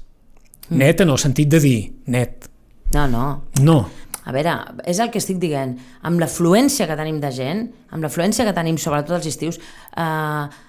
Mm. 0.72 0.80
Net 0.82 1.04
en 1.06 1.14
el 1.14 1.22
sentit 1.22 1.54
de 1.54 1.62
dir, 1.62 1.78
net. 2.10 2.50
No, 2.96 3.06
no. 3.06 3.28
No. 3.62 3.78
A 4.26 4.34
veure, 4.34 4.56
és 4.90 4.98
el 4.98 5.14
que 5.14 5.22
estic 5.22 5.38
dient. 5.38 5.76
Amb 6.02 6.18
l'afluència 6.18 6.90
que 6.90 6.98
tenim 6.98 7.22
de 7.22 7.30
gent, 7.36 7.68
amb 7.94 8.02
l'afluència 8.02 8.48
que 8.48 8.56
tenim 8.58 8.80
sobretot 8.80 9.20
els 9.20 9.30
estius, 9.30 9.62
eh, 9.94 10.63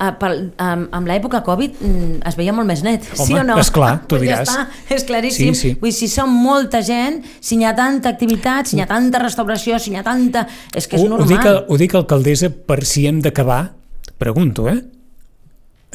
eh, 0.00 0.10
pel, 0.20 0.36
amb, 0.62 0.88
amb 0.94 1.08
l'època 1.10 1.40
Covid 1.46 1.78
mm, 1.80 2.18
es 2.28 2.36
veia 2.38 2.52
molt 2.56 2.68
més 2.68 2.82
net, 2.86 3.04
sí 3.12 3.32
Home, 3.32 3.40
o 3.40 3.44
no? 3.52 3.58
esclar, 3.62 3.92
tu 4.08 4.16
Ja 4.20 4.24
diràs. 4.24 4.48
està, 4.48 4.66
és 4.96 5.04
claríssim. 5.08 5.54
Sí, 5.54 5.60
sí. 5.60 5.74
Vull 5.80 5.90
dir, 5.90 5.96
si 5.98 6.08
som 6.12 6.30
molta 6.32 6.82
gent, 6.86 7.22
si 7.40 7.56
hi 7.60 7.64
ha 7.68 7.74
tanta 7.76 8.12
activitat, 8.12 8.68
si 8.70 8.76
hi 8.78 8.84
ha 8.84 8.88
tanta 8.90 9.22
restauració, 9.22 9.78
si 9.82 9.92
hi 9.94 9.96
ha 10.00 10.04
tanta... 10.06 10.46
És 10.74 10.86
que 10.86 10.96
és 10.98 11.02
ho, 11.02 11.06
ho, 11.06 11.14
normal. 11.16 11.28
dic, 11.32 11.46
ho 11.72 11.80
dic 11.80 11.94
alcaldessa 11.98 12.50
per 12.50 12.82
si 12.84 13.06
hem 13.08 13.20
d'acabar, 13.24 13.62
pregunto, 14.18 14.68
eh? 14.72 14.78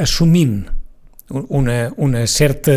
Assumint 0.02 0.66
una, 1.50 1.92
una 1.98 2.26
certa 2.28 2.74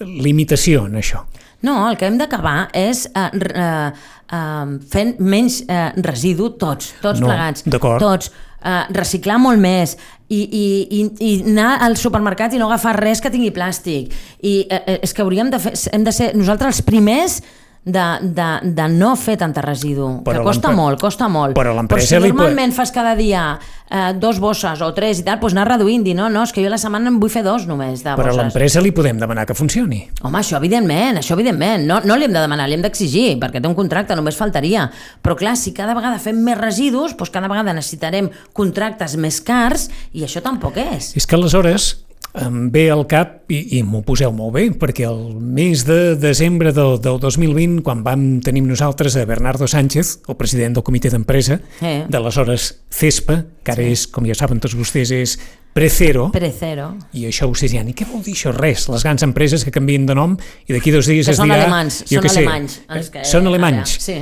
limitació 0.00 0.86
en 0.88 0.98
això. 1.00 1.22
No, 1.64 1.78
el 1.88 1.96
que 1.96 2.04
hem 2.08 2.18
d'acabar 2.20 2.66
és 2.76 3.06
eh, 3.16 3.28
eh, 3.32 3.92
eh, 4.36 4.72
fent 4.92 5.14
menys 5.24 5.62
eh, 5.64 5.92
residu 6.04 6.50
tots, 6.60 6.90
tots 7.00 7.22
No, 7.22 7.30
plegats. 7.30 7.64
Tots. 8.02 8.32
Eh, 8.64 8.84
reciclar 8.96 9.36
molt 9.36 9.60
més 9.60 9.90
i, 10.32 10.38
i, 10.40 10.66
i, 10.88 11.00
i 11.20 11.32
anar 11.50 11.74
al 11.84 11.98
supermercat 12.00 12.54
i 12.56 12.60
no 12.60 12.70
agafar 12.70 12.94
res 12.96 13.20
que 13.20 13.28
tingui 13.28 13.50
plàstic. 13.52 14.14
I 14.40 14.54
eh, 14.64 14.78
eh, 14.78 14.94
és 15.04 15.12
que 15.12 15.20
hauríem 15.20 15.50
de 15.52 15.60
fer, 15.60 15.74
hem 15.92 16.06
de 16.06 16.14
ser 16.16 16.30
nosaltres 16.32 16.78
els 16.78 16.86
primers 16.86 17.42
de, 17.84 18.04
de, 18.22 18.46
de 18.72 18.88
no 18.88 19.14
fer 19.20 19.36
tanta 19.36 19.60
residu, 19.60 20.22
Però 20.24 20.40
que 20.40 20.44
costa 20.46 20.70
molt, 20.72 20.98
costa 21.00 21.28
molt. 21.28 21.54
però 21.56 21.74
l'empresa 21.76 22.16
si 22.16 22.20
normalment 22.22 22.72
fas 22.72 22.90
cada 22.90 23.14
dia 23.14 23.58
eh, 23.90 24.12
dos 24.16 24.38
bosses 24.40 24.80
o 24.80 24.88
tres 24.96 25.20
i 25.20 25.24
tal, 25.26 25.38
doncs 25.38 25.52
anar 25.52 25.66
reduint, 25.74 26.02
dir, 26.04 26.14
no, 26.16 26.30
no, 26.32 26.42
és 26.48 26.52
que 26.52 26.62
jo 26.64 26.70
a 26.70 26.72
la 26.72 26.78
setmana 26.80 27.12
en 27.12 27.18
vull 27.20 27.30
fer 27.30 27.42
dos 27.44 27.66
només 27.68 28.00
de 28.02 28.14
Però 28.14 28.24
a 28.24 28.32
bosses. 28.32 28.40
l'empresa 28.40 28.80
li 28.80 28.90
podem 28.96 29.20
demanar 29.20 29.44
que 29.46 29.54
funcioni. 29.54 30.06
Home, 30.22 30.38
això 30.40 30.56
evidentment, 30.56 31.20
això 31.20 31.36
evidentment. 31.36 31.84
No, 31.86 32.00
no 32.04 32.16
li 32.16 32.24
hem 32.24 32.32
de 32.32 32.40
demanar, 32.40 32.68
li 32.68 32.78
hem 32.78 32.82
d'exigir, 32.86 33.38
perquè 33.42 33.60
té 33.60 33.68
un 33.68 33.76
contracte, 33.76 34.16
només 34.16 34.36
faltaria. 34.40 34.88
Però 35.22 35.36
clar, 35.36 35.56
si 35.60 35.74
cada 35.76 35.92
vegada 35.94 36.18
fem 36.18 36.40
més 36.40 36.56
residus, 36.58 37.12
doncs 37.18 37.30
cada 37.34 37.48
vegada 37.52 37.76
necessitarem 37.76 38.30
contractes 38.56 39.16
més 39.20 39.40
cars 39.44 39.90
i 40.12 40.24
això 40.24 40.40
tampoc 40.40 40.76
és. 40.80 41.12
És 41.16 41.26
que 41.26 41.36
aleshores 41.36 42.03
em 42.34 42.70
ve 42.74 42.88
al 42.90 43.04
cap, 43.06 43.44
i, 43.54 43.78
i 43.78 43.82
m'ho 43.86 44.00
poseu 44.02 44.32
molt 44.34 44.54
bé, 44.56 44.64
perquè 44.74 45.04
el 45.06 45.36
mes 45.38 45.84
de 45.86 46.16
desembre 46.18 46.72
del, 46.74 46.96
del 47.00 47.20
2020, 47.22 47.82
quan 47.86 48.02
vam 48.02 48.40
tenir 48.42 48.64
nosaltres 48.66 49.14
a 49.16 49.24
Bernardo 49.24 49.68
Sánchez, 49.70 50.16
el 50.26 50.34
president 50.36 50.74
del 50.74 50.82
comitè 50.82 51.12
d'empresa, 51.14 51.60
Eh. 51.80 52.04
de 52.08 52.18
l'aleshores 52.18 52.80
CESPA, 52.90 53.44
que 53.62 53.72
ara 53.76 53.82
és, 53.86 54.06
com 54.10 54.26
ja 54.26 54.34
saben 54.34 54.58
tots 54.60 54.74
vostès, 54.74 55.12
és 55.14 55.38
Precero, 55.74 56.28
Precero. 56.30 56.92
i 57.14 57.24
això 57.26 57.48
vostès 57.50 57.70
diran, 57.72 57.88
i 57.90 57.94
què 57.94 58.06
vol 58.06 58.22
dir 58.22 58.34
això? 58.34 58.52
Res, 58.54 58.88
les 58.88 59.02
grans 59.02 59.22
empreses 59.26 59.64
que 59.64 59.72
canvien 59.74 60.04
de 60.06 60.14
nom 60.14 60.36
i 60.68 60.72
d'aquí 60.74 60.90
dos 60.94 61.06
dies 61.10 61.26
Que 61.26 61.32
es 61.32 61.36
són 61.38 61.48
dirà... 61.50 61.64
alemans, 61.64 62.04
jo 62.10 62.20
són 62.20 62.30
sé, 62.30 62.38
alemanys. 62.44 62.80
els 62.94 63.10
que- 63.10 63.24
són 63.24 63.46
alemanys. 63.50 63.96
Ara, 63.96 64.00
sí. 64.00 64.20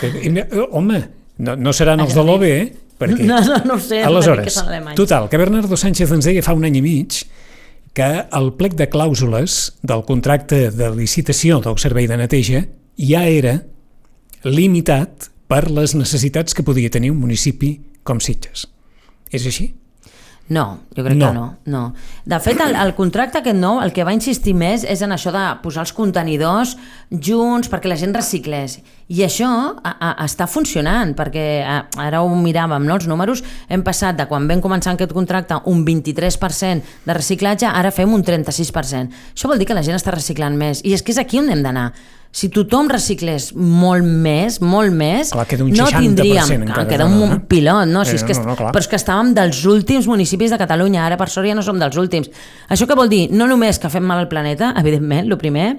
Que, 0.00 0.12
eh, 0.26 0.46
home, 0.70 1.00
no, 1.38 1.56
no 1.56 1.72
seran 1.72 2.00
els 2.00 2.14
de 2.14 2.22
l'OBE, 2.22 2.52
eh? 2.60 2.72
Perquè... 3.02 3.26
No, 3.30 3.40
no, 3.42 3.58
no 3.66 3.78
ho 3.78 3.82
sé, 3.82 4.02
Aleshores, 4.06 4.60
que 4.62 4.94
total, 4.98 5.28
que 5.28 5.40
Bernardo 5.40 5.76
Sánchez 5.76 6.14
ens 6.14 6.28
deia 6.28 6.44
fa 6.44 6.54
un 6.56 6.66
any 6.68 6.78
i 6.78 6.84
mig 6.84 7.22
que 7.96 8.08
el 8.32 8.52
plec 8.56 8.76
de 8.78 8.88
clàusules 8.88 9.58
del 9.84 10.04
contracte 10.08 10.70
de 10.72 10.88
licitació 10.96 11.60
del 11.64 11.76
servei 11.82 12.08
de 12.08 12.16
neteja 12.16 12.64
ja 12.96 13.26
era 13.28 13.58
limitat 14.48 15.28
per 15.50 15.66
les 15.70 15.92
necessitats 15.98 16.56
que 16.56 16.64
podia 16.64 16.90
tenir 16.90 17.12
un 17.12 17.20
municipi 17.20 17.74
com 18.02 18.20
Sitges. 18.24 18.64
És 19.32 19.44
així? 19.48 19.72
No, 20.52 20.64
jo 20.96 21.04
crec 21.06 21.16
No. 21.16 21.28
que 21.28 21.34
no, 21.36 21.44
no. 21.70 21.82
De 22.28 22.38
fet, 22.42 22.58
el, 22.60 22.74
el 22.76 22.90
contracte 22.98 23.38
aquest 23.38 23.56
nou, 23.56 23.78
el 23.80 23.92
que 23.94 24.04
va 24.04 24.12
insistir 24.12 24.52
més 24.58 24.82
és 24.84 25.00
en 25.06 25.14
això 25.14 25.30
de 25.32 25.42
posar 25.62 25.84
els 25.86 25.92
contenidors 25.96 26.74
junts 27.10 27.70
perquè 27.72 27.88
la 27.88 27.96
gent 28.00 28.12
reciclés. 28.16 28.80
I 29.12 29.22
això 29.26 29.48
a, 29.78 29.92
a, 29.92 30.10
està 30.26 30.48
funcionant, 30.50 31.14
perquè 31.16 31.44
a, 31.62 31.76
ara 32.08 32.22
ho 32.24 32.30
miràvem, 32.34 32.84
no? 32.88 32.96
els 32.98 33.06
números, 33.08 33.44
hem 33.68 33.84
passat 33.86 34.18
de 34.18 34.26
quan 34.30 34.48
vam 34.50 34.60
començar 34.64 34.96
aquest 34.96 35.14
contracte 35.14 35.60
un 35.70 35.84
23% 35.86 36.82
de 37.06 37.16
reciclatge, 37.16 37.68
ara 37.70 37.92
fem 37.94 38.12
un 38.12 38.24
36%. 38.26 39.12
Això 39.36 39.48
vol 39.48 39.62
dir 39.62 39.68
que 39.70 39.78
la 39.78 39.84
gent 39.86 39.96
està 39.98 40.12
reciclant 40.14 40.58
més. 40.58 40.82
I 40.84 40.96
és 40.96 41.02
que 41.06 41.14
és 41.14 41.22
aquí 41.22 41.38
on 41.40 41.50
hem 41.54 41.62
d'anar. 41.62 41.92
Si 42.32 42.48
tothom 42.48 42.88
reciclés 42.88 43.50
molt 43.54 44.06
més, 44.08 44.56
molt 44.64 44.90
més, 44.96 45.30
Clar, 45.34 45.44
queda 45.50 45.66
un 45.66 45.70
no 45.76 45.84
60% 45.84 46.00
tindríem... 46.00 46.62
encara, 46.62 46.86
queda 46.88 47.04
no, 47.04 47.18
un 47.26 47.30
no? 47.34 47.40
pilot, 47.46 47.90
no? 47.92 48.06
Si 48.08 48.14
Eh, 48.16 48.20
és 48.22 48.24
que, 48.24 48.32
no, 48.38 48.46
no, 48.48 48.56
clar. 48.56 48.70
però 48.72 48.80
és 48.80 48.88
que 48.88 48.96
estàvem 48.96 49.34
dels 49.36 49.60
últims 49.68 50.08
municipis 50.08 50.50
de 50.50 50.56
Catalunya, 50.58 51.04
ara 51.04 51.18
per 51.20 51.28
sort 51.28 51.46
ja 51.46 51.54
no 51.54 51.62
som 51.62 51.78
dels 51.78 51.98
últims. 52.00 52.30
Això 52.72 52.88
què 52.88 52.96
vol 52.96 53.12
dir? 53.12 53.26
No 53.36 53.46
només 53.50 53.78
que 53.78 53.90
fem 53.92 54.02
mal 54.08 54.18
al 54.24 54.30
planeta, 54.32 54.72
evidentment, 54.80 55.28
el 55.28 55.36
primer, 55.36 55.74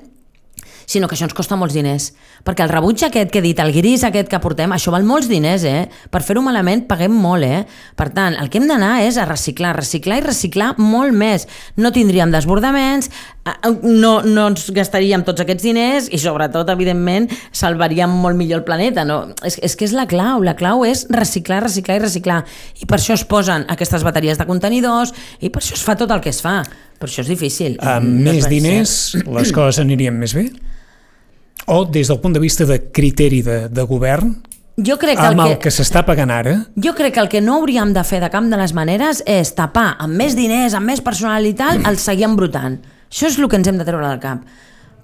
sinó 0.86 1.08
que 1.08 1.16
això 1.18 1.28
ens 1.28 1.36
costa 1.38 1.58
molts 1.60 1.76
diners. 1.76 2.12
Perquè 2.44 2.66
el 2.66 2.72
rebuig 2.72 3.04
aquest 3.06 3.32
que 3.32 3.40
he 3.40 3.46
dit, 3.46 3.60
el 3.60 3.74
gris 3.76 4.04
aquest 4.04 4.30
que 4.32 4.42
portem, 4.44 4.72
això 4.76 4.92
val 4.94 5.06
molts 5.08 5.30
diners, 5.32 5.64
eh? 5.68 5.86
Per 6.12 6.24
fer-ho 6.26 6.44
malament 6.46 6.86
paguem 6.90 7.14
molt, 7.14 7.46
eh? 7.48 7.64
Per 8.00 8.10
tant, 8.16 8.36
el 8.40 8.50
que 8.50 8.60
hem 8.60 8.68
d'anar 8.68 8.98
és 9.06 9.18
a 9.18 9.28
reciclar, 9.30 9.76
reciclar 9.78 10.20
i 10.20 10.26
reciclar 10.26 10.74
molt 10.82 11.16
més. 11.16 11.48
No 11.78 11.94
tindríem 11.96 12.34
desbordaments, 12.34 13.10
no, 13.84 14.22
no 14.24 14.46
ens 14.48 14.70
gastaríem 14.72 15.24
tots 15.28 15.44
aquests 15.44 15.66
diners 15.66 16.08
i 16.14 16.20
sobretot, 16.22 16.70
evidentment, 16.72 17.28
salvaríem 17.52 18.12
molt 18.24 18.40
millor 18.40 18.62
el 18.62 18.68
planeta. 18.68 19.04
No? 19.08 19.20
És, 19.44 19.60
és 19.64 19.76
que 19.76 19.88
és 19.88 19.96
la 19.96 20.08
clau, 20.10 20.44
la 20.46 20.56
clau 20.60 20.86
és 20.88 21.06
reciclar, 21.12 21.64
reciclar 21.66 22.00
i 22.00 22.06
reciclar. 22.06 22.40
I 22.80 22.88
per 22.88 23.00
això 23.00 23.18
es 23.18 23.26
posen 23.28 23.68
aquestes 23.74 24.06
bateries 24.08 24.40
de 24.40 24.48
contenidors 24.50 25.14
i 25.42 25.52
per 25.52 25.64
això 25.64 25.76
es 25.76 25.84
fa 25.84 25.98
tot 26.00 26.12
el 26.16 26.24
que 26.24 26.32
es 26.32 26.42
fa. 26.44 26.62
Per 27.04 27.10
això 27.12 27.26
és 27.26 27.30
difícil. 27.34 27.76
Amb 27.84 28.08
No 28.24 28.32
més 28.32 28.46
pot 28.46 28.48
ser. 28.48 28.54
diners 28.54 28.94
les 29.28 29.52
coses 29.58 29.82
anirien 29.84 30.16
més 30.16 30.32
bé? 30.38 30.48
O 31.68 31.84
des 31.88 32.08
del 32.12 32.20
punt 32.24 32.34
de 32.36 32.40
vista 32.44 32.66
de 32.68 32.80
criteri 32.96 33.42
de, 33.44 33.58
de 33.72 33.84
govern, 33.88 34.34
Jo 34.84 34.96
crec 34.98 35.20
que 35.20 35.26
amb 35.28 35.44
el 35.44 35.52
que... 35.54 35.68
que 35.68 35.72
s'està 35.76 36.02
pagant 36.08 36.32
ara, 36.34 36.56
Jo 36.82 36.96
crec 36.98 37.14
que 37.14 37.22
el 37.22 37.28
que 37.30 37.42
no 37.46 37.60
hauríem 37.60 37.92
de 37.94 38.02
fer 38.08 38.18
de 38.24 38.30
cap 38.34 38.48
de 38.50 38.58
les 38.58 38.72
maneres 38.74 39.20
és 39.30 39.52
tapar 39.54 39.92
amb 40.02 40.18
més 40.18 40.34
diners, 40.34 40.74
amb 40.74 40.90
més 40.90 41.04
personal 41.06 41.46
i 41.46 41.52
tal, 41.54 41.84
el 41.86 42.00
seguir 42.02 42.26
embrutant. 42.26 42.80
Això 43.12 43.28
és 43.30 43.38
el 43.38 43.46
que 43.52 43.60
ens 43.60 43.70
hem 43.70 43.78
de 43.78 43.86
treure 43.86 44.08
del 44.08 44.18
cap. 44.24 44.42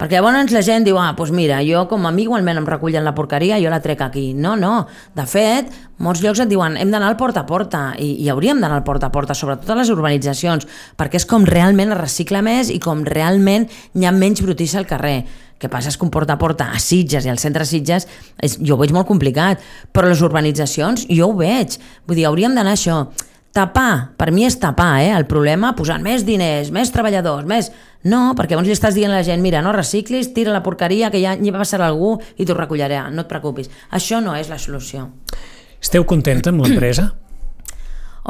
Perquè 0.00 0.16
llavors 0.16 0.48
la 0.54 0.62
gent 0.64 0.86
diu, 0.86 0.96
ah, 0.96 1.10
doncs 1.12 1.28
mira, 1.36 1.58
jo 1.60 1.82
com 1.90 2.06
a 2.08 2.10
mi 2.14 2.22
igualment 2.24 2.56
em 2.56 2.64
recullen 2.64 3.04
la 3.04 3.12
porqueria, 3.12 3.58
jo 3.60 3.68
la 3.68 3.82
trec 3.84 4.00
aquí. 4.00 4.30
No, 4.32 4.54
no. 4.56 4.86
De 5.12 5.26
fet, 5.28 5.68
molts 6.00 6.22
llocs 6.24 6.40
et 6.40 6.48
diuen, 6.48 6.78
hem 6.80 6.88
d'anar 6.88 7.10
al 7.12 7.18
porta 7.20 7.42
a 7.42 7.48
porta, 7.48 7.82
i, 8.00 8.14
i 8.24 8.30
hauríem 8.32 8.62
d'anar 8.64 8.78
al 8.78 8.86
porta 8.86 9.10
a 9.10 9.12
porta, 9.12 9.36
sobretot 9.36 9.68
a 9.68 9.76
les 9.76 9.92
urbanitzacions, 9.92 10.64
perquè 10.96 11.20
és 11.20 11.28
com 11.28 11.44
realment 11.44 11.92
es 11.92 12.00
recicla 12.00 12.40
més 12.40 12.72
i 12.72 12.80
com 12.80 13.04
realment 13.04 13.68
hi 13.92 14.08
ha 14.08 14.16
menys 14.16 14.40
brutícia 14.40 14.80
al 14.80 14.88
carrer. 14.88 15.18
Que 15.60 15.68
passa 15.68 15.92
és 15.92 16.00
que 16.00 16.06
un 16.08 16.14
porta 16.14 16.32
a 16.32 16.40
porta 16.40 16.70
a 16.72 16.80
Sitges 16.80 17.28
i 17.28 17.28
al 17.28 17.36
centre 17.36 17.68
Sitges 17.68 18.08
és, 18.40 18.56
jo 18.56 18.78
ho 18.78 18.80
veig 18.80 18.96
molt 18.96 19.10
complicat, 19.10 19.60
però 19.92 20.08
les 20.08 20.24
urbanitzacions 20.24 21.04
jo 21.12 21.28
ho 21.28 21.36
veig. 21.36 21.76
Vull 22.08 22.16
dir, 22.16 22.30
hauríem 22.30 22.56
d'anar 22.56 22.72
això. 22.72 23.02
Tapar, 23.52 24.14
per 24.14 24.30
mi 24.30 24.44
és 24.46 24.54
tapar, 24.62 25.00
eh, 25.02 25.10
el 25.10 25.26
problema, 25.26 25.72
posant 25.74 26.04
més 26.04 26.22
diners, 26.26 26.70
més 26.70 26.92
treballadors, 26.94 27.46
més... 27.50 27.72
No, 28.06 28.30
perquè 28.38 28.54
llavors 28.54 28.70
li 28.70 28.76
estàs 28.76 28.94
dient 28.96 29.10
a 29.10 29.18
la 29.18 29.24
gent, 29.26 29.42
mira, 29.42 29.60
no 29.60 29.74
reciclis, 29.74 30.30
tira 30.32 30.54
la 30.54 30.62
porqueria, 30.62 31.10
que 31.10 31.20
ja 31.20 31.34
hi 31.34 31.50
passarà 31.52 31.90
algú 31.90 32.14
i 32.38 32.46
t'ho 32.46 32.54
recollirà, 32.56 33.08
no 33.10 33.26
et 33.26 33.28
preocupis. 33.28 33.68
Això 33.90 34.22
no 34.24 34.36
és 34.38 34.48
la 34.48 34.56
solució. 34.58 35.10
esteu 35.82 36.06
contenta 36.06 36.54
amb 36.54 36.62
l'empresa? 36.64 37.10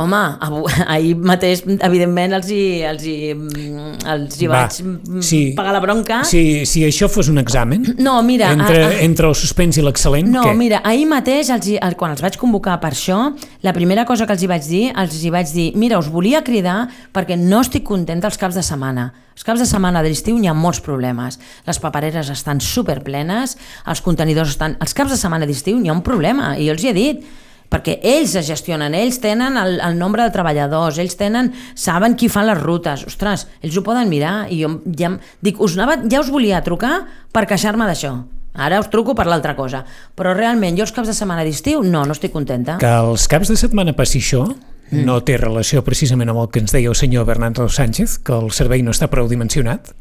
Home, 0.01 0.21
ahir 0.95 1.15
mateix, 1.21 1.61
evidentment, 1.85 2.33
els 2.39 2.49
hi, 2.49 2.61
els 2.89 3.03
hi, 3.05 3.15
els 3.35 4.37
hi 4.41 4.47
Va, 4.49 4.63
vaig 4.65 5.21
sí. 5.27 5.41
pagar 5.59 5.75
la 5.77 5.81
bronca. 5.85 6.23
Si, 6.25 6.65
si 6.65 6.87
això 6.89 7.09
fos 7.13 7.29
un 7.29 7.37
examen, 7.43 7.85
No, 8.07 8.15
mira... 8.25 8.49
entre, 8.57 8.79
a- 8.85 8.89
a- 8.95 9.01
entre 9.05 9.29
el 9.29 9.37
suspens 9.37 9.77
i 9.77 9.85
l'excel·lent, 9.85 10.31
No, 10.33 10.47
què? 10.49 10.55
mira, 10.57 10.81
ahir 10.89 11.05
mateix, 11.11 11.51
els, 11.53 11.69
hi- 11.75 11.81
quan 12.01 12.15
els 12.17 12.23
vaig 12.25 12.39
convocar 12.41 12.79
per 12.81 12.95
això, 12.95 13.19
la 13.67 13.75
primera 13.77 14.07
cosa 14.09 14.25
que 14.27 14.33
els 14.39 14.45
hi 14.47 14.49
vaig 14.51 14.65
dir, 14.71 14.85
els 14.97 15.19
hi 15.21 15.33
vaig 15.35 15.53
dir, 15.53 15.67
mira, 15.77 15.99
us 16.01 16.09
volia 16.09 16.41
cridar 16.47 16.87
perquè 17.13 17.37
no 17.37 17.61
estic 17.61 17.85
contenta 17.85 18.31
els 18.33 18.41
caps 18.41 18.57
de 18.57 18.65
setmana. 18.65 19.11
Els 19.37 19.45
caps 19.47 19.61
de 19.63 19.67
setmana 19.69 20.01
de 20.05 20.11
l'estiu 20.13 20.37
hi 20.41 20.49
ha 20.51 20.55
molts 20.57 20.81
problemes. 20.85 21.37
Les 21.69 21.79
papereres 21.81 22.29
estan 22.33 22.59
superplenes, 22.61 23.55
els 23.89 24.01
contenidors 24.05 24.51
estan... 24.57 24.75
Els 24.81 24.93
caps 24.97 25.13
de 25.15 25.21
setmana 25.21 25.47
d'estiu 25.49 25.79
hi 25.81 25.89
ha 25.89 25.95
un 25.97 26.03
problema, 26.05 26.55
i 26.61 26.67
jo 26.69 26.75
els 26.75 26.85
hi 26.85 26.91
he 26.91 26.97
dit. 26.97 27.23
Perquè 27.71 28.01
ells 28.03 28.35
es 28.41 28.49
gestionen, 28.51 28.97
ells 28.99 29.21
tenen 29.23 29.57
el, 29.61 29.79
el 29.79 29.97
nombre 29.99 30.25
de 30.27 30.35
treballadors, 30.35 30.99
ells 30.99 31.15
tenen, 31.19 31.53
saben 31.79 32.17
qui 32.19 32.29
fa 32.29 32.43
les 32.47 32.59
rutes, 32.59 33.07
ostres, 33.07 33.47
ells 33.63 33.79
ho 33.79 33.85
poden 33.87 34.11
mirar, 34.11 34.51
i 34.51 34.61
jo 34.65 34.75
ja, 34.99 35.15
dic, 35.41 35.63
us 35.63 35.79
anava, 35.79 36.01
ja 36.11 36.21
us 36.21 36.33
volia 36.35 36.65
trucar 36.67 37.05
per 37.33 37.47
queixar-me 37.47 37.87
d'això, 37.87 38.19
Ara 38.55 38.81
us 38.81 38.89
truco 38.91 39.15
per 39.15 39.29
l'altra 39.31 39.55
cosa. 39.55 39.85
Però 40.19 40.33
realment, 40.35 40.75
jo 40.77 40.83
els 40.83 40.93
caps 40.95 41.11
de 41.11 41.15
setmana 41.15 41.45
d'estiu, 41.47 41.85
no, 41.87 42.03
no 42.03 42.17
estic 42.17 42.33
contenta. 42.35 42.81
Que 42.83 42.91
els 42.91 43.29
caps 43.31 43.53
de 43.53 43.57
setmana 43.57 43.95
passi 43.97 44.19
això 44.19 44.43
mm. 44.49 45.05
no 45.07 45.21
té 45.27 45.39
relació 45.39 45.85
precisament 45.87 46.33
amb 46.33 46.43
el 46.43 46.51
que 46.51 46.63
ens 46.65 46.75
deia 46.75 46.91
el 46.91 46.99
senyor 46.99 47.29
Bernardo 47.29 47.69
Sánchez, 47.71 48.19
que 48.27 48.35
el 48.35 48.51
servei 48.55 48.83
no 48.83 48.95
està 48.95 49.07
prou 49.13 49.31
dimensionat? 49.31 49.93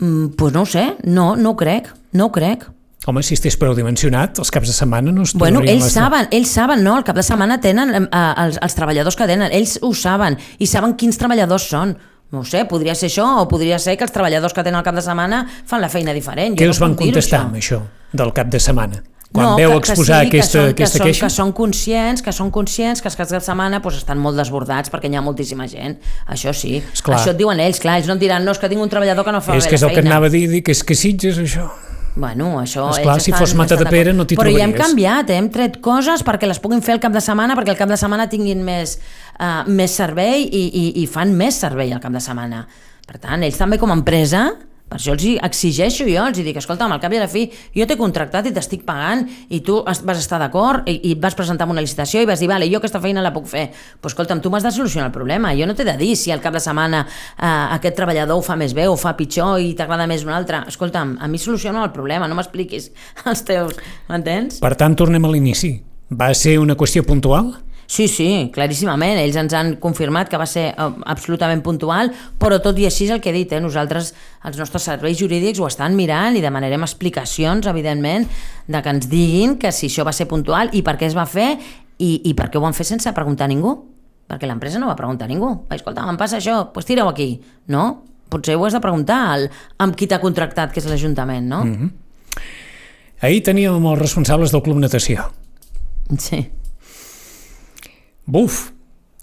Mm, 0.00 0.34
pues 0.38 0.54
no 0.54 0.66
ho 0.66 0.68
sé, 0.68 0.88
no, 1.04 1.32
no 1.38 1.54
ho 1.54 1.58
crec, 1.58 1.92
no 2.18 2.28
ho 2.28 2.34
crec. 2.34 2.66
Home, 3.02 3.22
si 3.26 3.34
estigués 3.34 3.56
prou 3.58 3.74
dimensionat, 3.74 4.38
els 4.38 4.52
caps 4.54 4.70
de 4.70 4.74
setmana 4.76 5.10
no 5.10 5.24
es 5.26 5.32
Bueno, 5.34 5.64
ells 5.66 5.90
saben, 5.90 6.28
ells 6.30 6.52
saben, 6.54 6.84
no? 6.86 6.94
El 7.00 7.06
cap 7.06 7.18
de 7.18 7.24
setmana 7.26 7.58
tenen 7.60 7.90
eh, 7.98 8.20
els, 8.44 8.60
els 8.62 8.76
treballadors 8.78 9.18
que 9.18 9.26
tenen, 9.26 9.50
ells 9.50 9.80
ho 9.82 9.90
saben, 9.90 10.38
i 10.62 10.68
saben 10.70 10.94
quins 10.98 11.18
treballadors 11.18 11.66
són. 11.72 11.96
No 12.32 12.44
sé, 12.48 12.62
podria 12.64 12.94
ser 12.96 13.10
això, 13.10 13.26
o 13.42 13.48
podria 13.50 13.76
ser 13.82 13.98
que 13.98 14.06
els 14.06 14.14
treballadors 14.14 14.54
que 14.54 14.62
tenen 14.62 14.78
el 14.78 14.86
cap 14.86 14.94
de 14.96 15.02
setmana 15.04 15.42
fan 15.50 15.82
la 15.82 15.90
feina 15.92 16.14
diferent. 16.16 16.54
Què 16.56 16.70
us 16.70 16.80
van 16.80 16.94
contestar 16.96 17.42
amb 17.48 17.58
això, 17.58 17.82
del 18.14 18.32
cap 18.36 18.54
de 18.54 18.62
setmana? 18.62 19.02
Quan 19.32 19.46
no, 19.48 19.52
veu 19.56 19.70
que, 19.72 19.78
exposar 19.80 20.22
que 20.28 20.30
sí, 20.30 20.38
aquesta, 20.38 20.58
que 20.60 20.62
són, 20.62 20.70
aquesta 20.70 20.84
que 20.84 20.98
són, 20.98 21.06
queixa? 21.08 21.24
Que 21.24 21.34
són 21.34 21.52
conscients, 21.56 22.22
que 22.22 22.34
són 22.36 22.50
conscients 22.52 23.00
que 23.00 23.08
els 23.08 23.16
caps 23.16 23.32
de 23.32 23.40
setmana 23.40 23.80
pues, 23.82 23.96
estan 24.02 24.20
molt 24.20 24.36
desbordats 24.36 24.92
perquè 24.92 25.08
hi 25.08 25.16
ha 25.16 25.24
moltíssima 25.24 25.66
gent. 25.72 25.96
Això 26.28 26.52
sí. 26.52 26.76
Esclar. 26.92 27.18
Això 27.18 27.32
et 27.32 27.40
diuen 27.40 27.60
ells, 27.64 27.80
clar, 27.80 27.96
ells 27.98 28.10
no 28.10 28.18
et 28.18 28.22
diran 28.22 28.44
no, 28.44 28.52
és 28.52 28.60
que 28.60 28.68
tinc 28.68 28.84
un 28.84 28.92
treballador 28.92 29.24
que 29.24 29.32
no 29.32 29.40
fa 29.40 29.56
és 29.56 29.64
bé 29.64 29.72
que 29.72 29.80
és 29.80 29.86
la 29.86 29.88
el 29.88 29.96
que 29.96 30.02
feina. 30.02 30.12
anava 30.12 30.28
a 30.28 30.34
dir, 30.36 30.44
dir 30.52 30.60
que 30.66 30.76
és 30.76 30.84
que 30.84 30.98
Sitges, 30.98 31.40
això. 31.40 31.70
Bueno, 32.14 32.60
això... 32.60 32.90
Esclar, 32.92 33.20
si 33.24 33.30
estan- 33.32 33.56
Mata 33.56 33.76
de 33.76 33.84
d'acord. 33.84 34.16
no 34.16 34.26
t'hi 34.26 34.36
Però 34.36 34.50
ja 34.52 34.64
hem 34.66 34.72
trobaries. 34.72 34.86
canviat, 34.86 35.30
eh? 35.30 35.36
hem 35.40 35.48
tret 35.50 35.80
coses 35.80 36.22
perquè 36.24 36.46
les 36.46 36.58
puguin 36.60 36.82
fer 36.84 36.94
el 36.94 37.00
cap 37.00 37.12
de 37.12 37.20
setmana, 37.24 37.56
perquè 37.56 37.72
el 37.72 37.78
cap 37.78 37.88
de 37.88 37.96
setmana 37.96 38.28
tinguin 38.28 38.62
més, 38.64 38.98
uh, 39.40 39.62
més 39.66 39.90
servei 39.96 40.42
i, 40.44 40.64
i, 40.68 40.84
i 41.02 41.06
fan 41.06 41.32
més 41.34 41.56
servei 41.64 41.92
al 41.92 42.00
cap 42.00 42.12
de 42.12 42.20
setmana. 42.20 42.66
Per 43.06 43.18
tant, 43.18 43.42
ells 43.42 43.56
també 43.58 43.78
com 43.80 43.90
a 43.90 43.96
empresa, 43.96 44.50
per 44.92 44.98
això 44.98 45.14
els 45.14 45.24
exigeixo 45.46 46.04
jo, 46.04 46.24
els 46.28 46.36
dic, 46.44 46.58
escolta, 46.60 46.84
al 46.84 47.00
cap 47.00 47.12
i 47.14 47.16
a 47.16 47.22
la 47.24 47.28
fi, 47.30 47.46
jo 47.72 47.86
t'he 47.88 47.96
contractat 47.96 48.48
i 48.48 48.52
t'estic 48.52 48.82
pagant 48.84 49.24
i 49.48 49.62
tu 49.64 49.78
vas 49.86 50.18
estar 50.18 50.40
d'acord 50.42 50.88
i, 50.90 50.98
i 51.08 51.14
vas 51.16 51.36
presentar 51.38 51.68
una 51.70 51.80
licitació 51.80 52.20
i 52.20 52.28
vas 52.28 52.42
dir, 52.42 52.50
vale, 52.50 52.68
jo 52.68 52.80
aquesta 52.82 53.00
feina 53.00 53.24
la 53.24 53.32
puc 53.32 53.48
fer. 53.48 53.70
Pues 54.02 54.12
escolta'm, 54.12 54.42
tu 54.44 54.52
m'has 54.52 54.66
de 54.66 54.74
solucionar 54.74 55.08
el 55.08 55.14
problema. 55.14 55.54
Jo 55.56 55.68
no 55.68 55.76
t'he 55.78 55.86
de 55.88 55.96
dir 56.00 56.12
si 56.18 56.34
al 56.34 56.42
cap 56.44 56.52
de 56.52 56.60
setmana 56.60 57.06
eh, 57.06 57.46
aquest 57.78 57.96
treballador 57.96 58.42
ho 58.42 58.44
fa 58.44 58.58
més 58.60 58.76
bé 58.76 58.84
o 58.90 58.98
fa 59.00 59.14
pitjor 59.16 59.62
i 59.62 59.72
t'agrada 59.78 60.08
més 60.10 60.26
un 60.28 60.34
altre. 60.36 60.64
Escolta'm, 60.68 61.16
a 61.22 61.30
mi 61.32 61.40
soluciona 61.40 61.86
el 61.86 61.94
problema, 61.96 62.28
no 62.28 62.36
m'expliquis 62.36 62.90
els 63.32 63.46
teus, 63.48 63.80
m'entens? 64.12 64.60
Per 64.60 64.74
tant, 64.76 64.98
tornem 64.98 65.24
a 65.24 65.32
l'inici. 65.32 65.78
Va 66.12 66.34
ser 66.36 66.58
una 66.60 66.76
qüestió 66.76 67.06
puntual? 67.08 67.54
Sí, 67.86 68.06
sí, 68.08 68.50
claríssimament. 68.54 69.18
Ells 69.20 69.36
ens 69.36 69.54
han 69.56 69.74
confirmat 69.82 70.30
que 70.30 70.40
va 70.40 70.46
ser 70.48 70.70
eh, 70.70 70.88
absolutament 71.12 71.62
puntual, 71.64 72.12
però 72.40 72.58
tot 72.62 72.78
i 72.80 72.86
així 72.88 73.06
és 73.08 73.14
el 73.14 73.20
que 73.20 73.30
he 73.32 73.36
dit, 73.36 73.52
eh? 73.52 73.60
nosaltres, 73.60 74.12
els 74.48 74.58
nostres 74.60 74.86
serveis 74.88 75.18
jurídics 75.20 75.60
ho 75.60 75.68
estan 75.68 75.96
mirant 75.98 76.36
i 76.38 76.44
demanarem 76.44 76.86
explicacions, 76.86 77.68
evidentment, 77.68 78.28
de 78.66 78.82
que 78.82 78.94
ens 78.96 79.08
diguin 79.10 79.58
que 79.60 79.72
si 79.72 79.90
això 79.90 80.06
va 80.08 80.14
ser 80.16 80.28
puntual 80.30 80.72
i 80.72 80.84
per 80.86 80.96
què 81.00 81.10
es 81.10 81.18
va 81.18 81.26
fer 81.26 81.50
i, 81.98 82.22
i 82.30 82.32
per 82.38 82.48
què 82.48 82.58
ho 82.58 82.64
van 82.64 82.76
fer 82.76 82.86
sense 82.88 83.12
preguntar 83.16 83.50
a 83.50 83.52
ningú. 83.52 83.74
Perquè 84.30 84.48
l'empresa 84.48 84.80
no 84.80 84.88
va 84.88 84.96
preguntar 84.96 85.26
a 85.28 85.32
ningú. 85.32 85.50
Escolta, 85.74 86.06
em 86.08 86.16
passa 86.16 86.38
això, 86.38 86.62
doncs 86.62 86.72
pues 86.72 86.88
tireu 86.88 87.10
aquí. 87.10 87.34
No? 87.68 88.04
Potser 88.32 88.56
ho 88.56 88.64
has 88.64 88.72
de 88.72 88.80
preguntar 88.80 89.18
al, 89.34 89.50
amb 89.82 89.98
qui 89.98 90.08
t'ha 90.08 90.22
contractat, 90.22 90.72
que 90.72 90.80
és 90.80 90.88
l'Ajuntament, 90.88 91.44
no? 91.44 91.64
Mm 91.64 91.74
-hmm. 91.76 91.90
Ahir 93.22 93.42
teníem 93.42 93.84
els 93.86 93.98
responsables 93.98 94.50
del 94.50 94.62
Club 94.62 94.78
Natació. 94.78 95.30
Sí. 96.18 96.50
Buf! 98.24 98.70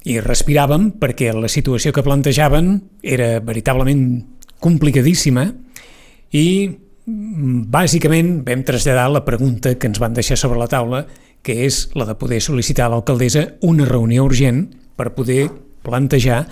I 0.08 0.20
respiràvem 0.24 0.90
perquè 1.00 1.32
la 1.36 1.50
situació 1.52 1.92
que 1.96 2.04
plantejaven 2.04 2.72
era 3.04 3.40
veritablement 3.44 4.04
complicadíssima 4.64 5.46
i 6.36 6.46
mm, 6.70 7.66
bàsicament 7.72 8.40
vam 8.48 8.64
traslladar 8.68 9.10
la 9.12 9.24
pregunta 9.28 9.76
que 9.80 9.88
ens 9.92 10.00
van 10.00 10.16
deixar 10.16 10.38
sobre 10.40 10.60
la 10.60 10.70
taula, 10.72 11.06
que 11.44 11.66
és 11.66 11.90
la 11.96 12.08
de 12.08 12.16
poder 12.20 12.40
sol·licitar 12.44 12.88
a 12.88 12.94
l'alcaldessa 12.94 13.46
una 13.68 13.88
reunió 13.88 14.26
urgent 14.28 14.66
per 15.00 15.14
poder 15.16 15.48
plantejar 15.84 16.46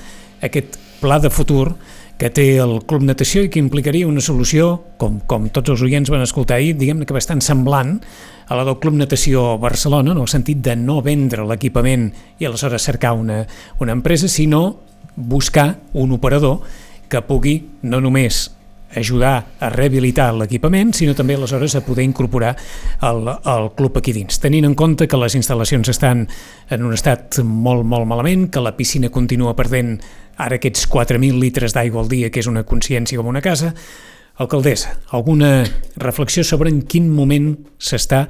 aquest 0.44 0.80
pla 1.02 1.20
de 1.20 1.32
futur 1.32 1.74
que 2.18 2.32
té 2.34 2.48
el 2.58 2.80
Club 2.90 3.06
Natació 3.06 3.44
i 3.46 3.52
que 3.54 3.62
implicaria 3.62 4.08
una 4.10 4.24
solució, 4.26 4.72
com, 4.98 5.20
com 5.30 5.48
tots 5.54 5.76
els 5.76 5.84
oients 5.86 6.10
van 6.10 6.26
escoltar 6.26 6.58
ahir, 6.58 6.74
diguem-ne 6.80 7.06
que 7.06 7.16
bastant 7.16 7.44
semblant 7.46 8.00
a 8.48 8.58
la 8.58 8.66
del 8.66 8.80
Club 8.82 8.98
Natació 8.98 9.58
Barcelona, 9.62 10.16
en 10.16 10.24
el 10.24 10.30
sentit 10.32 10.64
de 10.66 10.76
no 10.80 11.02
vendre 11.06 11.46
l'equipament 11.46 12.10
i 12.40 12.50
aleshores 12.50 12.90
cercar 12.90 13.14
una, 13.20 13.44
una 13.84 13.94
empresa, 13.94 14.28
sinó 14.28 14.80
buscar 15.16 15.76
un 15.94 16.14
operador 16.18 16.62
que 17.08 17.22
pugui 17.22 17.58
no 17.84 18.02
només 18.02 18.48
ajudar 18.96 19.46
a 19.60 19.70
rehabilitar 19.70 20.30
l'equipament, 20.34 20.94
sinó 20.96 21.14
també 21.16 21.36
aleshores 21.36 21.76
a 21.76 21.84
poder 21.86 22.06
incorporar 22.08 22.54
el, 23.04 23.28
el 23.28 23.70
club 23.76 24.00
aquí 24.00 24.14
dins. 24.16 24.40
Tenint 24.40 24.66
en 24.66 24.78
compte 24.80 25.10
que 25.12 25.20
les 25.20 25.36
instal·lacions 25.36 25.92
estan 25.92 26.26
en 26.72 26.86
un 26.88 26.96
estat 26.96 27.42
molt, 27.44 27.84
molt 27.86 28.08
malament, 28.08 28.48
que 28.50 28.64
la 28.64 28.78
piscina 28.78 29.12
continua 29.14 29.58
perdent 29.60 30.00
ara 30.38 30.58
aquests 30.58 30.88
4.000 30.90 31.42
litres 31.42 31.74
d'aigua 31.74 32.04
al 32.04 32.12
dia, 32.12 32.30
que 32.30 32.40
és 32.40 32.48
una 32.50 32.64
consciència 32.64 33.18
com 33.18 33.28
una 33.28 33.42
casa, 33.42 33.74
Alcaldessa, 34.38 35.00
alguna 35.10 35.66
reflexió 35.96 36.44
sobre 36.46 36.70
en 36.70 36.84
quin 36.86 37.10
moment 37.10 37.56
s'està 37.82 38.28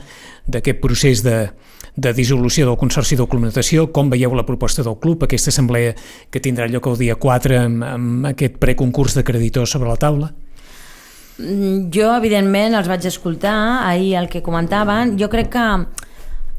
d'aquest 0.48 0.80
procés 0.80 1.20
de, 1.26 1.50
de 1.98 2.14
dissolució 2.16 2.66
del 2.66 2.78
Consorci 2.80 3.18
Natació, 3.18 3.92
com 3.92 4.10
veieu 4.10 4.34
la 4.34 4.46
proposta 4.46 4.84
del 4.84 5.00
club, 5.04 5.24
aquesta 5.24 5.50
assemblea 5.50 5.96
que 6.32 6.40
tindrà 6.40 6.68
lloc 6.68 6.88
el 6.88 6.98
dia 6.98 7.16
4 7.16 7.60
amb, 7.60 7.84
amb 7.84 8.26
aquest 8.26 8.56
preconcurs 8.58 9.16
de 9.16 9.24
creditors 9.24 9.70
sobre 9.70 9.90
la 9.90 9.98
taula? 9.98 10.32
Mm, 11.40 11.92
Jo, 11.92 12.16
evidentment, 12.16 12.74
els 12.74 12.88
vaig 12.88 13.06
escoltar 13.06 13.86
ahir 13.86 14.16
el 14.16 14.30
que 14.30 14.42
comentaven. 14.42 15.18
Jo 15.20 15.28
crec 15.28 15.52
que 15.52 15.86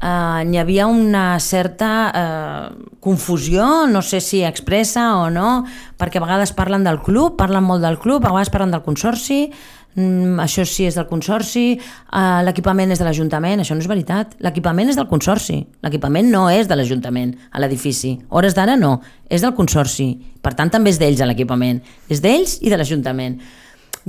eh, 0.01 0.45
hi 0.49 0.57
havia 0.57 0.87
una 0.87 1.39
certa 1.39 2.11
eh, 2.13 2.85
confusió, 2.99 3.87
no 3.87 4.01
sé 4.01 4.21
si 4.21 4.43
expressa 4.43 5.15
o 5.19 5.29
no, 5.29 5.65
perquè 5.99 6.19
a 6.19 6.25
vegades 6.25 6.53
parlen 6.55 6.87
del 6.87 7.01
club, 7.03 7.37
parlen 7.39 7.67
molt 7.67 7.83
del 7.83 7.99
club, 7.99 8.23
a 8.23 8.31
vegades 8.31 8.51
parlen 8.53 8.71
del 8.71 8.83
consorci, 8.85 9.49
mm, 9.95 10.39
això 10.43 10.65
sí 10.65 10.87
és 10.87 10.95
del 10.95 11.07
consorci, 11.11 11.65
eh, 11.75 12.41
l'equipament 12.47 12.91
és 12.91 12.99
de 12.99 13.07
l'Ajuntament, 13.07 13.59
això 13.59 13.75
no 13.75 13.83
és 13.83 13.91
veritat. 13.91 14.35
L'equipament 14.39 14.89
és 14.89 14.95
del 14.95 15.07
consorci, 15.07 15.65
l'equipament 15.83 16.31
no 16.31 16.49
és 16.49 16.67
de 16.67 16.75
l'Ajuntament, 16.75 17.35
a 17.51 17.59
l'edifici. 17.59 18.17
Hores 18.29 18.55
d'ara 18.55 18.75
no, 18.77 19.01
és 19.29 19.41
del 19.41 19.55
consorci. 19.55 20.15
Per 20.41 20.53
tant, 20.53 20.69
també 20.69 20.89
és 20.89 20.99
d'ells 20.99 21.19
l'equipament. 21.21 21.81
És 22.09 22.21
d'ells 22.21 22.59
i 22.61 22.69
de 22.69 22.77
l'Ajuntament. 22.77 23.39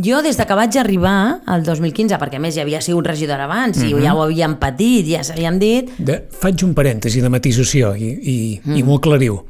Jo, 0.00 0.22
des 0.24 0.38
de 0.38 0.46
que 0.48 0.56
vaig 0.56 0.76
arribar 0.80 1.42
al 1.50 1.64
2015, 1.66 2.16
perquè 2.20 2.38
més 2.40 2.56
ja 2.56 2.64
havia 2.64 2.80
sigut 2.80 3.06
regidor 3.10 3.40
abans 3.44 3.76
mm 3.76 3.82
-hmm. 3.82 4.00
i 4.00 4.04
ja 4.04 4.14
ho 4.14 4.22
havíem 4.22 4.56
patit, 4.56 5.06
ja 5.06 5.22
s'havien 5.22 5.58
dit, 5.58 5.90
De, 5.98 6.22
faig 6.30 6.62
un 6.64 6.74
parèntesi 6.74 7.20
de 7.20 7.28
matisació 7.28 7.94
i, 7.94 8.08
i, 8.22 8.60
mm. 8.64 8.76
i 8.76 8.82
m'ho 8.82 8.96
aclariu. 8.96 9.40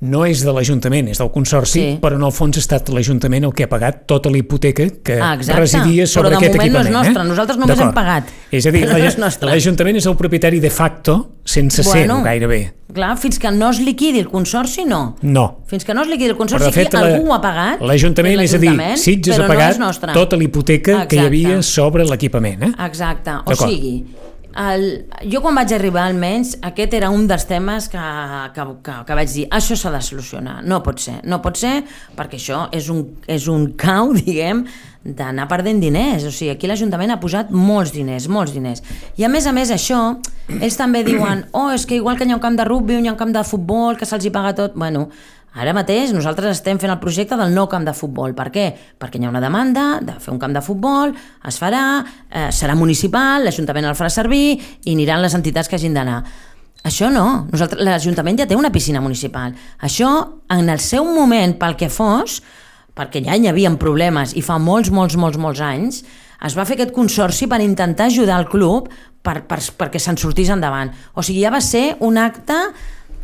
No 0.00 0.22
és 0.24 0.40
de 0.40 0.52
l'Ajuntament, 0.52 1.08
és 1.12 1.18
del 1.20 1.28
Consorci, 1.30 1.80
Sí. 1.80 1.98
però 2.00 2.16
en 2.16 2.22
el 2.24 2.32
fons 2.32 2.56
ha 2.56 2.60
estat 2.60 2.88
l'Ajuntament 2.88 3.44
el 3.44 3.52
que 3.52 3.64
ha 3.64 3.68
pagat 3.68 4.06
tota 4.08 4.30
la 4.30 4.38
hipoteca 4.38 4.86
que 5.04 5.18
Ah, 5.20 5.34
exacte. 5.34 5.60
residia 5.60 6.06
sobre 6.06 6.30
Però 6.30 6.30
de 6.30 6.36
aquest 6.46 6.56
moment 6.56 6.72
no 6.72 6.78
és 6.80 6.86
equipament. 6.86 7.06
nostre, 7.06 7.22
eh? 7.22 7.28
nosaltres 7.28 7.58
només 7.58 7.80
hem 7.80 7.92
pagat. 7.92 8.24
És 8.50 8.64
a 8.66 8.70
dir, 8.70 8.86
No 8.88 8.96
és 8.96 9.18
l'Ajuntament 9.42 9.96
és 9.96 10.06
el 10.06 10.16
propietari 10.16 10.58
de 10.58 10.70
facto, 10.70 11.32
sense 11.44 11.82
Bueno. 11.82 12.16
ser 12.16 12.24
gairebé. 12.24 12.72
clar, 12.94 13.16
fins 13.18 13.38
que 13.38 13.50
no 13.52 13.68
es 13.70 13.78
liquidi 13.80 14.18
el 14.20 14.28
consorci, 14.28 14.84
no. 14.86 15.16
No. 15.20 15.58
Fins 15.66 15.84
que 15.84 15.92
no 15.94 16.00
es 16.02 16.08
liquidi 16.08 16.30
el 16.30 16.34
Però 16.34 16.38
consorci, 16.38 16.64
de 16.66 16.72
fet, 16.72 16.94
aquí 16.94 16.96
algú 16.96 17.28
ho 17.30 17.34
ha 17.34 17.40
pagat. 17.42 17.80
l'Ajuntament, 17.82 18.40
és 18.40 18.54
a 18.54 18.58
dir, 18.58 18.70
l'Ajuntament, 18.70 18.98
Sitges 18.98 19.36
però 19.36 19.44
ha 19.44 19.48
pagat 19.48 19.78
no 19.78 19.90
tota 20.14 20.36
la 20.36 20.42
hipoteca 20.44 21.06
que 21.06 21.16
hi 21.16 21.18
havia 21.26 21.62
sobre 21.62 22.04
l'equipament. 22.04 22.62
Eh? 22.62 22.72
Exacte, 22.86 23.30
o 23.44 23.54
sigui, 23.54 24.06
el, 24.58 24.86
jo 25.30 25.40
quan 25.44 25.54
vaig 25.54 25.72
arribar 25.76 26.04
almenys 26.08 26.56
aquest 26.66 26.94
era 26.98 27.10
un 27.14 27.26
dels 27.30 27.46
temes 27.46 27.88
que, 27.92 28.04
que, 28.54 28.66
que, 28.86 28.94
que 29.06 29.18
vaig 29.18 29.32
dir 29.34 29.46
això 29.54 29.78
s'ha 29.78 29.92
de 29.94 30.02
solucionar, 30.02 30.60
no 30.66 30.80
pot 30.82 31.02
ser 31.02 31.20
no 31.28 31.40
pot 31.44 31.60
ser 31.60 31.80
perquè 32.18 32.40
això 32.40 32.64
és 32.74 32.90
un, 32.90 33.04
és 33.30 33.46
un 33.52 33.70
cau 33.84 34.14
diguem 34.16 34.64
d'anar 35.00 35.46
perdent 35.48 35.80
diners, 35.80 36.26
o 36.28 36.30
sigui, 36.32 36.50
aquí 36.52 36.68
l'Ajuntament 36.68 37.14
ha 37.14 37.20
posat 37.22 37.48
molts 37.56 37.94
diners, 37.94 38.26
molts 38.28 38.52
diners. 38.52 38.82
I 39.16 39.24
a 39.24 39.30
més 39.32 39.46
a 39.48 39.54
més 39.56 39.72
això, 39.72 40.00
ells 40.58 40.76
també 40.76 41.00
diuen 41.06 41.46
oh, 41.56 41.70
és 41.72 41.86
que 41.88 41.96
igual 41.96 42.18
que 42.18 42.28
hi 42.28 42.34
ha 42.34 42.36
un 42.36 42.44
camp 42.44 42.58
de 42.58 42.66
rugby 42.68 42.98
hi 42.98 43.08
ha 43.08 43.14
un 43.14 43.20
camp 43.20 43.32
de 43.32 43.44
futbol, 43.48 43.96
que 43.96 44.04
se'ls 44.04 44.28
hi 44.28 44.34
paga 44.34 44.52
tot. 44.58 44.76
Bueno, 44.76 45.08
Ara 45.58 45.72
mateix 45.74 46.12
nosaltres 46.14 46.60
estem 46.60 46.78
fent 46.78 46.92
el 46.92 47.00
projecte 47.02 47.34
del 47.34 47.50
nou 47.54 47.66
camp 47.70 47.82
de 47.86 47.94
futbol. 47.96 48.36
Per 48.38 48.46
què? 48.54 48.66
Perquè 49.00 49.18
hi 49.18 49.26
ha 49.26 49.32
una 49.32 49.42
demanda 49.42 49.98
de 49.98 50.14
fer 50.22 50.30
un 50.30 50.38
camp 50.38 50.54
de 50.54 50.62
futbol, 50.62 51.10
es 51.48 51.58
farà, 51.58 52.04
eh, 52.30 52.50
serà 52.54 52.76
municipal, 52.78 53.42
l'Ajuntament 53.42 53.88
el 53.90 53.98
farà 53.98 54.12
servir 54.14 54.60
i 54.84 54.94
aniran 54.94 55.22
les 55.22 55.34
entitats 55.34 55.68
que 55.68 55.74
hagin 55.74 55.94
d'anar. 55.94 56.22
Això 56.86 57.10
no, 57.12 57.48
l'Ajuntament 57.52 58.38
ja 58.38 58.46
té 58.46 58.56
una 58.56 58.70
piscina 58.70 59.02
municipal. 59.02 59.52
Això, 59.82 60.10
en 60.48 60.70
el 60.70 60.78
seu 60.78 61.04
moment, 61.04 61.58
pel 61.58 61.76
que 61.76 61.90
fos, 61.90 62.40
perquè 62.94 63.20
ja 63.24 63.34
hi 63.36 63.48
havia 63.48 63.74
problemes 63.76 64.36
i 64.36 64.42
fa 64.42 64.56
molts, 64.58 64.90
molts, 64.90 65.16
molts, 65.16 65.36
molts 65.36 65.60
anys, 65.60 66.04
es 66.46 66.56
va 66.56 66.64
fer 66.64 66.78
aquest 66.78 66.94
consorci 66.96 67.46
per 67.50 67.60
intentar 67.60 68.06
ajudar 68.06 68.38
el 68.40 68.48
club 68.48 68.88
per, 69.22 69.42
per, 69.44 69.58
perquè 69.60 70.00
se'n 70.00 70.16
sortís 70.16 70.48
endavant. 70.48 70.94
O 71.14 71.22
sigui, 71.22 71.42
ja 71.44 71.52
va 71.52 71.60
ser 71.60 71.96
un 72.00 72.16
acte 72.16 72.56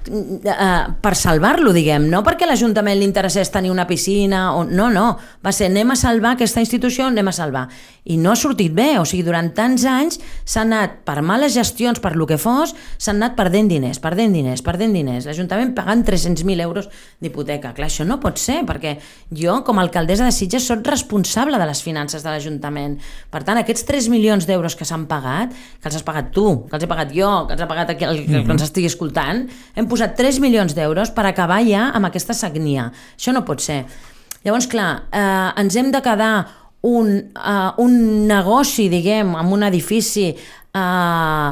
uh, 0.09 0.95
per 1.03 1.15
salvar-lo, 1.19 1.73
diguem, 1.75 2.07
no 2.11 2.23
perquè 2.27 2.49
l'Ajuntament 2.49 2.99
li 2.99 3.07
interessés 3.09 3.51
tenir 3.53 3.73
una 3.73 3.87
piscina, 3.89 4.49
o... 4.57 4.65
no, 4.65 4.89
no, 4.93 5.07
va 5.45 5.53
ser 5.55 5.71
anem 5.71 5.93
a 5.93 5.99
salvar 5.99 6.35
aquesta 6.37 6.63
institució, 6.63 7.09
anem 7.11 7.31
a 7.31 7.35
salvar. 7.37 7.67
I 8.07 8.17
no 8.23 8.31
ha 8.31 8.39
sortit 8.39 8.71
bé, 8.75 8.93
o 9.01 9.05
sigui, 9.09 9.25
durant 9.27 9.49
tants 9.57 9.83
anys 9.91 10.21
s'ha 10.47 10.63
anat, 10.63 11.01
per 11.07 11.19
males 11.27 11.57
gestions, 11.57 11.99
per 12.03 12.15
lo 12.15 12.29
que 12.31 12.39
fos, 12.39 12.75
s'han 13.03 13.19
anat 13.19 13.35
perdent 13.39 13.71
diners, 13.73 13.99
perdent 14.03 14.37
diners, 14.37 14.63
perdent 14.63 14.95
diners, 14.95 15.27
l'Ajuntament 15.27 15.73
pagant 15.75 16.05
300.000 16.07 16.63
euros 16.63 16.87
d'hipoteca. 17.23 17.73
Clar, 17.75 17.91
això 17.91 18.07
no 18.07 18.21
pot 18.23 18.39
ser, 18.39 18.61
perquè 18.69 18.97
jo, 19.35 19.59
com 19.67 19.81
a 19.81 19.87
alcaldessa 19.87 20.27
de 20.27 20.35
Sitges, 20.35 20.69
soc 20.71 20.87
responsable 20.87 21.59
de 21.59 21.67
les 21.67 21.83
finances 21.83 22.23
de 22.23 22.31
l'Ajuntament. 22.31 22.99
Per 23.33 23.43
tant, 23.47 23.59
aquests 23.59 23.89
3 23.89 24.11
milions 24.13 24.47
d'euros 24.47 24.79
que 24.79 24.87
s'han 24.87 25.09
pagat, 25.11 25.55
que 25.81 25.91
els 25.91 25.99
has 25.99 26.07
pagat 26.07 26.31
tu, 26.35 26.47
que 26.71 26.79
els 26.79 26.87
he 26.87 26.91
pagat 26.91 27.15
jo, 27.17 27.33
que 27.49 27.57
els 27.57 27.65
ha 27.65 27.71
pagat 27.71 27.97
el 27.97 28.23
que 28.29 28.45
ens 28.45 28.67
estigui 28.69 28.91
escoltant, 28.91 29.47
hem 29.75 29.89
posat 29.91 29.96
3 30.05 30.41
milions 30.45 30.75
d'euros 30.77 31.11
per 31.15 31.27
acabar 31.27 31.63
ja 31.65 31.91
amb 31.95 32.11
aquesta 32.11 32.35
sagnia. 32.37 32.91
Això 33.17 33.33
no 33.33 33.45
pot 33.49 33.65
ser. 33.65 33.85
Llavors, 34.45 34.69
clar, 34.71 35.09
eh, 35.11 35.61
ens 35.63 35.77
hem 35.77 35.91
de 35.91 36.01
quedar 36.05 36.35
un, 36.87 37.33
uh, 37.35 37.73
un 37.83 38.27
negoci, 38.29 38.87
diguem, 38.89 39.35
amb 39.35 39.57
un 39.57 39.65
edifici 39.67 40.29
uh, 40.31 41.51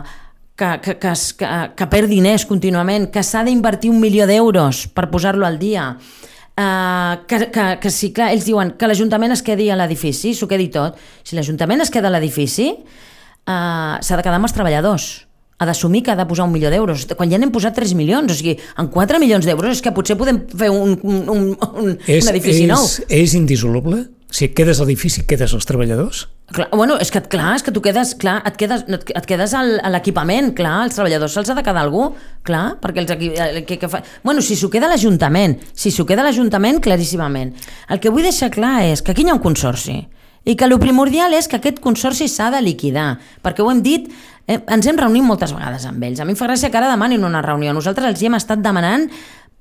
que, 0.54 0.68
que, 0.84 0.94
que, 1.02 1.14
que, 1.38 1.50
que 1.74 1.88
perd 1.90 2.12
diners 2.12 2.46
contínuament, 2.46 3.08
que 3.10 3.24
s'ha 3.26 3.42
d'invertir 3.46 3.90
un 3.90 3.98
milió 4.02 4.28
d'euros 4.30 4.84
per 4.94 5.08
posar-lo 5.10 5.46
al 5.48 5.58
dia, 5.58 5.88
uh, 5.96 7.24
que, 7.26 7.48
que, 7.50 7.66
que 7.82 7.90
sí, 7.90 8.12
clar, 8.14 8.30
ells 8.36 8.46
diuen 8.46 8.76
que 8.78 8.90
l'Ajuntament 8.90 9.34
es 9.34 9.42
quedi 9.42 9.70
a 9.72 9.78
l'edifici, 9.80 10.36
s'ho 10.38 10.50
quedi 10.50 10.70
tot. 10.74 11.00
Si 11.26 11.34
l'Ajuntament 11.34 11.82
es 11.82 11.90
queda 11.90 12.12
a 12.12 12.14
l'edifici, 12.14 12.70
uh, 12.70 13.98
s'ha 13.98 14.14
de 14.14 14.22
quedar 14.22 14.38
amb 14.38 14.46
els 14.46 14.54
treballadors 14.54 15.23
ha 15.64 15.68
d'assumir 15.68 16.04
que 16.04 16.12
ha 16.12 16.18
de 16.20 16.26
posar 16.28 16.46
un 16.46 16.52
milió 16.54 16.70
d'euros, 16.72 17.06
quan 17.16 17.32
ja 17.32 17.40
n'hem 17.40 17.52
posat 17.54 17.76
3 17.80 17.96
milions, 17.98 18.30
o 18.30 18.36
sigui, 18.36 18.58
en 18.78 18.90
4 18.92 19.22
milions 19.22 19.48
d'euros 19.48 19.78
és 19.78 19.84
que 19.84 19.94
potser 19.96 20.18
podem 20.20 20.44
fer 20.52 20.70
un, 20.72 20.98
un, 21.00 21.22
un, 21.24 21.48
un, 21.56 21.96
és, 22.06 22.22
un 22.22 22.34
edifici 22.34 22.66
és, 22.66 22.70
nou. 22.70 22.84
És 23.08 23.34
indissoluble? 23.38 24.04
Si 24.34 24.48
et 24.48 24.54
quedes 24.58 24.80
a 24.80 24.82
l'edifici, 24.82 25.22
quedes 25.30 25.52
als 25.54 25.66
treballadors? 25.68 26.24
Clar, 26.50 26.66
bueno, 26.74 26.96
és 26.98 27.12
que, 27.14 27.20
clar, 27.30 27.52
és 27.54 27.62
que 27.62 27.70
tu 27.70 27.78
quedes, 27.84 28.16
clar, 28.18 28.40
et 28.48 28.56
quedes, 28.58 28.82
et 28.90 29.28
quedes 29.30 29.52
al, 29.54 29.76
a 29.78 29.92
l'equipament, 29.94 30.50
clar, 30.58 30.88
els 30.88 30.98
treballadors 30.98 31.36
se'ls 31.38 31.52
ha 31.52 31.54
de 31.54 31.62
quedar 31.62 31.84
algú, 31.86 32.08
clar, 32.42 32.64
perquè 32.82 33.04
els 33.04 33.12
equi... 33.14 33.30
que, 33.68 33.78
que 33.78 33.90
fa... 33.92 34.02
Bueno, 34.26 34.42
si 34.42 34.58
s'ho 34.58 34.72
queda 34.72 34.90
l'Ajuntament, 34.90 35.54
si 35.70 35.94
s'ho 35.94 36.02
queda 36.08 36.26
l'Ajuntament, 36.26 36.82
claríssimament. 36.82 37.54
El 37.94 38.02
que 38.02 38.10
vull 38.10 38.26
deixar 38.26 38.50
clar 38.54 38.80
és 38.88 39.04
que 39.06 39.14
aquí 39.14 39.22
hi 39.22 39.30
ha 39.30 39.38
un 39.38 39.44
consorci, 39.44 40.00
i 40.44 40.56
que 40.56 40.66
el 40.68 40.78
primordial 40.80 41.34
és 41.34 41.48
que 41.48 41.58
aquest 41.58 41.80
consorci 41.84 42.28
s'ha 42.28 42.50
de 42.52 42.60
liquidar, 42.62 43.18
perquè 43.42 43.64
ho 43.64 43.70
hem 43.72 43.82
dit, 43.82 44.10
eh, 44.46 44.60
ens 44.68 44.86
hem 44.86 44.98
reunit 45.00 45.24
moltes 45.24 45.54
vegades 45.56 45.86
amb 45.88 46.02
ells. 46.04 46.20
A 46.20 46.24
mi 46.24 46.32
em 46.32 46.38
fa 46.38 46.46
gràcia 46.46 46.70
que 46.70 46.78
ara 46.78 46.90
demanin 46.90 47.24
una 47.24 47.42
reunió. 47.42 47.72
Nosaltres 47.72 48.12
els 48.12 48.22
hi 48.22 48.26
hem 48.26 48.36
estat 48.36 48.60
demanant 48.60 49.08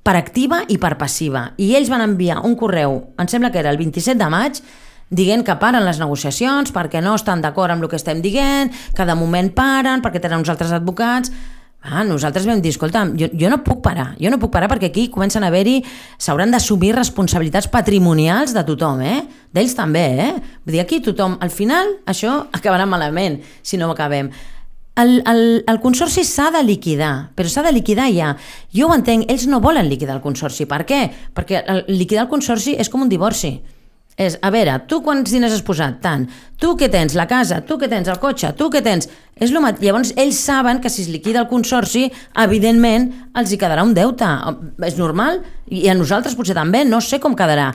per 0.04 0.16
activa 0.16 0.62
i 0.68 0.76
per 0.78 0.98
passiva. 1.00 1.52
I 1.56 1.74
ells 1.78 1.88
van 1.88 2.04
enviar 2.04 2.42
un 2.44 2.54
correu, 2.60 3.00
em 3.18 3.28
sembla 3.28 3.50
que 3.50 3.58
era 3.58 3.70
el 3.72 3.80
27 3.80 4.18
de 4.20 4.28
maig, 4.30 4.60
dient 5.10 5.44
que 5.44 5.56
paren 5.60 5.84
les 5.84 6.00
negociacions 6.00 6.72
perquè 6.72 7.00
no 7.04 7.14
estan 7.14 7.40
d'acord 7.44 7.72
amb 7.72 7.84
el 7.84 7.88
que 7.88 7.96
estem 7.96 8.20
dient, 8.24 8.72
que 8.94 9.04
de 9.04 9.16
moment 9.16 9.50
paren 9.54 10.02
perquè 10.04 10.20
tenen 10.20 10.44
uns 10.44 10.52
altres 10.52 10.72
advocats... 10.72 11.32
Ah, 11.84 12.00
nosaltres 12.00 12.46
vam 12.48 12.62
dir, 12.64 12.70
escolta, 12.72 13.02
jo, 13.12 13.26
jo 13.36 13.48
no 13.52 13.58
puc 13.60 13.82
parar, 13.84 14.14
jo 14.16 14.30
no 14.32 14.38
puc 14.40 14.48
parar 14.54 14.70
perquè 14.70 14.88
aquí 14.88 15.10
comencen 15.12 15.44
a 15.44 15.50
haver-hi, 15.50 15.82
s'hauran 16.16 16.54
d'assumir 16.54 16.94
responsabilitats 16.96 17.68
patrimonials 17.68 18.54
de 18.56 18.62
tothom, 18.64 19.02
eh? 19.04 19.18
D'ells 19.52 19.76
també, 19.76 20.04
eh? 20.24 20.30
Vull 20.64 20.78
dir, 20.78 20.80
aquí 20.80 21.02
tothom, 21.04 21.36
al 21.44 21.52
final, 21.52 21.92
això 22.08 22.38
acabarà 22.56 22.88
malament 22.88 23.42
si 23.60 23.76
no 23.76 23.90
ho 23.90 23.92
acabem. 23.92 24.32
El, 24.96 25.18
el, 25.28 25.44
el 25.68 25.80
consorci 25.82 26.24
s'ha 26.24 26.48
de 26.54 26.62
liquidar, 26.64 27.34
però 27.36 27.52
s'ha 27.52 27.66
de 27.66 27.74
liquidar 27.76 28.08
ja. 28.14 28.32
Jo 28.72 28.88
ho 28.88 28.96
entenc, 28.96 29.28
ells 29.28 29.44
no 29.50 29.60
volen 29.60 29.90
liquidar 29.90 30.16
el 30.16 30.24
consorci. 30.24 30.64
Per 30.70 30.84
què? 30.88 31.04
Perquè 31.36 31.66
el, 31.68 31.84
liquidar 31.90 32.24
el 32.24 32.32
consorci 32.32 32.78
és 32.80 32.88
com 32.88 33.04
un 33.04 33.12
divorci. 33.12 33.58
És, 34.14 34.36
a 34.46 34.50
veure, 34.54 34.76
tu 34.86 35.00
quants 35.02 35.26
diners 35.26 35.56
has 35.56 35.62
posat? 35.66 35.96
Tant. 36.02 36.28
Tu 36.62 36.68
què 36.78 36.86
tens? 36.90 37.16
La 37.18 37.26
casa? 37.26 37.58
Tu 37.66 37.74
què 37.80 37.88
tens? 37.90 38.06
El 38.06 38.20
cotxe? 38.22 38.52
Tu 38.54 38.68
què 38.70 38.82
tens? 38.84 39.08
És 39.34 39.50
lo 39.50 39.58
mat... 39.64 39.80
Llavors, 39.82 40.12
ells 40.20 40.38
saben 40.38 40.78
que 40.82 40.90
si 40.92 41.02
es 41.02 41.08
liquida 41.10 41.40
el 41.42 41.48
consorci, 41.50 42.04
evidentment, 42.44 43.08
els 43.34 43.50
hi 43.50 43.58
quedarà 43.58 43.82
un 43.82 43.96
deute. 43.96 44.28
És 44.86 44.94
normal? 45.00 45.40
I 45.66 45.88
a 45.90 45.96
nosaltres 45.98 46.38
potser 46.38 46.54
també, 46.54 46.84
no 46.86 47.02
sé 47.02 47.18
com 47.18 47.34
quedarà. 47.34 47.72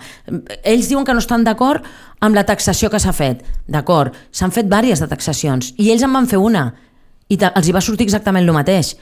Ells 0.64 0.88
diuen 0.88 1.04
que 1.04 1.18
no 1.18 1.20
estan 1.20 1.44
d'acord 1.44 1.84
amb 2.24 2.40
la 2.40 2.48
taxació 2.48 2.88
que 2.94 3.04
s'ha 3.04 3.16
fet. 3.16 3.44
D'acord, 3.68 4.16
s'han 4.32 4.56
fet 4.56 4.72
diverses 4.72 5.04
de 5.04 5.12
taxacions. 5.12 5.74
I 5.76 5.92
ells 5.92 6.08
en 6.08 6.16
van 6.16 6.30
fer 6.32 6.40
una. 6.40 6.70
I 7.28 7.36
els 7.52 7.68
hi 7.68 7.76
va 7.76 7.84
sortir 7.84 8.08
exactament 8.08 8.48
el 8.48 8.56
mateix. 8.56 8.96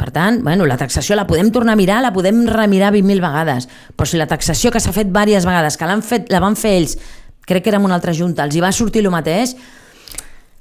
Per 0.00 0.08
tant, 0.14 0.38
bueno, 0.40 0.64
la 0.64 0.78
taxació 0.80 1.16
la 1.18 1.26
podem 1.28 1.50
tornar 1.52 1.74
a 1.76 1.78
mirar, 1.78 1.98
la 2.00 2.12
podem 2.14 2.46
remirar 2.48 2.94
20.000 2.94 3.20
vegades, 3.20 3.66
però 3.92 4.08
si 4.08 4.16
la 4.16 4.26
taxació 4.30 4.72
que 4.72 4.80
s'ha 4.80 4.94
fet 4.96 5.10
diverses 5.10 5.44
vegades, 5.44 5.76
que 5.76 5.88
l'han 5.90 6.00
fet, 6.00 6.30
la 6.32 6.40
van 6.40 6.56
fer 6.56 6.78
ells, 6.78 6.96
crec 7.44 7.66
que 7.66 7.72
era 7.74 7.80
en 7.82 7.84
una 7.84 7.98
altra 7.98 8.14
junta, 8.16 8.46
els 8.48 8.56
hi 8.56 8.64
va 8.64 8.72
sortir 8.72 9.04
el 9.04 9.10
mateix, 9.12 9.52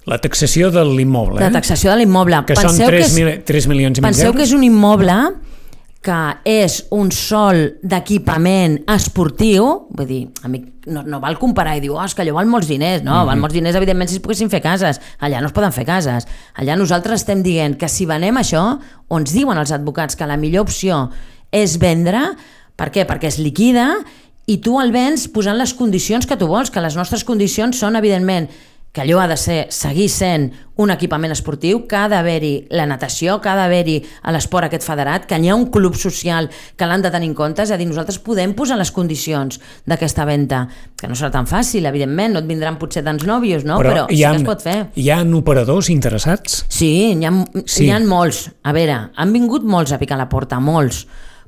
la 0.10 0.18
taxació 0.18 0.72
de 0.74 0.82
l'immoble. 0.88 1.38
La 1.44 1.52
taxació 1.54 1.92
de 1.92 2.00
l'immoble. 2.00 2.40
Que 2.48 2.56
penseu 2.58 2.72
són 2.72 2.90
3, 2.90 2.96
que 2.96 3.06
és, 3.06 3.16
mil, 3.16 3.30
3 3.46 3.68
milions 3.70 4.00
i 4.00 4.02
mig 4.02 4.10
Penseu 4.16 4.34
que 4.34 4.42
és 4.48 4.54
un 4.56 4.64
immoble 4.66 5.16
que 6.00 6.18
és 6.48 6.78
un 6.96 7.10
sol 7.12 7.58
d'equipament 7.84 8.78
esportiu, 8.88 9.66
vull 9.92 10.08
dir, 10.08 10.22
a 10.44 10.52
mi 10.52 10.62
no, 10.90 11.04
no 11.04 11.20
val 11.20 11.36
comparar 11.38 11.76
i 11.76 11.84
dir, 11.84 11.92
oh, 11.92 12.00
és 12.02 12.16
que 12.16 12.24
allò 12.24 12.38
val 12.38 12.48
molts 12.48 12.70
diners, 12.70 13.04
no, 13.04 13.12
mm 13.12 13.20
-hmm. 13.20 13.28
val 13.28 13.40
molts 13.40 13.54
diners 13.54 13.76
evidentment 13.76 14.10
si 14.10 14.16
es 14.16 14.22
poguessin 14.22 14.50
fer 14.50 14.62
cases, 14.62 15.02
allà 15.20 15.42
no 15.42 15.48
es 15.48 15.54
poden 15.54 15.74
fer 15.74 15.86
cases, 15.86 16.28
allà 16.56 16.78
nosaltres 16.78 17.22
estem 17.22 17.44
dient 17.44 17.78
que 17.78 17.90
si 17.90 18.06
venem 18.06 18.36
això, 18.38 18.80
on 19.10 19.22
ens 19.22 19.34
diuen 19.34 19.58
els 19.58 19.72
advocats 19.72 20.16
que 20.16 20.26
la 20.26 20.38
millor 20.38 20.62
opció 20.62 21.10
és 21.52 21.78
vendre, 21.78 22.36
per 22.76 22.92
què? 22.92 23.06
Perquè 23.06 23.28
es 23.28 23.38
liquida 23.38 24.06
i 24.46 24.58
tu 24.58 24.80
el 24.80 24.92
vens 24.92 25.28
posant 25.28 25.58
les 25.58 25.74
condicions 25.74 26.26
que 26.26 26.38
tu 26.38 26.48
vols, 26.48 26.72
que 26.72 26.82
les 26.82 26.96
nostres 26.96 27.24
condicions 27.24 27.78
són, 27.78 27.96
evidentment, 27.96 28.48
que 28.92 29.02
allò 29.02 29.20
ha 29.22 29.28
de 29.30 29.38
ser, 29.38 29.68
seguir 29.70 30.10
sent 30.10 30.50
un 30.80 30.90
equipament 30.90 31.34
esportiu, 31.34 31.84
que 31.88 31.98
ha 32.00 32.08
d'haver-hi 32.10 32.70
la 32.74 32.88
natació, 32.90 33.38
que 33.44 33.52
ha 33.52 33.56
d'haver-hi 33.60 33.98
l'esport 34.34 34.66
aquest 34.66 34.86
federat, 34.88 35.28
que 35.30 35.38
hi 35.38 35.50
ha 35.50 35.58
un 35.58 35.68
club 35.70 35.98
social 36.00 36.50
que 36.80 36.88
l'han 36.88 37.04
de 37.04 37.12
tenir 37.14 37.30
en 37.30 37.36
compte, 37.38 37.62
és 37.62 37.74
a 37.76 37.78
dir, 37.78 37.86
nosaltres 37.90 38.22
podem 38.26 38.56
posar 38.58 38.80
les 38.80 38.92
condicions 38.96 39.60
d'aquesta 39.86 40.26
venda, 40.26 40.64
que 40.98 41.10
no 41.12 41.18
serà 41.20 41.30
tan 41.36 41.50
fàcil, 41.50 41.86
evidentment, 41.86 42.34
no 42.34 42.42
et 42.42 42.50
vindran 42.50 42.80
potser 42.82 43.04
tants 43.06 43.28
nòvios, 43.28 43.68
no? 43.68 43.78
però, 43.84 43.94
però 43.94 44.06
sí 44.10 44.24
ha, 44.24 44.34
que 44.34 44.42
es 44.42 44.48
pot 44.48 44.64
fer. 44.66 44.78
Hi 44.96 45.10
ha 45.14 45.20
operadors 45.40 45.92
interessats? 45.94 46.64
Sí, 46.72 46.94
hi 47.14 47.28
ha, 47.28 47.34
sí. 47.66 47.86
hi 47.86 47.92
ha 47.94 48.00
molts. 48.02 48.48
A 48.64 48.74
veure, 48.74 49.02
han 49.14 49.36
vingut 49.36 49.68
molts 49.68 49.94
a 49.94 50.00
picar 50.02 50.18
la 50.18 50.30
porta, 50.32 50.62
molts, 50.64 51.04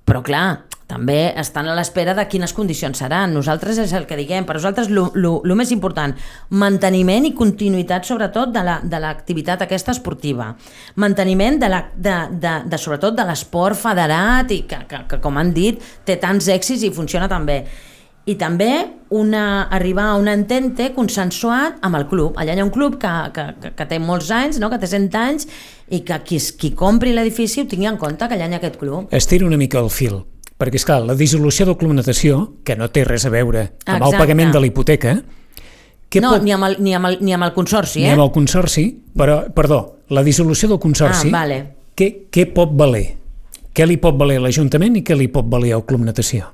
però 0.05 0.21
clar, 0.25 0.67
també 0.91 1.31
estan 1.39 1.69
a 1.71 1.75
l'espera 1.77 2.15
de 2.17 2.25
quines 2.27 2.53
condicions 2.55 2.99
seran. 2.99 3.33
Nosaltres 3.35 3.79
és 3.85 3.93
el 3.95 4.07
que 4.09 4.17
diguem, 4.19 4.45
per 4.47 4.57
nosaltres 4.57 4.91
el 4.91 5.55
més 5.55 5.71
important, 5.71 6.15
manteniment 6.51 7.29
i 7.29 7.35
continuïtat 7.37 8.07
sobretot 8.07 8.51
de 8.51 8.99
l'activitat 8.99 9.61
la, 9.61 9.69
aquesta 9.69 9.95
esportiva. 9.95 10.51
Manteniment 10.99 11.61
de, 11.61 11.69
la, 11.71 11.85
de, 11.95 12.17
de, 12.41 12.57
de 12.67 12.81
sobretot 12.81 13.15
de 13.15 13.27
l'esport 13.29 13.79
federat 13.79 14.51
i 14.51 14.63
que, 14.67 14.83
que, 14.89 15.05
que, 15.07 15.21
com 15.23 15.39
han 15.39 15.55
dit, 15.55 15.79
té 16.05 16.19
tants 16.19 16.51
èxits 16.51 16.83
i 16.87 16.91
funciona 16.95 17.31
tan 17.31 17.47
bé 17.47 17.63
i 18.29 18.35
també 18.37 18.69
una, 19.17 19.63
arribar 19.73 20.11
a 20.11 20.17
un 20.19 20.27
entente 20.29 20.91
consensuat 20.93 21.79
amb 21.81 21.97
el 21.97 22.05
club. 22.11 22.37
Allà 22.37 22.53
hi 22.53 22.61
ha 22.61 22.67
un 22.67 22.73
club 22.73 22.99
que, 23.01 23.13
que, 23.33 23.47
que, 23.63 23.71
que 23.79 23.87
té 23.89 23.97
molts 23.99 24.29
anys, 24.35 24.59
no? 24.61 24.69
que 24.69 24.77
té 24.81 24.89
100 24.91 25.17
anys, 25.17 25.47
i 25.89 26.03
que 26.05 26.19
qui, 26.27 26.37
qui 26.61 26.75
compri 26.77 27.15
l'edifici 27.15 27.63
ho 27.63 27.69
tingui 27.71 27.89
en 27.89 27.97
compte 28.01 28.27
que 28.27 28.37
allà 28.37 28.51
hi 28.51 28.59
ha 28.59 28.61
aquest 28.61 28.77
club. 28.81 29.09
Estira 29.15 29.49
una 29.49 29.59
mica 29.59 29.81
el 29.81 29.89
fil 29.89 30.21
perquè, 30.61 30.77
és 30.77 30.85
clar, 30.85 31.01
la 31.07 31.17
dissolució 31.17 31.65
del 31.65 31.77
club 31.81 31.95
natació, 31.97 32.41
que 32.67 32.77
no 32.77 32.91
té 32.93 33.05
res 33.07 33.25
a 33.25 33.33
veure 33.33 33.63
amb 33.65 33.97
Exacte. 33.97 34.11
el 34.11 34.21
pagament 34.21 34.53
de 34.53 34.61
la 34.61 34.69
hipoteca... 34.69 35.15
no, 36.21 36.35
pot... 36.35 36.43
ni, 36.43 36.51
amb 36.53 36.67
el, 36.67 36.77
ni, 36.83 36.93
amb 36.93 37.07
el, 37.07 37.17
ni 37.23 37.33
amb 37.33 37.47
el 37.47 37.53
consorci, 37.55 38.03
eh? 38.03 38.09
Ni 38.09 38.17
amb 38.17 38.25
el 38.25 38.33
consorci, 38.35 38.85
però, 39.17 39.41
perdó, 39.55 39.81
la 40.11 40.25
dissolució 40.27 40.67
del 40.73 40.81
consorci, 40.83 41.29
ah, 41.31 41.37
vale. 41.39 41.59
què, 41.95 42.09
què 42.29 42.49
pot 42.51 42.73
valer? 42.77 43.05
Què 43.71 43.87
li 43.87 43.95
pot 44.03 44.17
valer 44.19 44.41
l'Ajuntament 44.43 44.99
i 44.99 45.05
què 45.07 45.15
li 45.15 45.29
pot 45.31 45.47
valer 45.47 45.71
el 45.77 45.85
club 45.87 46.03
natació? 46.03 46.51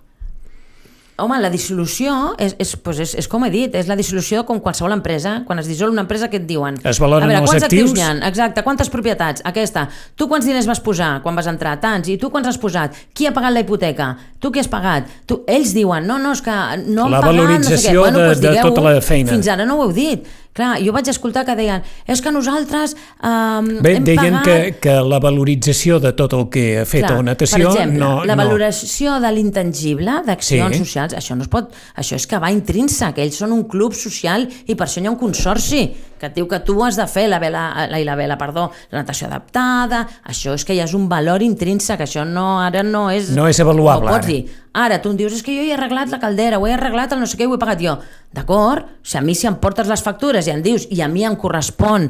Home, 1.18 1.39
la 1.41 1.49
dissolució 1.49 2.13
és, 2.38 2.53
és, 2.61 2.76
pues 2.78 2.99
és, 3.01 3.15
és 3.18 3.28
com 3.28 3.41
he 3.47 3.49
dit, 3.49 3.74
és 3.74 3.88
la 3.89 3.95
dissolució 3.97 4.43
com 4.45 4.59
qualsevol 4.61 4.93
empresa. 4.93 5.39
Quan 5.47 5.57
es 5.57 5.65
dissol 5.65 5.89
una 5.89 6.03
empresa, 6.05 6.30
què 6.30 6.38
et 6.38 6.45
diuen? 6.45 6.78
Es 6.86 6.99
valoren 7.01 7.26
a 7.26 7.32
veure, 7.34 7.47
quants 7.49 7.65
actius? 7.65 7.95
hi 7.97 8.03
ha? 8.05 8.11
Exacte, 8.30 8.61
quantes 8.61 8.91
propietats? 8.93 9.41
Aquesta. 9.49 9.88
Tu 10.15 10.28
quants 10.30 10.45
diners 10.45 10.70
vas 10.70 10.80
posar 10.86 11.15
quan 11.26 11.34
vas 11.36 11.49
entrar? 11.49 11.80
Tants. 11.82 12.07
I 12.13 12.20
tu 12.22 12.30
quants 12.30 12.47
has 12.51 12.61
posat? 12.61 12.93
Qui 13.18 13.26
ha 13.26 13.34
pagat 13.34 13.55
la 13.55 13.65
hipoteca? 13.65 14.11
Tu 14.38 14.51
qui 14.53 14.61
has 14.61 14.70
pagat? 14.70 15.09
Tu, 15.26 15.41
ells 15.49 15.74
diuen, 15.74 16.05
no, 16.05 16.20
no, 16.22 16.36
és 16.38 16.43
que 16.45 16.57
no 16.86 17.07
la 17.09 17.18
han 17.18 17.24
pagat... 17.24 17.24
La 17.24 17.24
valorització 17.26 17.72
no 17.74 17.80
sé 17.82 17.97
bueno, 17.97 18.20
de, 18.20 18.28
pues, 18.28 18.41
de 18.45 18.68
tota 18.70 18.86
la 18.86 18.99
feina. 19.01 19.32
Fins 19.34 19.49
ara 19.55 19.65
no 19.65 19.80
ho 19.82 19.88
heu 19.88 19.95
dit. 19.97 20.28
Clar, 20.57 20.80
jo 20.82 20.89
vaig 20.89 21.05
escoltar 21.11 21.43
que 21.45 21.53
deien 21.53 21.84
és 22.09 22.18
que 22.26 22.32
nosaltres 22.34 22.95
um, 23.22 23.68
Bé, 23.86 23.91
hem 23.99 24.05
deien 24.07 24.39
pagat... 24.39 24.47
que, 24.47 24.80
que 24.82 24.95
la 25.05 25.20
valorització 25.22 25.99
de 26.01 26.15
tot 26.18 26.34
el 26.34 26.47
que 26.49 26.63
ha 26.82 26.86
fet 26.89 27.05
Clar, 27.05 27.20
a 27.22 27.26
natació... 27.28 27.59
Per 27.59 27.76
exemple, 27.76 27.99
no, 28.01 28.24
la 28.26 28.34
no. 28.34 28.41
valoració 28.41 29.20
de 29.22 29.32
l'intangible, 29.38 30.15
d'accions 30.26 30.74
Sí. 30.74 30.82
socials, 30.82 31.06
saps? 31.09 31.23
Això 31.23 31.35
no 31.37 31.45
es 31.45 31.49
pot... 31.51 31.71
Això 31.97 32.15
és 32.19 32.25
que 32.27 32.39
va 32.39 32.51
intrínsec, 32.53 33.17
ells 33.23 33.39
són 33.39 33.53
un 33.55 33.63
club 33.69 33.95
social 33.97 34.45
i 34.67 34.75
per 34.75 34.85
això 34.87 35.01
hi 35.01 35.07
ha 35.07 35.13
un 35.13 35.19
consorci 35.19 35.85
que 36.17 36.25
et 36.31 36.33
diu 36.33 36.47
que 36.49 36.57
tu 36.65 36.79
has 36.81 36.95
de 36.97 37.05
fer 37.05 37.27
la 37.29 37.37
vela, 37.37 37.87
la, 37.91 37.99
la 38.01 38.15
vela, 38.17 38.37
perdó, 38.41 38.71
la 38.91 39.03
natació 39.03 39.27
adaptada, 39.27 39.99
això 40.25 40.55
és 40.57 40.63
que 40.65 40.73
ja 40.73 40.87
és 40.87 40.95
un 40.97 41.05
valor 41.11 41.43
intrínsec, 41.45 42.01
això 42.07 42.23
no, 42.25 42.59
ara 42.65 42.81
no 42.81 43.03
és... 43.13 43.29
No 43.37 43.45
és 43.47 43.59
avaluable, 43.61 44.09
No 44.09 44.15
pots 44.15 44.25
ara. 44.25 44.31
dir, 44.33 44.55
ara 44.73 44.97
tu 45.03 45.11
em 45.13 45.19
dius, 45.19 45.35
és 45.37 45.43
que 45.45 45.53
jo 45.53 45.61
he 45.67 45.75
arreglat 45.75 46.09
la 46.09 46.17
caldera, 46.23 46.57
ho 46.57 46.65
he 46.65 46.73
arreglat 46.73 47.13
el 47.13 47.21
no 47.21 47.29
sé 47.29 47.37
què, 47.37 47.45
ho 47.45 47.53
he 47.53 47.61
pagat 47.61 47.83
jo. 47.85 47.93
D'acord? 48.33 48.89
Si 49.05 49.19
a 49.19 49.21
mi 49.21 49.35
si 49.37 49.45
em 49.47 49.59
portes 49.61 49.87
les 49.87 50.01
factures 50.01 50.49
i 50.49 50.55
em 50.55 50.65
dius, 50.65 50.89
i 50.89 51.03
a 51.05 51.07
mi 51.11 51.21
em 51.27 51.37
correspon 51.37 52.09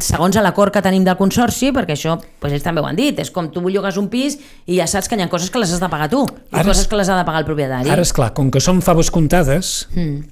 segons 0.00 0.36
l'acord 0.40 0.72
que 0.72 0.80
tenim 0.82 1.04
del 1.04 1.16
consorci, 1.18 1.70
perquè 1.72 1.92
això 1.96 2.16
pues 2.40 2.52
ells 2.52 2.64
també 2.64 2.80
ho 2.80 2.86
han 2.88 2.96
dit, 2.96 3.18
és 3.20 3.30
com 3.30 3.50
tu 3.52 3.60
llogues 3.68 3.96
un 4.00 4.08
pis 4.08 4.38
i 4.66 4.78
ja 4.78 4.86
saps 4.88 5.08
que 5.08 5.16
hi 5.16 5.22
ha 5.22 5.28
coses 5.28 5.50
que 5.52 5.60
les 5.60 5.72
has 5.72 5.80
de 5.82 5.88
pagar 5.92 6.08
tu 6.10 6.22
i 6.24 6.56
Ara 6.56 6.64
coses 6.70 6.88
que 6.88 6.96
les 6.96 7.08
ha 7.12 7.16
de 7.18 7.24
pagar 7.28 7.42
el 7.44 7.48
propietari. 7.48 7.90
Ara, 7.92 8.02
és 8.02 8.12
clar, 8.16 8.32
com 8.34 8.50
que 8.50 8.60
són 8.60 8.80
faves 8.82 9.10
comptades, 9.10 9.88
Mm. 9.94 10.24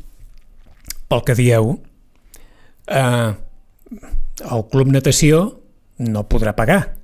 pel 1.08 1.22
que 1.24 1.34
dieu, 1.34 1.78
eh, 2.88 3.32
el 4.50 4.64
Club 4.72 4.88
Natació 4.88 5.60
no 5.98 6.24
podrà 6.28 6.54
pagar. 6.56 6.94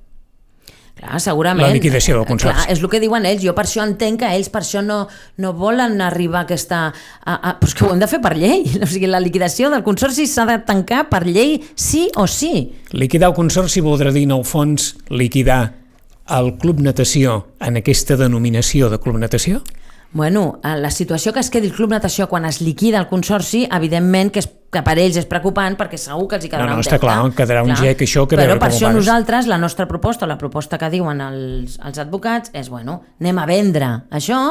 Clar, 0.99 1.19
segurament. 1.23 1.65
La 1.65 1.73
liquidació 1.73 2.17
del 2.19 2.27
consorci. 2.29 2.53
Clar, 2.57 2.67
és 2.73 2.81
el 2.83 2.89
que 2.91 3.01
diuen 3.01 3.25
ells. 3.25 3.41
Jo 3.43 3.55
per 3.57 3.65
això 3.65 3.83
entenc 3.85 4.21
que 4.21 4.31
ells 4.35 4.51
per 4.53 4.61
això 4.61 4.83
no, 4.85 5.03
no 5.41 5.53
volen 5.57 6.01
arribar 6.05 6.43
a 6.43 6.47
aquesta... 6.49 6.83
A, 6.91 7.35
a, 7.35 7.55
però 7.59 7.71
és 7.71 7.75
que 7.77 7.85
ho 7.87 7.91
hem 7.95 8.01
de 8.01 8.09
fer 8.11 8.21
per 8.23 8.35
llei. 8.37 8.65
O 8.81 8.89
sigui, 8.89 9.09
la 9.09 9.21
liquidació 9.23 9.69
del 9.73 9.85
consorci 9.85 10.27
s'ha 10.29 10.45
de 10.49 10.57
tancar 10.67 11.05
per 11.09 11.23
llei 11.27 11.59
sí 11.75 12.07
o 12.19 12.27
sí. 12.29 12.71
Liquidar 12.91 13.31
el 13.31 13.37
consorci 13.37 13.83
voldrà 13.85 14.13
dir, 14.13 14.25
en 14.29 14.35
el 14.37 14.45
fons, 14.47 14.95
liquidar 15.09 15.61
el 16.31 16.55
Club 16.61 16.81
Natació 16.81 17.45
en 17.59 17.79
aquesta 17.81 18.17
denominació 18.19 18.89
de 18.91 18.99
Club 19.01 19.19
Natació? 19.21 19.61
Bueno, 20.13 20.59
eh, 20.63 20.75
la 20.75 20.91
situació 20.91 21.31
que 21.31 21.39
es 21.39 21.49
quedi 21.49 21.69
el 21.69 21.73
Club 21.73 21.91
Natació 21.93 22.27
quan 22.27 22.43
es 22.45 22.59
liquida 22.61 22.99
el 22.99 23.07
consorci, 23.07 23.63
evidentment 23.71 24.31
que, 24.35 24.41
és, 24.43 24.49
que 24.71 24.81
per 24.83 24.97
ells 24.99 25.15
és 25.21 25.27
preocupant 25.29 25.77
perquè 25.79 25.95
segur 25.99 26.27
que 26.27 26.35
els 26.35 26.45
hi 26.45 26.49
quedarà 26.51 26.65
No, 26.67 26.75
no, 26.75 26.81
un 26.81 26.83
deute. 26.83 26.99
clar, 26.99 27.15
quedarà 27.37 27.63
un 27.63 27.71
gec, 27.79 28.03
això, 28.03 28.25
que 28.27 28.35
Però 28.35 28.57
per 28.59 28.67
això 28.69 28.89
pagues. 28.89 28.97
nosaltres, 28.99 29.47
la 29.47 29.57
nostra 29.57 29.87
proposta, 29.87 30.27
la 30.27 30.37
proposta 30.37 30.77
que 30.77 30.89
diuen 30.91 31.21
els, 31.23 31.79
els 31.79 31.97
advocats 32.03 32.51
és, 32.53 32.67
bueno, 32.69 33.01
anem 33.21 33.39
a 33.39 33.45
vendre 33.47 33.91
això 34.11 34.41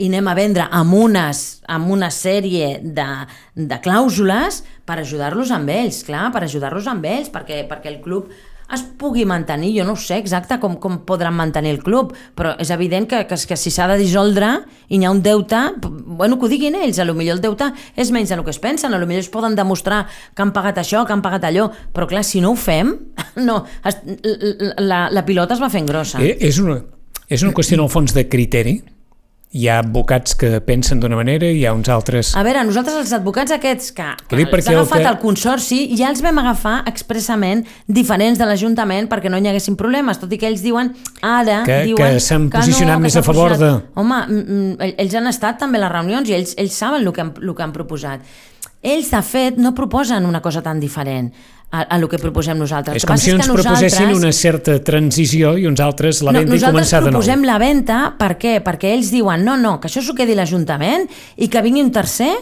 i 0.00 0.06
anem 0.08 0.28
a 0.28 0.34
vendre 0.34 0.68
amb, 0.70 0.94
unes, 0.94 1.62
amb 1.68 1.90
una 1.90 2.10
sèrie 2.10 2.78
de, 2.84 3.08
de 3.56 3.80
clàusules 3.80 4.62
per 4.84 4.98
ajudar-los 5.00 5.50
amb 5.50 5.68
ells, 5.68 6.04
clar, 6.04 6.30
per 6.32 6.44
ajudar-los 6.44 6.86
amb 6.92 7.04
ells, 7.04 7.32
perquè, 7.32 7.64
perquè 7.68 7.88
el 7.88 8.00
club 8.04 8.28
es 8.74 8.82
pugui 9.00 9.24
mantenir, 9.26 9.72
jo 9.78 9.84
no 9.86 9.94
ho 9.96 10.00
sé 10.00 10.18
exacte 10.20 10.58
com, 10.62 10.76
com 10.80 11.00
podran 11.06 11.34
mantenir 11.36 11.72
el 11.74 11.80
club, 11.82 12.12
però 12.38 12.54
és 12.62 12.70
evident 12.74 13.08
que, 13.10 13.24
que, 13.30 13.38
que 13.48 13.58
si 13.58 13.72
s'ha 13.74 13.88
de 13.90 13.98
dissoldre 14.00 14.50
i 14.88 15.00
hi 15.00 15.04
ha 15.06 15.10
un 15.14 15.22
deute, 15.24 15.60
bueno, 15.82 16.38
que 16.38 16.46
ho 16.46 16.52
diguin 16.52 16.78
ells, 16.78 17.00
a 17.00 17.06
lo 17.08 17.16
millor 17.18 17.38
el 17.38 17.42
deute 17.44 17.70
és 17.96 18.12
menys 18.14 18.30
del 18.30 18.44
que 18.46 18.54
es 18.54 18.60
pensen, 18.62 18.94
a 18.94 19.00
lo 19.00 19.08
millor 19.10 19.24
es 19.24 19.32
poden 19.32 19.56
demostrar 19.58 20.04
que 20.34 20.44
han 20.44 20.54
pagat 20.56 20.80
això, 20.82 21.04
que 21.06 21.16
han 21.16 21.24
pagat 21.24 21.48
allò, 21.48 21.70
però 21.94 22.08
clar, 22.10 22.24
si 22.26 22.42
no 22.44 22.54
ho 22.54 22.58
fem, 22.58 22.94
no, 23.48 23.64
es, 23.84 24.00
la, 24.78 25.08
la 25.10 25.26
pilota 25.26 25.56
es 25.56 25.62
va 25.62 25.72
fent 25.72 25.88
grossa. 25.90 26.22
Eh, 26.22 26.36
és, 26.50 26.62
una, 26.62 26.80
és 27.28 27.42
una 27.42 27.54
qüestió, 27.56 27.78
en 27.78 27.86
el 27.86 27.92
fons, 27.92 28.14
de 28.16 28.28
criteri. 28.30 28.80
Hi 29.52 29.64
ha 29.66 29.80
advocats 29.82 30.36
que 30.38 30.60
pensen 30.62 31.00
d'una 31.02 31.16
manera 31.18 31.48
i 31.50 31.56
hi 31.58 31.64
ha 31.66 31.72
uns 31.74 31.88
altres... 31.90 32.28
A 32.38 32.42
veure, 32.46 32.60
nosaltres 32.68 33.00
els 33.00 33.10
advocats 33.16 33.50
aquests 33.56 33.88
que, 33.96 34.04
que 34.30 34.36
els 34.38 34.68
ha 34.68 34.74
el 34.76 34.78
agafat 34.84 35.00
que- 35.02 35.08
el 35.10 35.16
consorci 35.18 35.78
ja 35.98 36.06
els 36.12 36.20
vam 36.22 36.38
agafar 36.38 36.76
expressament 36.86 37.64
diferents 37.90 38.38
de 38.38 38.46
l'Ajuntament 38.46 39.08
perquè 39.10 39.26
no 39.32 39.40
hi 39.42 39.50
haguessin 39.50 39.74
problemes, 39.80 40.20
tot 40.22 40.30
i 40.30 40.38
que 40.38 40.46
ells 40.52 40.62
diuen 40.62 40.92
ara... 41.26 41.64
Que- 41.66 41.80
diuen 41.88 42.14
que 42.14 42.22
s'han 42.22 42.46
posicionat 42.52 43.00
que 43.00 43.06
més 43.08 43.16
a 43.18 43.24
s'han 43.24 43.26
favor 43.26 43.56
de- 43.58 43.72
Home, 43.98 44.20
mm, 44.28 44.44
mm, 44.60 44.92
ells 45.02 45.18
han 45.18 45.26
estat 45.34 45.58
també 45.64 45.82
a 45.82 45.88
les 45.88 45.94
reunions 45.98 46.30
i 46.30 46.38
ells, 46.38 46.54
ells 46.56 46.78
saben 46.86 47.02
el 47.02 47.10
que, 47.12 47.26
han, 47.26 47.34
el 47.42 47.50
que 47.58 47.66
han 47.66 47.74
proposat. 47.74 48.22
Ells, 48.86 49.10
de 49.10 49.20
fet, 49.26 49.58
no 49.58 49.74
proposen 49.74 50.24
una 50.30 50.40
cosa 50.40 50.62
tan 50.62 50.78
diferent 50.80 51.32
a, 51.70 51.82
a 51.86 51.96
el 51.96 52.08
que 52.08 52.18
proposem 52.18 52.58
nosaltres. 52.58 52.96
és 52.96 53.04
que 53.04 53.12
com 53.12 53.16
si 53.20 53.30
ens 53.30 53.46
proposessin 53.46 54.08
nosaltres- 54.10 54.18
una 54.18 54.32
certa 54.32 54.78
transició 54.84 55.56
i 55.58 55.66
uns 55.70 55.80
altres 55.80 56.20
la 56.22 56.32
venda 56.32 56.50
i 56.50 56.58
nosaltres 56.58 56.74
començar 56.74 57.00
de 57.00 57.10
nou. 57.10 57.20
proposem 57.20 57.44
la 57.46 57.58
venda, 57.58 57.98
per 58.18 58.36
què? 58.38 58.56
Perquè 58.64 58.94
ells 58.94 59.10
diuen, 59.14 59.44
no, 59.44 59.56
no, 59.56 59.78
que 59.80 59.88
això 59.88 60.02
s'ho 60.02 60.14
quedi 60.18 60.34
l'Ajuntament 60.34 61.06
i 61.36 61.48
que 61.48 61.62
vingui 61.62 61.82
un 61.82 61.92
tercer, 61.92 62.32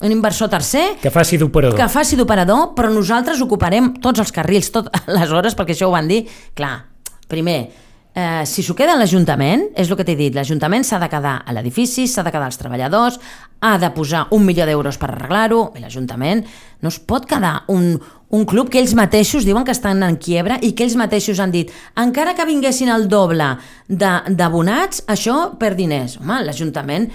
un 0.00 0.12
inversor 0.12 0.48
tercer, 0.48 0.96
Que 1.02 1.10
faci 1.10 1.36
d'operador. 1.38 1.78
que 1.78 1.88
faci 1.88 2.16
d'operador, 2.16 2.72
però 2.74 2.90
nosaltres 2.92 3.40
ocuparem 3.42 3.94
tots 4.00 4.20
els 4.20 4.30
carrils, 4.32 4.70
tot 4.70 4.90
les 5.06 5.30
hores, 5.30 5.54
perquè 5.58 5.74
això 5.74 5.88
ho 5.88 5.94
van 5.94 6.06
dir. 6.08 6.24
Clar, 6.54 6.84
primer, 7.28 7.70
eh, 8.14 8.42
si 8.46 8.62
s'ho 8.62 8.74
queda 8.74 8.94
l'Ajuntament, 8.96 9.68
és 9.76 9.90
el 9.90 9.96
que 9.96 10.04
t'he 10.06 10.14
dit, 10.16 10.34
l'Ajuntament 10.34 10.82
s'ha 10.86 10.98
de 11.02 11.08
quedar 11.10 11.42
a 11.46 11.52
l'edifici, 11.52 12.06
s'ha 12.06 12.22
de 12.22 12.30
quedar 12.30 12.46
als 12.46 12.58
treballadors, 12.58 13.18
ha 13.60 13.76
de 13.78 13.90
posar 13.90 14.28
un 14.30 14.44
milió 14.46 14.66
d'euros 14.66 14.98
per 14.98 15.10
arreglar-ho, 15.10 15.72
i 15.76 15.80
l'Ajuntament 15.82 16.44
no 16.80 16.88
es 16.88 17.00
pot 17.00 17.26
quedar 17.26 17.64
un, 17.74 17.98
un 18.30 18.44
club 18.44 18.68
que 18.68 18.80
ells 18.80 18.92
mateixos 18.96 19.46
diuen 19.48 19.64
que 19.64 19.72
estan 19.72 20.02
en 20.04 20.18
quiebra 20.20 20.58
i 20.64 20.74
que 20.76 20.84
ells 20.84 20.98
mateixos 21.00 21.40
han 21.40 21.52
dit 21.54 21.70
encara 21.96 22.34
que 22.36 22.44
vinguessin 22.48 22.90
el 22.92 23.06
doble 23.08 23.54
d'abonats, 23.88 25.02
això 25.08 25.54
per 25.58 25.72
diners. 25.78 26.18
Home, 26.20 26.42
l'Ajuntament, 26.44 27.08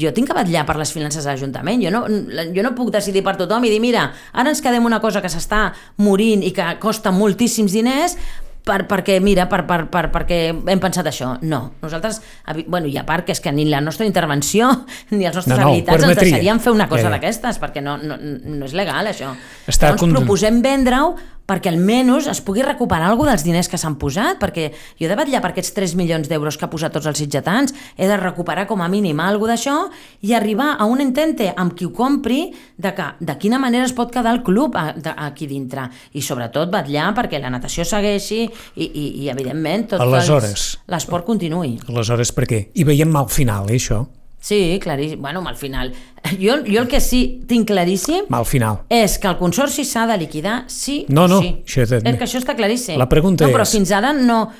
jo 0.00 0.12
tinc 0.16 0.30
que 0.30 0.36
vetllar 0.36 0.64
per 0.68 0.78
les 0.80 0.92
finances 0.94 1.26
de 1.26 1.34
l'Ajuntament, 1.34 1.82
jo 1.84 1.92
no, 1.92 2.06
jo 2.54 2.64
no 2.64 2.72
puc 2.78 2.92
decidir 2.94 3.24
per 3.26 3.36
tothom 3.40 3.66
i 3.68 3.72
dir, 3.72 3.82
mira, 3.84 4.08
ara 4.32 4.54
ens 4.54 4.64
quedem 4.64 4.88
una 4.88 5.02
cosa 5.04 5.20
que 5.20 5.32
s'està 5.32 5.66
morint 6.00 6.44
i 6.46 6.54
que 6.56 6.70
costa 6.80 7.12
moltíssims 7.12 7.76
diners, 7.76 8.16
per, 8.64 8.86
perquè, 8.86 9.18
mira, 9.20 9.48
per, 9.50 9.64
per, 9.66 9.86
per, 9.90 10.04
perquè 10.14 10.38
hem 10.52 10.80
pensat 10.82 11.08
això. 11.10 11.32
No, 11.42 11.72
nosaltres, 11.82 12.20
bueno, 12.66 12.86
i 12.86 12.96
a 13.00 13.04
part 13.08 13.26
que 13.26 13.34
és 13.34 13.40
que 13.42 13.52
ni 13.52 13.64
la 13.70 13.80
nostra 13.82 14.06
intervenció 14.06 14.70
ni 15.10 15.26
els 15.26 15.36
nostres 15.36 15.56
No, 15.56 15.64
no, 15.64 15.68
habilitats 15.70 15.96
ens 15.98 16.04
permetria. 16.06 16.30
deixarien 16.30 16.60
fer 16.62 16.72
una 16.72 16.88
cosa 16.88 17.06
Ja, 17.06 17.10
ja. 17.10 17.16
d'aquestes, 17.18 17.60
perquè 17.62 17.82
no, 17.82 17.98
no, 17.98 18.16
no 18.18 18.64
és 18.68 18.74
legal, 18.78 19.10
això. 19.10 19.34
Està 19.66 19.90
Llavors 19.92 20.14
proposem 20.14 20.62
vendre-ho 20.62 21.14
perquè 21.52 21.70
almenys 21.72 22.30
es 22.32 22.42
pugui 22.44 22.64
recuperar 22.64 23.10
alguna 23.10 23.36
dels 23.36 23.44
diners 23.46 23.68
que 23.70 23.78
s'han 23.78 23.98
posat, 24.00 24.40
perquè 24.42 24.70
jo 24.98 25.06
he 25.06 25.10
de 25.10 25.18
vetllar 25.18 25.42
per 25.44 25.52
aquests 25.52 25.74
3 25.76 25.96
milions 26.00 26.30
d'euros 26.30 26.56
que 26.58 26.66
ha 26.66 26.72
posat 26.72 26.94
tots 26.96 27.08
els 27.10 27.20
sitgetans, 27.20 27.74
he 27.96 28.08
de 28.08 28.16
recuperar 28.16 28.66
com 28.70 28.82
a 28.82 28.88
mínim 28.90 29.20
alguna 29.20 29.52
d'això 29.52 29.76
i 30.24 30.32
arribar 30.34 30.76
a 30.78 30.86
un 30.88 31.02
entente 31.04 31.50
amb 31.56 31.76
qui 31.76 31.86
ho 31.86 31.92
compri 31.92 32.46
de, 32.76 32.94
que, 32.96 33.08
de 33.20 33.36
quina 33.38 33.60
manera 33.60 33.84
es 33.88 33.92
pot 33.96 34.12
quedar 34.12 34.32
el 34.32 34.42
club 34.46 34.76
a, 34.78 34.92
de, 34.96 35.12
aquí 35.12 35.48
dintre. 35.50 35.88
I 36.16 36.24
sobretot 36.24 36.72
vetllar 36.72 37.12
perquè 37.16 37.40
la 37.42 37.52
natació 37.52 37.84
segueixi 37.88 38.42
i, 38.46 38.86
i, 38.86 39.06
i 39.24 39.30
evidentment, 39.32 39.90
tot 39.92 40.02
l'esport 40.02 41.28
continuï. 41.28 41.76
Aleshores, 41.92 42.32
per 42.32 42.48
què? 42.48 42.64
I 42.72 42.88
veiem 42.88 43.12
mal 43.12 43.28
final, 43.32 43.68
eh, 43.70 43.80
això? 43.80 44.04
Sí, 44.42 44.78
claríssim. 44.82 45.22
Bueno, 45.22 45.40
al 45.46 45.54
final... 45.56 45.92
Jo, 46.38 46.56
jo 46.66 46.80
el 46.82 46.88
que 46.90 46.98
sí 47.00 47.42
tinc 47.48 47.66
claríssim 47.70 48.24
Mal 48.30 48.44
final. 48.46 48.80
és 48.90 49.16
que 49.22 49.26
el 49.30 49.36
consorci 49.38 49.84
s'ha 49.86 50.04
de 50.10 50.16
liquidar 50.18 50.64
sí 50.70 51.04
No, 51.08 51.24
o 51.24 51.28
no, 51.30 51.40
sí. 51.42 51.52
això 51.66 51.82
és- 51.86 51.92
és 51.98 52.16
que 52.18 52.24
això 52.26 52.38
està 52.42 52.54
claríssim. 52.58 52.98
La 52.98 53.08
pregunta 53.08 53.46
no, 53.46 53.52
però 53.54 53.62
és- 53.66 53.72
fins 53.78 53.90
ara 53.94 54.12
no... 54.12 54.50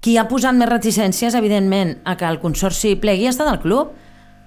Qui 0.00 0.16
ha 0.16 0.26
posat 0.26 0.54
més 0.56 0.68
reticències, 0.68 1.34
evidentment, 1.36 1.98
a 2.08 2.14
que 2.16 2.24
el 2.24 2.38
consorci 2.40 2.94
plegui 2.96 3.26
ha 3.26 3.30
estat 3.34 3.50
el 3.52 3.58
club. 3.60 3.90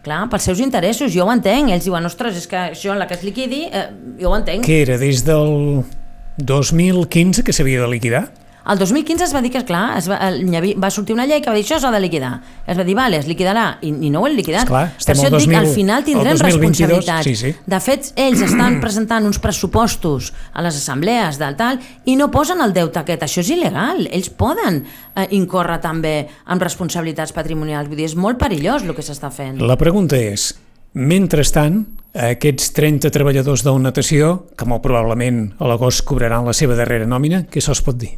Clar, 0.04 0.24
pels 0.32 0.44
seus 0.50 0.60
interessos, 0.60 1.14
jo 1.14 1.28
ho 1.28 1.32
entenc. 1.32 1.70
Ells 1.70 1.86
diuen, 1.86 2.04
ostres, 2.10 2.36
és 2.42 2.48
que 2.50 2.58
això, 2.58 2.96
la 2.98 3.06
que 3.08 3.14
es 3.14 3.24
liquidi, 3.24 3.68
eh, 3.72 3.84
jo 4.20 4.32
ho 4.32 4.36
entenc. 4.36 4.66
Que 4.66 4.82
era 4.82 4.98
des 4.98 5.22
del 5.24 5.84
2015 6.40 7.44
que 7.44 7.54
s'havia 7.54 7.82
de 7.82 7.88
liquidar? 7.88 8.34
El 8.64 8.80
2015 8.80 9.26
es 9.26 9.34
va 9.36 9.42
dir 9.44 9.52
que, 9.52 9.62
clar, 9.68 9.98
es 10.00 10.06
va, 10.08 10.18
el, 10.30 10.46
va 10.80 10.90
sortir 10.94 11.16
una 11.16 11.26
llei 11.28 11.42
que 11.44 11.52
va 11.52 11.56
dir 11.58 11.66
això 11.66 11.82
s'ha 11.84 11.92
de 11.92 12.00
liquidar. 12.00 12.32
Es 12.64 12.78
va 12.80 12.86
dir, 12.88 12.96
vale, 12.96 13.20
es 13.20 13.28
liquidarà, 13.28 13.66
i, 13.84 13.92
i 13.92 14.12
no 14.14 14.22
ho 14.22 14.28
han 14.30 14.38
liquidat. 14.38 14.64
Esclar, 14.70 14.86
per 14.96 15.16
això 15.16 15.28
et 15.28 15.36
dic, 15.36 15.52
2000 15.52 15.60
al 15.60 15.68
final 15.76 16.06
tindrem 16.08 16.32
al 16.32 16.40
2022, 16.40 16.54
responsabilitats. 16.54 17.28
sí, 17.28 17.36
sí. 17.36 17.52
De 17.74 17.80
fet, 17.84 18.12
ells 18.24 18.46
estan 18.48 18.80
presentant 18.86 19.28
uns 19.28 19.42
pressupostos 19.44 20.32
a 20.54 20.64
les 20.64 20.80
assemblees 20.80 21.42
del 21.44 21.60
tal 21.60 21.82
i 22.08 22.16
no 22.20 22.30
posen 22.32 22.64
el 22.64 22.72
deute 22.76 23.04
aquest. 23.04 23.28
Això 23.28 23.44
és 23.44 23.52
il·legal. 23.58 24.08
Ells 24.08 24.32
poden 24.32 24.84
eh, 24.86 25.28
incórrer 25.36 25.82
també 25.84 26.16
amb 26.48 26.64
responsabilitats 26.64 27.36
patrimonials. 27.36 27.92
Vull 27.92 28.00
dir, 28.00 28.08
és 28.14 28.16
molt 28.16 28.40
perillós 28.40 28.88
el 28.88 28.96
que 28.96 29.04
s'està 29.04 29.28
fent. 29.34 29.60
La 29.60 29.76
pregunta 29.76 30.16
és, 30.16 30.54
mentrestant, 30.96 31.84
aquests 32.14 32.72
30 32.78 33.12
treballadors 33.12 33.68
d'una 33.68 33.90
natació, 33.90 34.36
que 34.56 34.68
molt 34.70 34.86
probablement 34.86 35.50
a 35.60 35.68
l'agost 35.68 36.08
cobraran 36.08 36.48
la 36.48 36.56
seva 36.56 36.80
darrera 36.80 37.10
nòmina, 37.10 37.44
què 37.52 37.60
se'ls 37.60 37.84
pot 37.84 38.00
dir? 38.00 38.14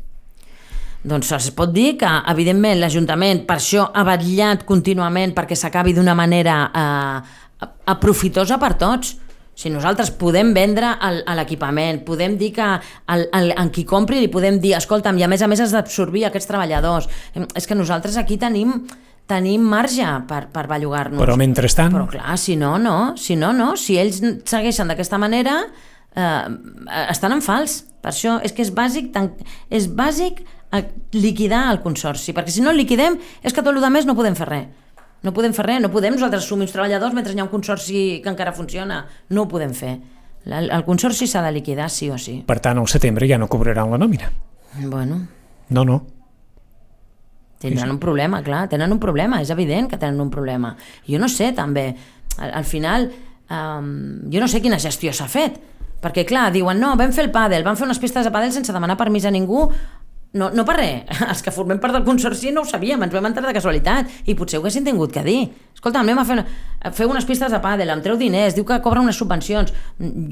Doncs 1.05 1.29
es 1.37 1.51
pot 1.53 1.69
dir 1.73 1.95
que, 2.01 2.09
evidentment, 2.31 2.79
l'Ajuntament 2.81 3.43
per 3.45 3.59
això 3.59 3.85
ha 3.93 4.05
vetllat 4.07 4.65
contínuament 4.65 5.35
perquè 5.37 5.57
s'acabi 5.57 5.93
d'una 5.93 6.15
manera 6.17 6.57
eh, 6.65 7.67
aprofitosa 7.93 8.57
per 8.61 8.73
tots. 8.81 9.13
Si 9.55 9.69
nosaltres 9.71 10.09
podem 10.19 10.49
vendre 10.51 10.89
l'equipament, 11.37 12.01
podem 12.03 12.35
dir 12.35 12.51
que 12.57 12.65
el, 13.13 13.27
el, 13.37 13.53
en 13.55 13.69
qui 13.71 13.85
compri 13.87 14.19
li 14.19 14.27
podem 14.31 14.57
dir, 14.59 14.73
escolta'm, 14.75 15.15
i 15.21 15.23
a 15.23 15.29
més 15.31 15.45
a 15.45 15.47
més 15.47 15.61
has 15.63 15.71
d'absorbir 15.71 16.25
aquests 16.27 16.49
treballadors. 16.49 17.07
És 17.55 17.69
que 17.69 17.77
nosaltres 17.77 18.17
aquí 18.19 18.39
tenim 18.41 18.81
tenim 19.25 19.63
marge 19.65 20.05
per, 20.29 20.43
per 20.53 20.67
bellugar-nos. 20.69 21.17
Però 21.17 21.37
mentrestant, 21.39 21.93
Però 21.95 22.05
clar, 22.09 22.35
si 22.37 22.57
no, 22.59 22.75
no. 22.77 23.15
Si 23.17 23.37
no, 23.39 23.53
no. 23.57 23.71
Si 23.79 23.97
ells 23.97 24.19
segueixen 24.45 24.91
d'aquesta 24.91 25.17
manera, 25.21 25.55
eh, 26.13 26.43
estan 27.09 27.33
en 27.33 27.41
fals. 27.41 27.83
Per 28.03 28.11
això 28.11 28.37
és 28.45 28.53
que 28.53 28.61
és 28.61 28.69
bàsic, 28.75 29.09
tan, 29.15 29.31
és 29.73 29.87
bàsic 29.89 30.43
liquidar 31.13 31.71
el 31.71 31.81
consorci, 31.83 32.33
perquè 32.33 32.51
si 32.51 32.61
no 32.61 32.71
el 32.71 32.77
liquidem 32.77 33.17
és 33.43 33.53
que 33.53 33.61
tot 33.63 33.73
el 33.75 33.91
més 33.91 34.05
no 34.05 34.15
podem 34.15 34.35
fer 34.35 34.47
res. 34.49 34.65
No 35.23 35.31
podem 35.33 35.53
fer 35.53 35.65
res, 35.65 35.81
no 35.81 35.89
podem 35.89 36.13
nosaltres 36.13 36.43
assumir 36.43 36.67
uns 36.67 36.73
treballadors 36.75 37.13
mentre 37.13 37.33
hi 37.33 37.39
ha 37.39 37.43
un 37.43 37.49
consorci 37.49 38.21
que 38.23 38.29
encara 38.29 38.51
funciona. 38.53 39.05
No 39.29 39.43
ho 39.43 39.47
podem 39.47 39.73
fer. 39.73 39.97
La- 40.45 40.59
El 40.61 40.83
consorci 40.85 41.25
s'ha 41.27 41.41
de 41.41 41.51
liquidar 41.51 41.89
sí 41.89 42.09
o 42.11 42.17
sí. 42.17 42.43
Per 42.45 42.59
tant, 42.59 42.77
al 42.77 42.87
setembre 42.87 43.27
ja 43.27 43.37
no 43.41 43.47
cobraran 43.47 43.89
la 43.89 43.97
nòmina. 43.97 44.29
Bueno, 44.85 45.27
No, 45.69 45.83
no. 45.85 46.05
tindran 47.57 47.89
un 47.89 47.99
problema, 47.99 48.43
clar, 48.43 48.67
tenen 48.69 48.91
un 48.91 48.99
problema, 48.99 49.39
és 49.41 49.49
evident 49.49 49.87
que 49.89 49.97
tenen 49.97 50.19
un 50.21 50.29
problema. 50.29 50.75
Jo 51.07 51.17
no 51.17 51.29
sé, 51.31 51.51
també, 51.53 51.95
al, 52.37 52.51
al 52.59 52.65
final, 52.67 53.07
um, 53.49 54.29
jo 54.29 54.41
no 54.43 54.47
sé 54.51 54.61
quina 54.61 54.77
gestió 54.77 55.13
s'ha 55.15 55.25
fet, 55.31 55.55
perquè, 56.03 56.25
clar, 56.27 56.51
diuen, 56.53 56.77
no, 56.79 56.91
vam 56.99 57.13
fer 57.15 57.25
el 57.25 57.31
pàdel, 57.33 57.63
vam 57.65 57.77
fer 57.79 57.87
unes 57.87 57.97
pistes 58.03 58.27
de 58.27 58.31
pàdel 58.35 58.51
sense 58.53 58.73
demanar 58.75 58.97
permís 58.99 59.25
a 59.25 59.31
ningú, 59.33 59.69
no, 60.35 60.49
no 60.53 60.65
per 60.67 60.75
res, 60.77 61.19
els 61.31 61.41
que 61.45 61.51
formem 61.55 61.79
part 61.81 61.95
del 61.95 62.03
consorci 62.07 62.51
no 62.53 62.61
ho 62.65 62.69
sabíem, 62.69 63.01
ens 63.07 63.13
vam 63.15 63.25
entrar 63.31 63.47
de 63.47 63.55
casualitat 63.55 64.11
i 64.29 64.35
potser 64.35 64.59
ho 64.59 64.63
haguessin 64.63 64.85
tingut 64.85 65.13
que 65.15 65.23
dir. 65.25 65.45
Escolta, 65.75 66.01
anem 66.01 66.17
a 66.19 66.25
fer, 66.25 66.35
una, 66.39 66.91
fer 66.95 67.05
unes 67.09 67.25
pistes 67.27 67.51
de 67.51 67.59
pàdel, 67.61 67.91
em 67.93 68.01
treu 68.03 68.17
diners, 68.19 68.55
diu 68.55 68.65
que 68.67 68.77
cobra 68.83 69.01
unes 69.03 69.17
subvencions. 69.19 69.73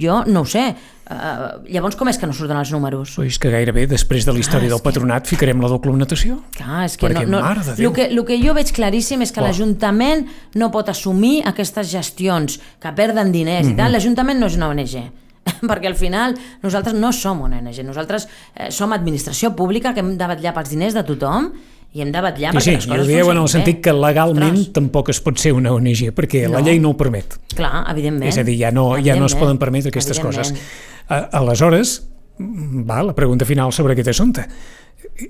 Jo 0.01 0.21
no 0.27 0.43
ho 0.43 0.49
sé. 0.49 0.63
Uh, 1.03 1.59
llavors 1.67 1.97
com 1.99 2.07
és 2.07 2.17
que 2.17 2.25
no 2.29 2.33
surten 2.33 2.57
els 2.57 2.71
números? 2.71 3.11
Però 3.17 3.25
és 3.27 3.37
que 3.37 3.51
gairebé 3.51 3.83
després 3.91 4.23
de 4.25 4.33
la 4.33 4.39
història 4.39 4.69
és 4.69 4.73
del 4.73 4.81
patronat 4.85 5.27
ficarem 5.27 5.59
la 5.61 5.67
doble 5.71 5.91
natació. 5.99 6.39
Clar, 6.55 6.85
és 6.87 6.95
que 6.97 7.09
Perquè, 7.09 7.25
no, 7.27 7.41
no, 7.43 7.73
el, 7.75 7.91
que, 7.93 8.07
el 8.07 8.23
que 8.25 8.39
jo 8.39 8.55
veig 8.55 8.71
claríssim 8.73 9.21
és 9.21 9.33
que 9.35 9.43
Uau. 9.43 9.49
l'Ajuntament 9.51 10.23
no 10.55 10.71
pot 10.71 10.89
assumir 10.89 11.41
aquestes 11.51 11.91
gestions 11.91 12.57
que 12.79 12.95
perden 12.95 13.31
diners 13.35 13.67
Mhm. 13.67 13.73
i 13.73 13.77
tal. 13.77 13.91
L'Ajuntament 13.91 14.39
no 14.39 14.47
és 14.47 14.55
una 14.55 14.71
ONG 14.71 14.95
perquè 15.69 15.87
al 15.91 15.95
final 15.99 16.35
nosaltres 16.63 16.95
no 16.95 17.11
som 17.11 17.41
una 17.43 17.59
ONG, 17.59 17.83
nosaltres 17.85 18.27
eh, 18.55 18.71
som 18.71 18.93
administració 18.95 19.53
pública 19.55 19.93
que 19.93 20.03
hem 20.03 20.15
de 20.17 20.27
vetllar 20.27 20.53
pels 20.55 20.71
diners 20.73 20.95
de 20.97 21.03
tothom 21.07 21.51
i 21.93 22.01
hem 22.01 22.11
de 22.13 22.21
vetllar 22.25 22.53
Sí, 22.53 22.57
perquè 22.57 22.63
sí, 22.65 22.75
les 22.77 22.87
coses 22.89 23.07
dieu 23.07 23.27
en 23.29 23.37
el 23.37 23.43
funcionin 23.43 23.65
sentit 23.67 23.83
que 23.85 23.93
legalment 23.93 24.55
Ostres, 24.55 24.71
tampoc 24.73 25.11
es 25.13 25.19
pot 25.21 25.37
ser 25.37 25.51
una 25.53 25.73
ONG, 25.75 26.07
perquè 26.17 26.47
la 26.47 26.57
No. 26.59 26.65
llei 26.65 26.79
no 26.81 26.89
ho 26.93 26.97
permet. 26.97 27.35
Clar, 27.53 27.83
evidentment. 27.91 28.29
És 28.31 28.39
a 28.41 28.43
dir, 28.47 28.57
ja 28.57 28.71
no, 28.73 28.95
ja 28.97 29.15
no 29.19 29.27
es 29.29 29.35
poden 29.37 29.59
permetre 29.61 29.93
aquestes 29.93 30.19
coses. 30.19 30.53
A, 31.07 31.19
aleshores, 31.37 31.99
va, 32.39 33.03
la 33.03 33.13
pregunta 33.13 33.45
final 33.45 33.71
sobre 33.71 33.93
aquest 33.93 34.09
assumpte. 34.09 34.47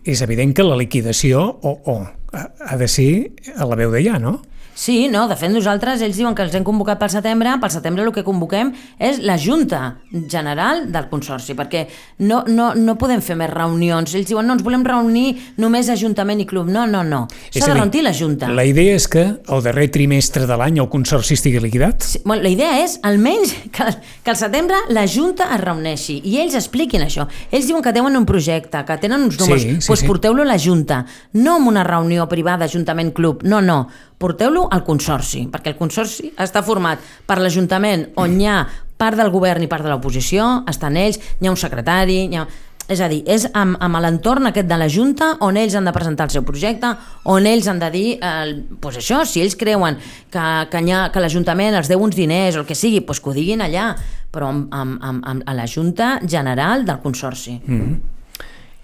És 0.05 0.21
evident 0.23 0.53
que 0.55 0.63
la 0.63 0.77
liquidació 0.79 1.41
o, 1.43 1.73
o, 1.91 1.97
ha, 2.31 2.47
ha 2.69 2.77
de 2.79 2.87
ser 2.87 3.33
a 3.57 3.65
la 3.67 3.75
veu 3.75 3.91
de 3.91 4.03
ja, 4.05 4.15
no? 4.21 4.37
Sí, 4.75 5.07
no, 5.07 5.27
de 5.29 5.35
fet 5.37 5.51
nosaltres, 5.53 6.01
ells 6.01 6.17
diuen 6.17 6.33
que 6.35 6.41
els 6.45 6.53
hem 6.57 6.63
convocat 6.65 6.97
pel 7.01 7.11
setembre, 7.13 7.51
pel 7.61 7.71
setembre 7.73 8.03
el 8.03 8.11
que 8.15 8.23
convoquem 8.25 8.71
és 8.97 9.19
la 9.21 9.35
Junta 9.37 9.99
General 10.11 10.85
del 10.91 11.07
Consorci, 11.11 11.53
perquè 11.57 11.83
no, 12.25 12.43
no, 12.47 12.71
no 12.75 12.95
podem 12.97 13.21
fer 13.21 13.37
més 13.39 13.51
reunions. 13.51 14.15
Ells 14.17 14.27
diuen, 14.31 14.47
no, 14.47 14.55
ens 14.57 14.63
volem 14.65 14.83
reunir 14.87 15.35
només 15.61 15.89
Ajuntament 15.93 16.41
i 16.41 16.47
Club. 16.49 16.71
No, 16.73 16.87
no, 16.89 17.03
no. 17.05 17.25
S'ha 17.51 17.67
de 17.69 17.75
reunir 17.77 18.03
la 18.03 18.13
Junta. 18.17 18.49
La 18.49 18.65
idea 18.65 18.95
és 18.97 19.07
que 19.07 19.23
el 19.43 19.63
darrer 19.65 19.89
trimestre 19.93 20.47
de 20.49 20.57
l'any 20.57 20.79
el 20.81 20.89
Consorci 20.89 21.37
estigui 21.37 21.61
liquidat? 21.63 22.01
Sí, 22.03 22.21
bueno, 22.25 22.41
la 22.43 22.49
idea 22.53 22.79
és, 22.83 22.97
almenys, 23.05 23.53
que, 23.71 23.89
que 24.23 24.33
al 24.33 24.39
setembre 24.39 24.79
la 24.89 25.05
Junta 25.07 25.51
es 25.53 25.61
reuneixi 25.61 26.17
i 26.25 26.39
ells 26.41 26.57
expliquin 26.57 27.05
això. 27.05 27.27
Ells 27.51 27.69
diuen 27.69 27.83
que 27.85 27.93
tenen 27.93 28.17
un 28.17 28.25
projecte, 28.25 28.81
que 28.87 28.97
tenen 29.01 29.27
uns 29.29 29.37
números, 29.39 29.61
Sí, 29.61 29.75
sí, 29.77 29.87
doncs 29.87 30.01
sí. 30.01 30.07
porteu-lo 30.09 30.41
a 30.41 30.49
la 30.49 30.57
Junta, 30.59 31.03
no 31.37 31.57
en 31.61 31.69
una 31.69 31.83
reunió 31.85 32.27
privada 32.27 32.65
Ajuntament-Club, 32.65 33.43
no, 33.43 33.61
no, 33.61 33.87
porteu-lo 34.23 34.65
al 34.71 34.85
Consorci, 34.87 35.45
perquè 35.51 35.73
el 35.75 35.79
Consorci 35.79 36.31
està 36.39 36.63
format 36.63 37.03
per 37.27 37.41
l'Ajuntament 37.43 38.07
on 38.23 38.39
hi 38.39 38.47
ha 38.47 38.61
part 38.97 39.19
del 39.19 39.29
govern 39.33 39.63
i 39.65 39.67
part 39.67 39.83
de 39.83 39.91
l'oposició, 39.91 40.61
estan 40.71 40.95
ells, 40.97 41.19
hi 41.41 41.49
ha 41.49 41.51
un 41.51 41.59
secretari, 41.59 42.23
hi 42.31 42.39
ha... 42.39 42.47
És 42.91 42.99
a 42.99 43.05
dir, 43.07 43.21
és 43.31 43.45
amb, 43.55 43.77
amb 43.79 43.95
l'entorn 44.03 44.49
aquest 44.49 44.67
de 44.67 44.75
la 44.75 44.89
Junta 44.91 45.29
on 45.47 45.55
ells 45.55 45.71
han 45.79 45.85
de 45.87 45.93
presentar 45.95 46.25
el 46.27 46.33
seu 46.33 46.43
projecte, 46.43 46.89
on 47.31 47.45
ells 47.47 47.69
han 47.71 47.79
de 47.79 47.87
dir, 47.93 48.09
eh, 48.19 48.57
pues 48.83 48.97
això, 48.99 49.21
si 49.23 49.39
ells 49.39 49.55
creuen 49.55 49.95
que, 50.29 50.43
que, 50.67 50.81
ha- 50.91 51.05
que 51.13 51.23
l'Ajuntament 51.23 51.77
els 51.79 51.87
deu 51.87 52.03
uns 52.03 52.17
diners 52.19 52.57
o 52.59 52.65
el 52.65 52.67
que 52.67 52.75
sigui, 52.75 52.99
pues 53.07 53.21
que 53.23 53.31
ho 53.31 53.35
diguin 53.37 53.63
allà, 53.63 53.93
però 54.35 54.49
amb, 54.51 54.67
amb, 54.75 54.99
amb, 54.99 55.23
amb, 55.31 55.45
a 55.47 55.55
la 55.55 55.63
Junta 55.71 56.17
General 56.27 56.83
del 56.83 56.99
Consorci. 56.99 57.55
Mm. 57.63 57.95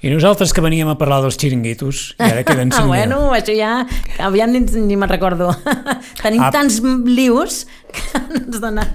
I 0.02 0.10
nosaltres 0.14 0.54
que 0.56 0.62
veníem 0.64 0.88
a 0.88 0.96
parlar 0.98 1.18
dels 1.26 1.36
xiringuitos, 1.36 2.14
i 2.16 2.24
ara 2.24 2.44
queden 2.48 2.70
cinc 2.72 2.88
bueno, 2.88 3.34
això 3.36 3.52
ja, 3.52 3.82
aviam 4.24 4.54
ni, 4.54 4.62
ni 4.64 4.96
me'n 4.96 5.10
recordo. 5.12 5.50
Tenim 6.24 6.42
Ah. 6.46 6.52
tants 6.56 6.78
lius 7.06 7.66
que 7.92 8.22
ens 8.40 8.62
dona... 8.62 8.86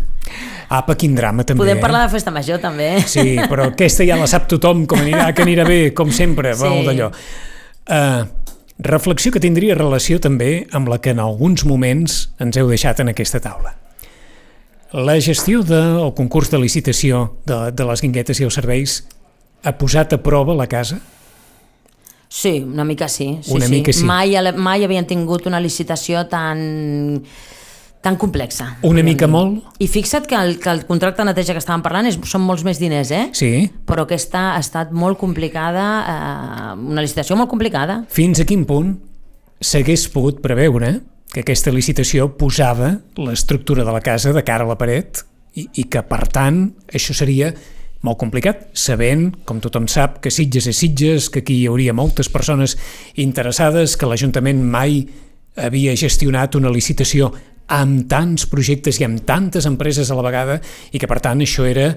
Apa, 0.73 0.95
quin 0.97 1.13
drama 1.15 1.45
també, 1.45 1.61
Podem 1.61 1.77
eh? 1.77 1.81
parlar 1.83 2.07
de 2.07 2.13
festa 2.15 2.33
major 2.33 2.57
també. 2.59 2.95
Sí, 3.07 3.37
però 3.51 3.67
aquesta 3.69 4.07
ja 4.09 4.17
la 4.17 4.27
sap 4.27 4.47
tothom, 4.49 4.87
com 4.89 4.99
anirà, 5.05 5.29
que 5.37 5.45
anirà 5.45 5.67
bé, 5.69 5.93
com 5.95 6.09
sempre, 6.11 6.55
Sí. 6.57 6.71
d'allò. 6.89 7.11
Uh, 7.85 8.25
reflexió 8.81 9.31
que 9.31 9.43
tindria 9.45 9.77
relació 9.77 10.17
també 10.25 10.65
amb 10.73 10.89
la 10.89 10.99
que 11.05 11.13
en 11.13 11.21
alguns 11.21 11.67
moments 11.69 12.31
ens 12.41 12.57
heu 12.57 12.73
deixat 12.73 13.05
en 13.05 13.13
aquesta 13.13 13.43
taula. 13.45 13.77
La 14.95 15.19
gestió 15.21 15.61
del 15.63 16.15
concurs 16.17 16.49
de 16.51 16.59
licitació 16.63 17.37
de, 17.45 17.71
de 17.77 17.85
les 17.85 18.01
guinguetes 18.01 18.41
i 18.41 18.45
els 18.49 18.55
serveis 18.57 19.03
ha 19.65 19.73
posat 19.81 20.15
a 20.15 20.21
prova 20.23 20.55
la 20.55 20.69
casa? 20.71 21.01
Sí, 22.29 22.61
una 22.67 22.85
mica 22.85 23.09
sí. 23.09 23.39
sí 23.43 23.53
Una 23.55 23.67
sí. 23.67 23.73
mica 23.73 23.93
sí. 23.93 24.05
Mai, 24.05 24.35
mai 24.57 24.85
havien 24.85 25.07
tingut 25.07 25.47
una 25.47 25.61
licitació 25.63 26.27
tan 26.29 27.23
tan 28.05 28.19
complexa. 28.21 28.67
Una 28.85 29.01
mica 29.03 29.25
dir. 29.25 29.33
molt? 29.33 29.63
I 29.81 29.87
fixa't 29.89 30.27
que 30.29 30.37
el, 30.37 30.59
que 30.61 30.69
el 30.69 30.83
contracte 30.85 31.23
de 31.23 31.31
neteja 31.31 31.55
que 31.57 31.63
estàvem 31.63 31.81
parlant 31.81 32.11
és, 32.11 32.19
són 32.29 32.43
molts 32.45 32.61
més 32.67 32.77
diners, 32.77 33.09
eh? 33.17 33.23
Sí. 33.33 33.71
Però 33.89 34.05
aquesta 34.05 34.51
ha 34.53 34.61
estat 34.61 34.93
molt 34.93 35.17
complicada, 35.17 35.87
eh, 36.05 36.75
una 36.93 37.01
licitació 37.01 37.39
molt 37.41 37.49
complicada. 37.49 38.03
Fins 38.13 38.43
a 38.43 38.45
quin 38.45 38.67
punt 38.69 38.93
s'hagués 39.65 40.05
pogut 40.13 40.43
preveure 40.45 40.99
que 41.33 41.47
aquesta 41.47 41.73
licitació 41.73 42.29
posava 42.37 42.93
l'estructura 43.17 43.87
de 43.89 43.97
la 43.97 44.03
casa 44.05 44.35
de 44.37 44.45
cara 44.45 44.69
a 44.69 44.73
la 44.75 44.77
paret 44.77 45.25
i, 45.57 45.71
i 45.81 45.89
que, 45.89 46.05
per 46.05 46.27
tant, 46.29 46.61
això 46.93 47.17
seria 47.17 47.55
molt 48.05 48.21
complicat, 48.21 48.67
sabent, 48.77 49.31
com 49.49 49.63
tothom 49.65 49.89
sap, 49.89 50.21
que 50.21 50.33
Sitges 50.33 50.69
és 50.69 50.79
Sitges, 50.79 51.31
que 51.33 51.41
aquí 51.41 51.63
hi 51.63 51.69
hauria 51.71 51.95
moltes 51.97 52.29
persones 52.29 52.77
interessades, 53.17 53.97
que 53.97 54.09
l'Ajuntament 54.11 54.61
mai 54.61 55.01
havia 55.57 55.95
gestionat 55.97 56.59
una 56.59 56.73
licitació 56.75 57.31
amb 57.73 58.05
tants 58.11 58.45
projectes 58.51 58.99
i 59.01 59.07
amb 59.07 59.23
tantes 59.25 59.65
empreses 59.65 60.11
a 60.11 60.19
la 60.19 60.25
vegada 60.27 60.59
i 60.93 61.01
que 61.01 61.09
per 61.09 61.23
tant 61.25 61.41
això 61.41 61.65
era 61.65 61.95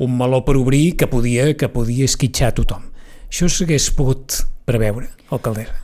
un 0.00 0.16
meló 0.16 0.40
per 0.46 0.56
obrir 0.56 0.96
que 0.96 1.10
podia, 1.10 1.50
que 1.52 1.68
podia 1.68 2.08
esquitxar 2.08 2.54
tothom. 2.56 2.86
Això 3.28 3.50
s'hagués 3.50 3.90
pogut 3.94 4.40
preveure, 4.66 5.10
alcaldessa. 5.30 5.76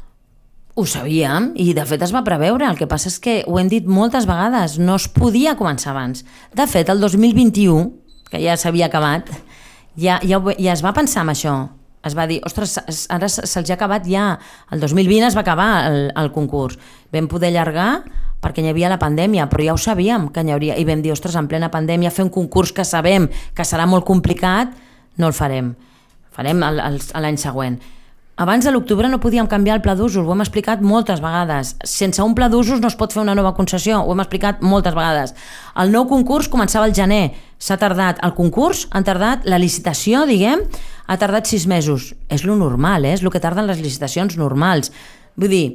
Ho 0.76 0.84
sabíem 0.84 1.52
i 1.56 1.70
de 1.76 1.84
fet 1.88 2.02
es 2.04 2.12
va 2.12 2.24
preveure, 2.24 2.66
el 2.68 2.76
que 2.76 2.88
passa 2.88 3.08
és 3.08 3.20
que 3.20 3.38
ho 3.48 3.60
hem 3.60 3.68
dit 3.72 3.86
moltes 3.88 4.26
vegades, 4.28 4.76
no 4.80 4.96
es 5.00 5.06
podia 5.08 5.56
començar 5.56 5.92
abans. 5.94 6.24
De 6.52 6.66
fet, 6.68 6.90
el 6.92 7.00
2021, 7.00 7.86
que 8.28 8.42
ja 8.42 8.58
s'havia 8.60 8.90
acabat, 8.90 9.30
ja, 9.96 10.20
ja, 10.22 10.40
ja 10.58 10.72
es 10.72 10.84
va 10.84 10.92
pensar 10.94 11.22
en 11.26 11.32
això. 11.34 11.56
Es 12.06 12.14
va 12.16 12.26
dir, 12.30 12.40
ostres, 12.46 12.76
es- 12.86 13.06
ara 13.10 13.28
se- 13.28 13.46
se'ls 13.46 13.70
ha 13.70 13.74
acabat 13.74 14.06
ja. 14.06 14.38
El 14.70 14.80
2020 14.80 15.26
es 15.26 15.36
va 15.36 15.40
acabar 15.40 15.86
el, 15.90 16.12
el 16.14 16.30
concurs. 16.32 16.78
Vam 17.12 17.26
poder 17.28 17.48
allargar 17.50 18.04
perquè 18.40 18.62
hi 18.62 18.68
havia 18.70 18.88
la 18.92 18.98
pandèmia, 19.00 19.48
però 19.50 19.64
ja 19.64 19.72
ho 19.74 19.78
sabíem 19.80 20.28
que 20.30 20.44
n'hi 20.44 20.52
hauria. 20.54 20.76
I 20.78 20.84
vam 20.86 21.02
dir, 21.02 21.10
ostres, 21.12 21.34
en 21.34 21.48
plena 21.48 21.70
pandèmia 21.72 22.12
fer 22.14 22.22
un 22.24 22.30
concurs 22.30 22.70
que 22.72 22.84
sabem 22.84 23.26
que 23.54 23.64
serà 23.66 23.86
molt 23.90 24.04
complicat, 24.06 24.70
no 25.18 25.26
el 25.26 25.32
farem. 25.34 25.74
Farem 26.30 26.60
l'any 26.60 27.38
següent. 27.40 27.78
Abans 28.36 28.66
de 28.66 28.70
l'octubre 28.70 29.08
no 29.08 29.16
podíem 29.18 29.46
canviar 29.48 29.78
el 29.78 29.82
pla 29.82 29.94
d'usos, 29.96 30.20
ho 30.26 30.32
hem 30.34 30.42
explicat 30.44 30.82
moltes 30.84 31.22
vegades. 31.24 31.74
Sense 31.88 32.20
un 32.22 32.34
pla 32.36 32.50
d'usos 32.52 32.82
no 32.82 32.86
es 32.92 32.94
pot 32.94 33.10
fer 33.16 33.22
una 33.22 33.34
nova 33.34 33.54
concessió, 33.56 34.02
ho 34.04 34.12
hem 34.12 34.20
explicat 34.20 34.60
moltes 34.60 34.92
vegades. 34.94 35.32
El 35.74 35.90
nou 35.90 36.04
concurs 36.06 36.50
començava 36.52 36.84
al 36.84 36.92
gener, 36.94 37.32
s'ha 37.58 37.78
tardat 37.80 38.20
el 38.24 38.34
concurs, 38.36 38.86
han 38.90 39.04
tardat 39.06 39.46
la 39.48 39.58
licitació, 39.58 40.26
diguem, 40.28 40.64
ha 41.06 41.18
tardat 41.20 41.48
sis 41.48 41.66
mesos. 41.66 42.12
És 42.28 42.44
lo 42.44 42.56
normal, 42.56 43.04
eh? 43.04 43.14
és 43.16 43.24
el 43.24 43.32
que 43.32 43.42
tarden 43.42 43.68
les 43.68 43.82
licitacions 43.82 44.36
normals. 44.36 44.92
Vull 45.36 45.52
dir, 45.52 45.66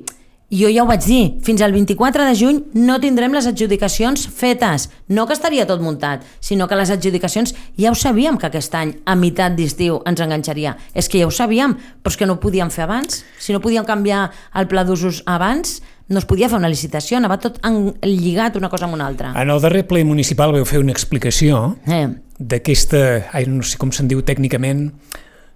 jo 0.52 0.68
ja 0.68 0.84
ho 0.84 0.88
vaig 0.90 1.06
dir, 1.08 1.22
fins 1.48 1.62
al 1.64 1.72
24 1.72 2.26
de 2.28 2.34
juny 2.36 2.58
no 2.76 2.98
tindrem 3.00 3.32
les 3.32 3.46
adjudicacions 3.48 4.26
fetes. 4.28 4.90
No 5.08 5.24
que 5.28 5.38
estaria 5.38 5.64
tot 5.68 5.80
muntat, 5.80 6.26
sinó 6.44 6.68
que 6.68 6.76
les 6.76 6.92
adjudicacions 6.92 7.56
ja 7.80 7.94
ho 7.94 7.96
sabíem 7.96 8.36
que 8.38 8.50
aquest 8.50 8.76
any, 8.76 8.98
a 9.06 9.16
meitat 9.16 9.56
d'estiu, 9.56 10.02
ens 10.04 10.20
enganxaria. 10.20 10.76
És 10.94 11.08
que 11.08 11.22
ja 11.22 11.30
ho 11.30 11.32
sabíem, 11.32 11.78
però 12.04 12.12
és 12.12 12.20
que 12.20 12.28
no 12.28 12.36
ho 12.36 12.44
podíem 12.44 12.70
fer 12.74 12.84
abans. 12.84 13.24
Si 13.40 13.56
no 13.56 13.64
podíem 13.64 13.88
canviar 13.88 14.28
el 14.52 14.68
pla 14.68 14.84
d'usos 14.84 15.24
abans, 15.24 15.80
no 16.12 16.20
es 16.20 16.26
podia 16.28 16.50
fer 16.52 16.58
una 16.60 16.70
licitació, 16.70 17.18
anava 17.18 17.38
tot 17.40 17.58
en- 17.66 17.94
lligat 18.04 18.58
una 18.60 18.70
cosa 18.70 18.86
amb 18.86 18.94
una 18.98 19.08
altra. 19.08 19.32
En 19.42 19.50
el 19.50 19.62
darrer 19.64 19.86
ple 19.88 20.04
municipal 20.06 20.52
veu 20.54 20.66
fer 20.68 20.80
una 20.84 20.92
explicació 20.92 21.78
Eh, 21.88 22.08
d'aquesta, 22.38 23.32
no 23.48 23.64
sé 23.64 23.78
com 23.80 23.92
se'n 23.96 24.08
diu 24.12 24.22
tècnicament, 24.22 24.90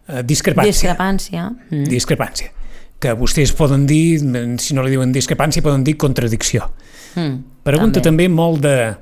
eh, 0.08 0.24
discrepància. 0.24 0.72
discrepància. 0.96 1.50
Mm. 1.70 1.84
discrepància. 1.92 2.52
Que 3.00 3.12
vostès 3.14 3.52
poden 3.54 3.86
dir, 3.86 4.20
si 4.60 4.74
no 4.74 4.82
li 4.84 4.92
diuen 4.92 5.12
discrepància, 5.14 5.62
poden 5.62 5.84
dir 5.84 5.98
contradicció. 5.98 6.72
Mm. 7.16 7.44
Pregunta 7.64 8.00
També. 8.02 8.26
també, 8.26 8.30
molt 8.30 8.62
de, 8.62 8.96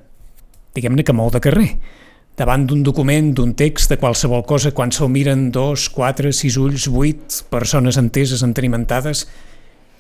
diguem-ne 0.73 1.03
que 1.03 1.13
molt 1.13 1.33
de 1.33 1.39
carrer. 1.39 1.69
Davant 2.35 2.65
d'un 2.65 2.81
document, 2.81 3.33
d'un 3.35 3.53
text, 3.53 3.91
de 3.91 3.97
qualsevol 3.97 4.43
cosa, 4.43 4.71
quan 4.71 4.91
se'l 4.91 5.09
miren 5.09 5.51
dos, 5.51 5.87
quatre, 5.89 6.31
sis 6.33 6.57
ulls, 6.57 6.87
vuit 6.89 7.43
persones 7.51 7.95
enteses, 7.97 8.41
entenimentades, 8.41 9.27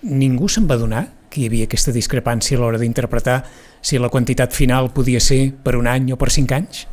ningú 0.03 0.49
se'n 0.49 0.67
va 0.69 0.77
donar 0.77 1.07
que 1.33 1.41
hi 1.41 1.47
havia 1.49 1.65
aquesta 1.65 1.91
discrepància 1.95 2.57
a 2.57 2.61
l'hora 2.61 2.77
d'interpretar 2.77 3.39
si 3.81 3.97
la 3.97 4.09
quantitat 4.13 4.53
final 4.53 4.91
podia 4.93 5.19
ser 5.19 5.51
per 5.63 5.75
un 5.79 5.87
any 5.89 6.11
o 6.13 6.17
per 6.19 6.29
cinc 6.31 6.51
anys? 6.53 6.83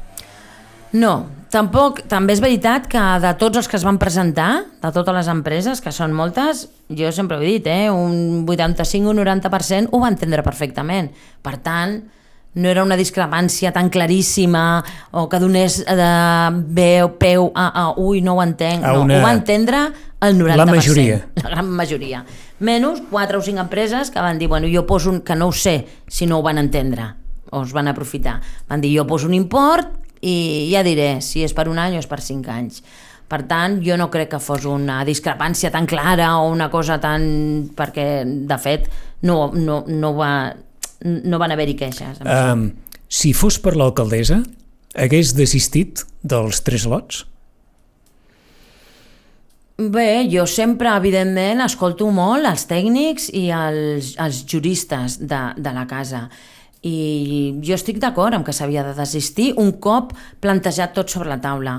No, 0.93 1.27
tampoc, 1.53 2.01
també 2.11 2.33
és 2.35 2.41
veritat 2.43 2.89
que 2.91 3.03
de 3.23 3.31
tots 3.39 3.61
els 3.61 3.69
que 3.71 3.77
es 3.79 3.85
van 3.87 3.99
presentar, 4.01 4.65
de 4.83 4.91
totes 4.91 5.15
les 5.15 5.29
empreses, 5.31 5.79
que 5.85 5.93
són 5.95 6.15
moltes, 6.17 6.65
jo 6.89 7.13
sempre 7.15 7.37
ho 7.39 7.45
he 7.45 7.53
dit, 7.61 7.67
eh, 7.71 7.91
un 7.91 8.43
85 8.49 9.13
o 9.13 9.15
90% 9.15 9.93
ho 9.93 10.01
va 10.03 10.09
entendre 10.11 10.43
perfectament. 10.43 11.13
Per 11.43 11.59
tant, 11.63 12.01
no 12.59 12.67
era 12.73 12.83
una 12.83 12.97
discrepància 12.99 13.71
tan 13.71 13.89
claríssima 13.95 14.83
o 15.13 15.29
que 15.31 15.39
donés 15.39 15.85
de 15.87 16.11
veu, 16.75 17.13
peu 17.21 17.53
a, 17.55 17.69
a 17.71 17.85
ui, 18.03 18.19
no 18.21 18.35
ho 18.35 18.43
entenc. 18.43 18.83
A 18.83 18.97
No, 18.97 19.03
una- 19.05 19.21
ho 19.21 19.23
va 19.23 19.33
entendre 19.37 19.85
el 20.21 20.35
90%. 20.43 20.57
La 20.57 20.67
majoria. 20.67 21.21
La 21.45 21.51
gran 21.51 21.71
majoria. 21.71 22.25
Menys 22.61 23.01
4 23.11 23.39
o 23.39 23.43
5 23.43 23.61
empreses 23.61 24.11
que 24.13 24.21
van 24.21 24.39
dir, 24.39 24.49
bueno, 24.49 24.69
jo 24.69 24.85
poso 24.87 25.11
un, 25.11 25.21
que 25.25 25.37
no 25.37 25.49
ho 25.49 25.53
sé 25.53 25.87
si 26.07 26.27
no 26.29 26.39
ho 26.39 26.43
van 26.45 26.61
entendre 26.61 27.15
o 27.51 27.63
es 27.65 27.73
van 27.73 27.89
aprofitar. 27.89 28.41
Van 28.69 28.81
dir, 28.81 28.93
jo 28.97 29.07
poso 29.09 29.27
un 29.27 29.35
import 29.35 29.97
i 30.21 30.69
ja 30.71 30.85
diré 30.87 31.21
si 31.25 31.45
és 31.45 31.55
per 31.57 31.69
un 31.71 31.81
any 31.81 31.97
o 31.97 32.03
és 32.03 32.09
per 32.09 32.21
5 32.21 32.53
anys. 32.53 32.83
Per 33.31 33.45
tant, 33.47 33.79
jo 33.85 33.95
no 33.97 34.09
crec 34.11 34.33
que 34.33 34.41
fos 34.43 34.67
una 34.67 35.01
discrepància 35.07 35.71
tan 35.71 35.87
clara 35.87 36.33
o 36.43 36.51
una 36.51 36.69
cosa 36.71 36.99
tan... 37.01 37.71
perquè, 37.79 38.25
de 38.27 38.59
fet, 38.59 38.89
no, 39.23 39.53
no, 39.55 39.85
no, 39.87 40.15
va, 40.19 40.33
no 41.07 41.39
van 41.39 41.55
haver-hi 41.55 41.77
queixes. 41.79 42.19
Um, 42.27 42.73
si 43.07 43.31
fos 43.33 43.61
per 43.63 43.77
l'alcaldessa, 43.79 44.41
hagués 44.99 45.37
desistit 45.39 46.03
dels 46.27 46.65
tres 46.67 46.89
lots? 46.91 47.25
Bé, 49.81 50.29
jo 50.29 50.43
sempre, 50.45 50.91
evidentment, 50.93 51.63
escolto 51.65 52.11
molt 52.13 52.45
els 52.45 52.67
tècnics 52.69 53.31
i 53.33 53.47
els, 53.49 54.11
els 54.21 54.43
juristes 54.45 55.17
de, 55.25 55.39
de 55.57 55.73
la 55.73 55.87
casa. 55.89 56.27
I 56.85 57.55
jo 57.65 57.79
estic 57.79 57.97
d'acord 58.03 58.37
amb 58.37 58.45
que 58.45 58.53
s'havia 58.53 58.85
de 58.85 58.93
desistir 58.99 59.55
un 59.57 59.73
cop 59.81 60.13
plantejat 60.45 60.93
tot 60.99 61.09
sobre 61.09 61.33
la 61.33 61.41
taula. 61.41 61.79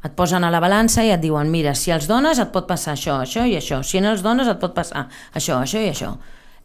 Et 0.00 0.16
posen 0.16 0.48
a 0.48 0.52
la 0.54 0.62
balança 0.64 1.04
i 1.04 1.12
et 1.12 1.20
diuen, 1.20 1.52
mira, 1.52 1.76
si 1.76 1.92
els 1.92 2.08
dones 2.08 2.40
et 2.40 2.48
pot 2.54 2.64
passar 2.70 2.96
això, 2.96 3.18
això 3.20 3.44
i 3.44 3.58
això. 3.60 3.82
Si 3.84 4.00
no 4.00 4.14
els 4.14 4.24
dones 4.24 4.48
et 4.48 4.60
pot 4.62 4.72
passar 4.72 5.04
això, 5.36 5.60
això 5.60 5.82
i 5.82 5.92
això. 5.92 6.14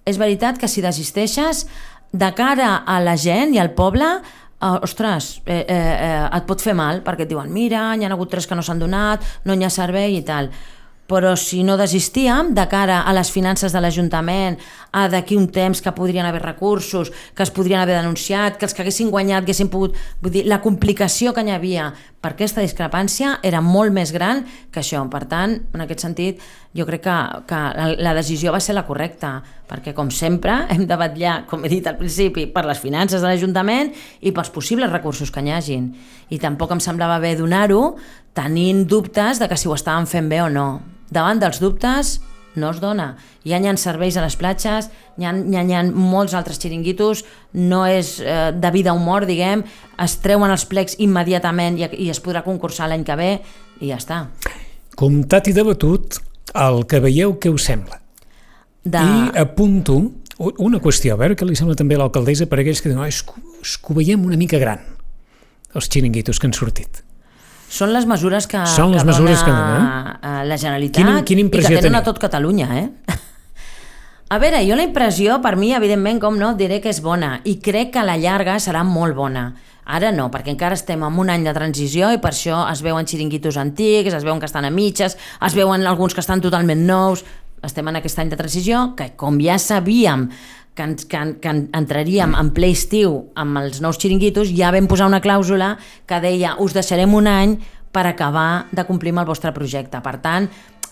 És 0.08 0.16
veritat 0.16 0.56
que 0.56 0.72
si 0.72 0.86
desisteixes, 0.86 1.66
de 2.16 2.32
cara 2.32 2.86
a 2.88 3.02
la 3.04 3.20
gent 3.20 3.58
i 3.58 3.60
al 3.60 3.76
poble, 3.76 4.20
Uh, 4.58 4.80
ostres, 4.82 5.44
eh, 5.46 5.68
eh, 5.70 5.76
eh, 5.78 6.30
et 6.34 6.46
pot 6.50 6.58
fer 6.58 6.74
mal 6.74 7.04
perquè 7.06 7.28
et 7.28 7.30
diuen, 7.30 7.52
mira, 7.54 7.92
hi 7.94 8.02
ha 8.02 8.10
hagut 8.10 8.32
tres 8.32 8.48
que 8.50 8.56
no 8.58 8.64
s'han 8.66 8.80
donat, 8.82 9.22
no 9.46 9.54
hi 9.54 9.62
ha 9.62 9.70
servei 9.70 10.16
i 10.18 10.24
tal 10.26 10.50
però 11.08 11.36
si 11.40 11.64
no 11.64 11.78
desistíem 11.80 12.52
de 12.54 12.68
cara 12.68 13.02
a 13.08 13.14
les 13.16 13.32
finances 13.32 13.72
de 13.72 13.82
l'Ajuntament, 13.82 14.60
a 14.92 15.08
d'aquí 15.08 15.38
un 15.40 15.48
temps 15.54 15.82
que 15.82 15.94
podrien 15.96 16.26
haver 16.28 16.44
recursos, 16.44 17.12
que 17.34 17.44
es 17.44 17.52
podrien 17.52 17.80
haver 17.80 17.96
denunciat, 17.96 18.58
que 18.58 18.68
els 18.68 18.76
que 18.76 18.84
haguessin 18.84 19.12
guanyat 19.12 19.44
haguessin 19.44 19.72
pogut... 19.72 19.96
Vull 20.22 20.34
dir, 20.36 20.46
la 20.52 20.60
complicació 20.62 21.34
que 21.34 21.46
hi 21.48 21.54
havia 21.56 21.92
per 22.20 22.34
aquesta 22.34 22.64
discrepància 22.64 23.38
era 23.46 23.62
molt 23.62 23.94
més 23.96 24.12
gran 24.12 24.42
que 24.74 24.82
això. 24.82 25.04
Per 25.08 25.24
tant, 25.32 25.54
en 25.74 25.84
aquest 25.86 26.04
sentit, 26.04 26.42
jo 26.76 26.88
crec 26.90 27.06
que, 27.06 27.16
que 27.48 27.62
la, 28.02 28.16
decisió 28.18 28.52
va 28.52 28.60
ser 28.64 28.76
la 28.76 28.84
correcta, 28.88 29.38
perquè, 29.70 29.94
com 29.96 30.12
sempre, 30.12 30.60
hem 30.74 30.84
de 30.90 31.00
vetllar, 31.00 31.38
com 31.48 31.64
he 31.64 31.72
dit 31.72 31.88
al 31.88 31.96
principi, 32.00 32.48
per 32.52 32.66
les 32.68 32.82
finances 32.84 33.24
de 33.24 33.30
l'Ajuntament 33.30 33.94
i 34.20 34.36
pels 34.36 34.52
possibles 34.52 34.92
recursos 34.92 35.32
que 35.32 35.46
hi 35.46 35.56
hagin. 35.56 35.88
I 36.34 36.42
tampoc 36.44 36.76
em 36.76 36.84
semblava 36.84 37.22
bé 37.24 37.38
donar-ho 37.40 37.96
tenint 38.36 38.84
dubtes 38.90 39.40
de 39.40 39.48
que 39.48 39.58
si 39.58 39.70
ho 39.70 39.78
estàvem 39.78 40.10
fent 40.10 40.28
bé 40.30 40.44
o 40.44 40.52
no. 40.52 40.97
Davant 41.12 41.40
dels 41.40 41.60
dubtes 41.64 42.20
no 42.58 42.72
es 42.74 42.80
dona. 42.82 43.16
Ja 43.46 43.60
hi 43.62 43.68
ha 43.70 43.76
serveis 43.78 44.18
a 44.18 44.24
les 44.26 44.36
platges, 44.36 44.90
hi 45.18 45.26
ha, 45.26 45.32
hi 45.38 45.56
ha, 45.56 45.62
hi 45.64 45.74
ha 45.78 45.84
molts 45.94 46.34
altres 46.34 46.58
xiringuitos, 46.60 47.24
no 47.54 47.84
és 47.86 48.16
eh, 48.20 48.52
de 48.52 48.72
vida 48.74 48.94
o 48.94 48.98
mort, 49.00 49.28
diguem, 49.30 49.62
es 50.04 50.16
treuen 50.24 50.50
els 50.52 50.66
plecs 50.66 50.98
immediatament 51.00 51.78
i, 51.78 51.86
i 52.08 52.10
es 52.10 52.20
podrà 52.20 52.42
concursar 52.44 52.90
l'any 52.90 53.06
que 53.06 53.16
ve 53.20 53.30
i 53.80 53.92
ja 53.92 54.00
està. 54.02 54.24
Comptat 54.98 55.48
i 55.48 55.54
debatut, 55.54 56.18
el 56.58 56.84
que 56.90 57.00
veieu 57.04 57.38
què 57.38 57.54
us 57.54 57.68
sembla. 57.70 58.02
De... 58.84 58.98
I 58.98 59.38
apunto 59.38 60.00
una 60.64 60.80
qüestió, 60.82 61.14
a 61.14 61.22
veure 61.22 61.36
què 61.38 61.46
li 61.46 61.56
sembla 61.58 61.76
també 61.78 61.96
a 61.98 62.02
l'alcaldessa 62.02 62.46
per 62.50 62.60
aquells 62.62 62.82
que 62.82 62.90
diuen, 62.90 63.04
"Oh, 63.04 63.08
és, 63.10 63.22
que- 63.22 63.42
és 63.62 63.78
que 63.78 63.94
ho 63.94 63.96
veiem 63.98 64.26
una 64.26 64.38
mica 64.38 64.58
gran, 64.58 64.82
els 65.76 65.90
xiringuitos 65.90 66.40
que 66.40 66.48
han 66.48 66.54
sortit. 66.58 67.04
Són 67.70 67.92
les 67.94 68.06
mesures 68.08 68.48
que, 68.48 68.62
Són 68.66 68.94
les 68.94 69.04
que 69.04 69.10
mesures 69.10 69.42
dona 69.42 69.46
que 69.46 69.52
dona, 69.52 70.20
eh, 70.24 70.46
la 70.48 70.58
Generalitat 70.58 71.04
Quina- 71.04 71.24
quina 71.26 71.42
i 71.42 71.50
que 71.50 71.62
tenen 71.68 71.82
teniu? 71.82 72.00
a 72.00 72.04
tot 72.04 72.20
Catalunya, 72.20 72.68
eh? 72.80 72.90
A 74.30 74.40
veure, 74.40 74.60
jo 74.68 74.76
la 74.76 74.84
impressió, 74.84 75.38
per 75.42 75.56
mi, 75.56 75.70
evidentment, 75.72 76.20
com 76.20 76.36
no, 76.36 76.50
diré 76.60 76.82
que 76.84 76.90
és 76.92 77.00
bona 77.00 77.38
i 77.48 77.62
crec 77.64 77.94
que 77.94 78.00
a 78.02 78.04
la 78.04 78.18
llarga 78.20 78.58
serà 78.60 78.82
molt 78.84 79.16
bona. 79.16 79.54
Ara 79.88 80.12
no, 80.12 80.26
perquè 80.30 80.52
encara 80.52 80.76
estem 80.76 81.00
en 81.08 81.16
un 81.22 81.30
any 81.32 81.46
de 81.48 81.54
transició 81.56 82.10
i 82.12 82.20
per 82.20 82.34
això 82.34 82.66
es 82.70 82.82
veuen 82.84 83.08
xiringuitos 83.08 83.56
antics, 83.56 84.12
es 84.18 84.26
veuen 84.28 84.42
que 84.42 84.50
estan 84.50 84.66
a 84.68 84.70
mitges, 84.70 85.16
es 85.48 85.56
veuen 85.56 85.88
alguns 85.88 86.14
que 86.14 86.20
estan 86.20 86.42
totalment 86.44 86.84
nous. 86.86 87.24
Estem 87.64 87.88
en 87.88 87.96
aquest 88.02 88.20
any 88.20 88.28
de 88.30 88.36
transició 88.36 88.82
que, 89.00 89.14
com 89.16 89.40
ja 89.40 89.56
sabíem 89.64 90.28
que, 90.78 90.86
ens, 90.86 91.08
que, 91.10 91.24
que 91.42 91.54
entraríem 91.76 92.36
en 92.38 92.54
ple 92.56 92.70
estiu 92.76 93.18
amb 93.40 93.60
els 93.64 93.82
nous 93.84 93.98
xiringuitos, 94.00 94.54
ja 94.56 94.72
vam 94.76 94.88
posar 94.90 95.10
una 95.10 95.22
clàusula 95.24 95.74
que 96.08 96.22
deia 96.24 96.56
us 96.64 96.78
deixarem 96.78 97.18
un 97.18 97.28
any 97.32 97.58
per 97.92 98.06
acabar 98.06 98.68
de 98.72 98.86
complir 98.86 99.16
amb 99.16 99.24
el 99.26 99.30
vostre 99.30 99.54
projecte. 99.56 100.00
Per 100.06 100.18
tant, 100.22 100.48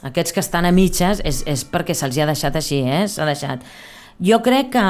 aquests 0.09 0.33
que 0.33 0.41
estan 0.43 0.65
a 0.65 0.73
mitges 0.75 1.21
és, 1.23 1.43
és 1.47 1.65
perquè 1.69 1.95
se'ls 1.95 2.17
ha 2.17 2.29
deixat 2.29 2.57
així, 2.57 2.81
eh? 2.81 3.05
s'ha 3.11 3.27
deixat. 3.29 3.63
Jo 4.25 4.41
crec 4.41 4.73
que 4.73 4.85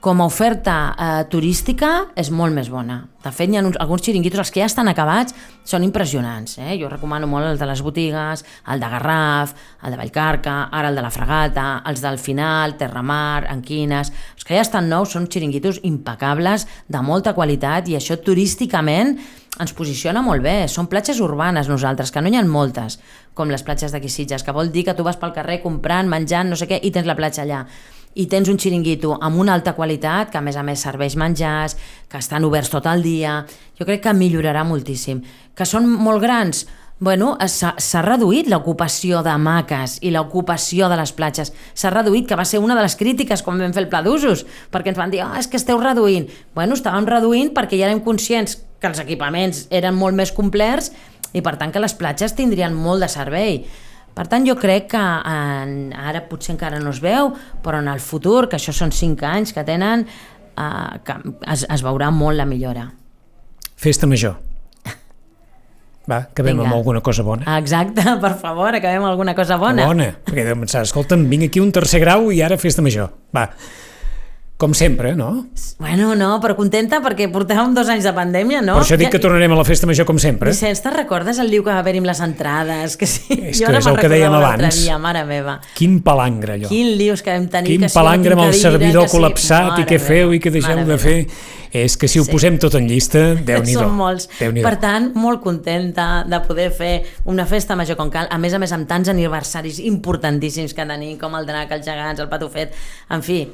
com 0.00 0.20
a 0.20 0.24
oferta 0.24 0.74
eh, 0.96 1.08
turística 1.28 1.90
és 2.18 2.30
molt 2.32 2.56
més 2.56 2.70
bona. 2.72 3.02
De 3.20 3.28
fet, 3.36 3.50
hi 3.52 3.58
ha 3.58 3.62
uns, 3.62 3.76
alguns 3.76 4.00
xiringuitos, 4.06 4.40
els 4.40 4.50
que 4.52 4.62
ja 4.62 4.68
estan 4.70 4.88
acabats, 4.88 5.34
són 5.68 5.84
impressionants. 5.84 6.56
Eh? 6.56 6.78
Jo 6.80 6.88
recomano 6.88 7.28
molt 7.28 7.50
el 7.50 7.60
de 7.60 7.68
les 7.68 7.82
botigues, 7.84 8.44
el 8.72 8.80
de 8.80 8.88
Garraf, 8.94 9.52
el 9.84 9.92
de 9.92 9.98
Vallcarca, 10.00 10.54
ara 10.72 10.88
el 10.88 10.96
de 10.96 11.04
la 11.04 11.12
Fregata, 11.12 11.66
els 11.86 12.00
del 12.00 12.18
Final, 12.18 12.78
Terramar, 12.80 13.44
Anquines... 13.52 14.12
Els 14.40 14.48
que 14.48 14.56
ja 14.56 14.64
estan 14.64 14.88
nous 14.88 15.12
són 15.12 15.28
xiringuitos 15.28 15.82
impecables, 15.84 16.64
de 16.88 17.04
molta 17.04 17.36
qualitat, 17.36 17.92
i 17.92 17.98
això 17.98 18.16
turísticament 18.24 19.18
ens 19.60 19.76
posiciona 19.76 20.24
molt 20.24 20.40
bé. 20.40 20.64
Són 20.72 20.88
platges 20.88 21.20
urbanes 21.20 21.68
nosaltres, 21.68 22.08
que 22.10 22.24
no 22.24 22.32
hi 22.32 22.40
ha 22.40 22.46
moltes, 22.48 22.96
com 23.36 23.52
les 23.52 23.62
platges 23.62 23.92
d'aquí 23.92 24.08
Sitges, 24.08 24.42
que 24.42 24.56
vol 24.56 24.72
dir 24.72 24.88
que 24.88 24.96
tu 24.96 25.04
vas 25.04 25.20
pel 25.20 25.36
carrer 25.36 25.60
comprant, 25.60 26.08
menjant, 26.08 26.48
no 26.48 26.56
sé 26.56 26.66
què, 26.70 26.80
i 26.80 26.90
tens 26.90 27.06
la 27.06 27.18
platja 27.20 27.44
allà 27.44 27.66
i 28.14 28.26
tens 28.26 28.50
un 28.50 28.58
xiringuito 28.58 29.14
amb 29.22 29.38
una 29.38 29.54
alta 29.54 29.74
qualitat, 29.76 30.30
que 30.32 30.38
a 30.38 30.44
més 30.44 30.56
a 30.58 30.64
més 30.66 30.82
serveix 30.82 31.16
menjars, 31.16 31.76
que 32.10 32.18
estan 32.18 32.44
oberts 32.44 32.72
tot 32.72 32.86
el 32.90 33.02
dia, 33.06 33.44
jo 33.78 33.86
crec 33.86 34.02
que 34.06 34.14
millorarà 34.16 34.64
moltíssim. 34.66 35.22
Que 35.54 35.66
són 35.68 35.86
molt 35.88 36.22
grans? 36.22 36.66
Bueno, 37.00 37.30
s'ha 37.48 38.02
reduït 38.04 38.50
l'ocupació 38.52 39.22
de 39.24 39.32
maques 39.40 39.96
i 40.04 40.10
l'ocupació 40.12 40.90
de 40.92 40.98
les 41.00 41.14
platges. 41.16 41.48
S'ha 41.72 41.92
reduït, 41.94 42.26
que 42.28 42.36
va 42.36 42.44
ser 42.44 42.60
una 42.60 42.76
de 42.76 42.82
les 42.84 42.96
crítiques 43.00 43.40
quan 43.40 43.56
vam 43.62 43.72
fer 43.72 43.86
el 43.86 43.88
pla 43.88 44.02
d'usos, 44.04 44.44
perquè 44.68 44.92
ens 44.92 45.00
van 45.00 45.14
dir, 45.14 45.22
ah, 45.24 45.38
és 45.40 45.48
que 45.48 45.56
esteu 45.56 45.80
reduint. 45.80 46.28
Bueno, 46.54 46.76
estàvem 46.76 47.08
reduint 47.08 47.54
perquè 47.56 47.80
ja 47.80 47.88
érem 47.88 48.02
conscients 48.04 48.58
que 48.80 48.90
els 48.90 49.00
equipaments 49.00 49.64
eren 49.70 49.96
molt 49.96 50.18
més 50.18 50.32
complets 50.36 50.90
i 51.32 51.40
per 51.40 51.54
tant 51.56 51.72
que 51.72 51.80
les 51.80 51.96
platges 51.96 52.36
tindrien 52.36 52.76
molt 52.76 53.00
de 53.00 53.08
servei. 53.08 53.62
Per 54.14 54.26
tant, 54.28 54.44
jo 54.46 54.56
crec 54.58 54.90
que 54.92 55.00
en, 55.00 55.92
ara 55.96 56.24
potser 56.28 56.54
encara 56.56 56.80
no 56.82 56.92
es 56.94 57.00
veu, 57.02 57.32
però 57.64 57.80
en 57.80 57.88
el 57.88 58.02
futur, 58.02 58.48
que 58.50 58.58
això 58.58 58.74
són 58.74 58.92
5 58.92 59.26
anys 59.26 59.54
que 59.56 59.64
tenen, 59.64 60.06
eh, 60.06 61.00
que 61.06 61.18
es, 61.46 61.64
es 61.64 61.84
veurà 61.86 62.10
molt 62.14 62.40
la 62.40 62.48
millora. 62.48 62.88
Festa 63.80 64.08
major. 64.10 64.36
Va, 66.10 66.24
acabem 66.24 66.56
Vinga. 66.56 66.66
amb 66.66 66.74
alguna 66.74 67.00
cosa 67.04 67.22
bona. 67.22 67.46
Exacte, 67.60 68.02
per 68.24 68.32
favor, 68.40 68.74
acabem 68.74 69.02
amb 69.02 69.12
alguna 69.12 69.34
cosa 69.38 69.56
bona. 69.60 69.86
Bona, 69.86 70.10
perquè 70.26 70.44
deu 70.48 70.58
pensar, 70.58 70.82
escolta'm, 70.88 71.28
vinc 71.30 71.46
aquí 71.46 71.62
un 71.62 71.70
tercer 71.76 72.00
grau 72.02 72.30
i 72.34 72.42
ara 72.42 72.58
festa 72.58 72.82
major. 72.82 73.12
Va, 73.36 73.46
com 74.60 74.74
sempre, 74.76 75.14
no? 75.16 75.46
Bueno, 75.80 76.10
no, 76.14 76.34
però 76.42 76.52
contenta 76.58 76.98
perquè 77.00 77.30
portàvem 77.32 77.72
dos 77.74 77.88
anys 77.88 78.04
de 78.04 78.12
pandèmia, 78.12 78.60
no? 78.60 78.74
Per 78.76 78.84
això 78.84 78.98
dic 79.00 79.08
que 79.14 79.18
tornarem 79.22 79.54
a 79.54 79.56
la 79.56 79.64
festa 79.64 79.88
major 79.88 80.04
com 80.08 80.18
sempre. 80.20 80.52
Vicenç, 80.52 80.82
te'n 80.84 80.92
recordes 80.98 81.40
el 81.40 81.48
liu 81.48 81.64
que 81.64 81.72
va 81.72 81.78
haver-hi 81.80 82.02
amb 82.02 82.10
les 82.10 82.20
entrades? 82.20 82.98
Que 83.00 83.08
sí, 83.08 83.38
És 83.40 83.56
jo 83.58 83.64
que 83.64 83.70
ara 83.72 83.80
és 83.80 83.88
el 83.88 83.96
que 83.96 84.10
dèiem 84.12 84.36
abans. 84.36 84.82
Dia, 84.84 84.98
mare 85.00 85.24
meva. 85.24 85.56
Quin 85.78 86.02
palangre, 86.04 86.58
allò. 86.58 86.68
Quin 86.68 86.92
lius 87.00 87.24
que 87.24 87.32
vam 87.32 87.48
tenir. 87.48 87.72
Quin 87.72 87.86
que 87.86 87.88
no 87.88 87.94
palangre 87.96 88.36
amb 88.36 88.44
el 88.50 88.54
servidor 88.54 89.08
que 89.08 89.08
sí. 89.08 89.16
col·lapsat 89.16 89.70
i 89.70 89.70
Mare 89.80 89.88
què 89.88 89.98
feu 90.04 90.34
i 90.36 90.42
què 90.44 90.52
deixeu 90.52 90.76
mare 90.76 90.84
de 90.84 90.92
meva. 90.92 91.02
fer. 91.02 91.26
És 91.72 91.96
que 91.96 92.08
si 92.10 92.18
ho 92.18 92.24
Sí. 92.24 92.32
posem 92.32 92.58
tot 92.58 92.74
en 92.74 92.88
llista, 92.88 93.34
déu 93.36 93.62
nhi 93.62 93.72
Són 93.78 93.94
molts. 93.96 94.28
déu 94.40 94.52
Per 94.60 94.76
tant, 94.82 95.14
molt 95.14 95.40
contenta 95.40 96.24
de 96.26 96.40
poder 96.40 96.70
fer 96.72 97.04
una 97.24 97.46
festa 97.46 97.76
major 97.76 97.96
com 97.96 98.10
cal, 98.10 98.26
a 98.28 98.36
més 98.38 98.52
a 98.52 98.58
més 98.58 98.72
amb 98.72 98.88
tants 98.88 99.08
aniversaris 99.08 99.78
importantíssims 99.78 100.74
que 100.74 100.84
tenim, 100.84 101.16
com 101.16 101.34
el 101.36 101.46
drac, 101.46 101.70
els 101.70 101.86
gegants, 101.86 102.20
el 102.20 102.28
patufet, 102.28 102.74
en 103.08 103.22
fi, 103.22 103.48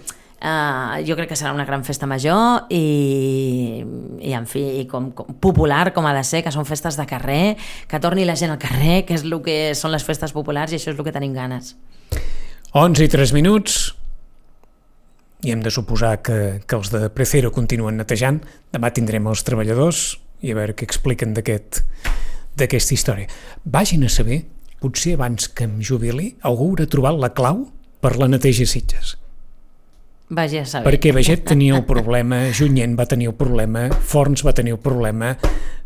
Uh, 0.47 1.01
jo 1.03 1.17
crec 1.19 1.33
que 1.33 1.35
serà 1.35 1.51
una 1.51 1.65
gran 1.67 1.83
festa 1.83 2.07
major 2.07 2.69
i, 2.71 3.81
i 4.23 4.35
en 4.37 4.45
fi, 4.47 4.63
i 4.79 4.85
com, 4.87 5.09
com, 5.17 5.33
popular 5.43 5.91
com 5.97 6.07
ha 6.07 6.13
de 6.15 6.23
ser, 6.23 6.45
que 6.47 6.53
són 6.55 6.69
festes 6.69 6.95
de 6.95 7.07
carrer, 7.11 7.57
que 7.91 7.99
torni 7.99 8.23
la 8.29 8.37
gent 8.39 8.55
al 8.55 8.61
carrer, 8.63 9.01
que 9.09 9.17
és 9.19 9.25
el 9.27 9.35
que 9.43 9.75
són 9.75 9.91
les 9.91 10.07
festes 10.07 10.31
populars 10.37 10.71
i 10.71 10.79
això 10.79 10.93
és 10.93 11.01
el 11.01 11.03
que 11.03 11.15
tenim 11.17 11.35
ganes. 11.35 11.75
11 12.79 13.09
i 13.09 13.11
3 13.11 13.35
minuts, 13.35 13.81
i 15.43 15.51
hem 15.51 15.67
de 15.67 15.75
suposar 15.75 16.21
que, 16.23 16.63
que 16.63 16.79
els 16.79 16.95
de 16.95 17.11
Precero 17.11 17.51
continuen 17.51 17.99
netejant. 17.99 18.41
Demà 18.75 18.93
tindrem 18.95 19.27
els 19.27 19.43
treballadors 19.47 20.07
i 20.47 20.55
a 20.55 20.61
veure 20.61 20.79
què 20.79 20.87
expliquen 20.87 21.35
d'aquest 21.35 21.83
d'aquesta 22.57 22.95
història. 22.95 23.29
Vagin 23.67 24.07
a 24.07 24.09
saber, 24.09 24.45
potser 24.81 25.19
abans 25.19 25.51
que 25.53 25.67
em 25.67 25.77
jubili, 25.85 26.37
algú 26.41 26.71
haurà 26.71 26.87
trobat 26.89 27.19
la 27.21 27.35
clau 27.37 27.67
per 28.01 28.15
la 28.17 28.31
neteja 28.33 28.65
Sitges. 28.65 29.17
Vagi 30.29 30.59
a 30.59 30.67
saber. 30.67 30.91
Perquè 30.91 31.13
Veget 31.15 31.45
tenia 31.47 31.77
el 31.77 31.85
problema, 31.87 32.41
Junyent 32.51 32.97
va 32.99 33.07
tenir 33.07 33.29
el 33.31 33.37
problema, 33.39 33.87
Forns 33.95 34.43
va 34.47 34.55
tenir 34.57 34.75
el 34.75 34.83
problema, 34.83 35.37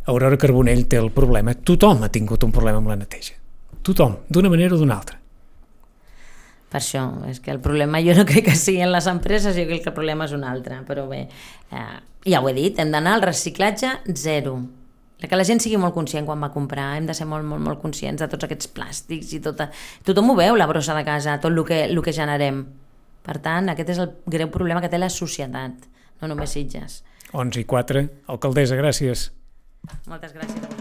Aurora 0.08 0.38
Carbonell 0.40 0.86
té 0.88 0.96
el 0.96 1.10
problema. 1.12 1.54
Tothom 1.54 2.06
ha 2.06 2.08
tingut 2.12 2.44
un 2.46 2.52
problema 2.54 2.80
amb 2.80 2.88
la 2.88 2.96
neteja. 2.96 3.36
Tothom, 3.84 4.16
d'una 4.28 4.48
manera 4.52 4.74
o 4.74 4.80
d'una 4.80 4.96
altra. 4.96 5.20
Per 6.70 6.78
això, 6.78 7.04
és 7.26 7.40
que 7.42 7.50
el 7.50 7.60
problema 7.60 8.00
jo 8.00 8.14
no 8.14 8.24
crec 8.24 8.46
que 8.46 8.56
sigui 8.56 8.80
en 8.84 8.92
les 8.94 9.06
empreses, 9.10 9.56
jo 9.58 9.66
crec 9.68 9.82
que 9.84 9.90
el 9.90 9.96
problema 9.96 10.28
és 10.28 10.34
un 10.36 10.44
altre, 10.46 10.80
però 10.86 11.08
bé, 11.10 11.24
eh, 11.74 11.96
ja 12.30 12.40
ho 12.40 12.48
he 12.48 12.54
dit, 12.54 12.78
hem 12.78 12.92
d'anar 12.94 13.16
al 13.18 13.26
reciclatge 13.26 13.96
zero. 14.14 14.60
Que 15.20 15.36
la 15.36 15.44
gent 15.44 15.60
sigui 15.60 15.76
molt 15.76 15.92
conscient 15.92 16.24
quan 16.24 16.40
va 16.40 16.48
comprar, 16.54 16.94
hem 16.96 17.08
de 17.10 17.14
ser 17.16 17.26
molt, 17.28 17.44
molt, 17.44 17.60
molt 17.60 17.82
conscients 17.82 18.22
de 18.22 18.28
tots 18.30 18.46
aquests 18.46 18.70
plàstics 18.72 19.34
i 19.36 19.40
tota... 19.44 19.68
Tothom 20.06 20.32
ho 20.32 20.36
veu, 20.38 20.56
la 20.56 20.68
brossa 20.70 20.96
de 20.96 21.02
casa, 21.04 21.36
tot 21.42 21.52
el 21.52 21.60
que, 21.68 21.82
el 21.90 22.00
que 22.06 22.14
generem. 22.16 22.62
Per 23.26 23.36
tant, 23.44 23.68
aquest 23.72 23.94
és 23.94 24.00
el 24.02 24.12
greu 24.26 24.50
problema 24.52 24.80
que 24.80 24.90
té 24.92 24.98
la 24.98 25.10
societat, 25.12 25.88
no 26.22 26.30
només 26.30 26.56
Sitges. 26.56 27.02
11 27.32 27.62
i 27.62 27.66
4. 27.68 28.06
Alcaldessa, 28.32 28.78
gràcies. 28.80 29.28
Moltes 30.10 30.32
gràcies 30.36 30.56
a 30.56 30.66
vosaltres. 30.66 30.79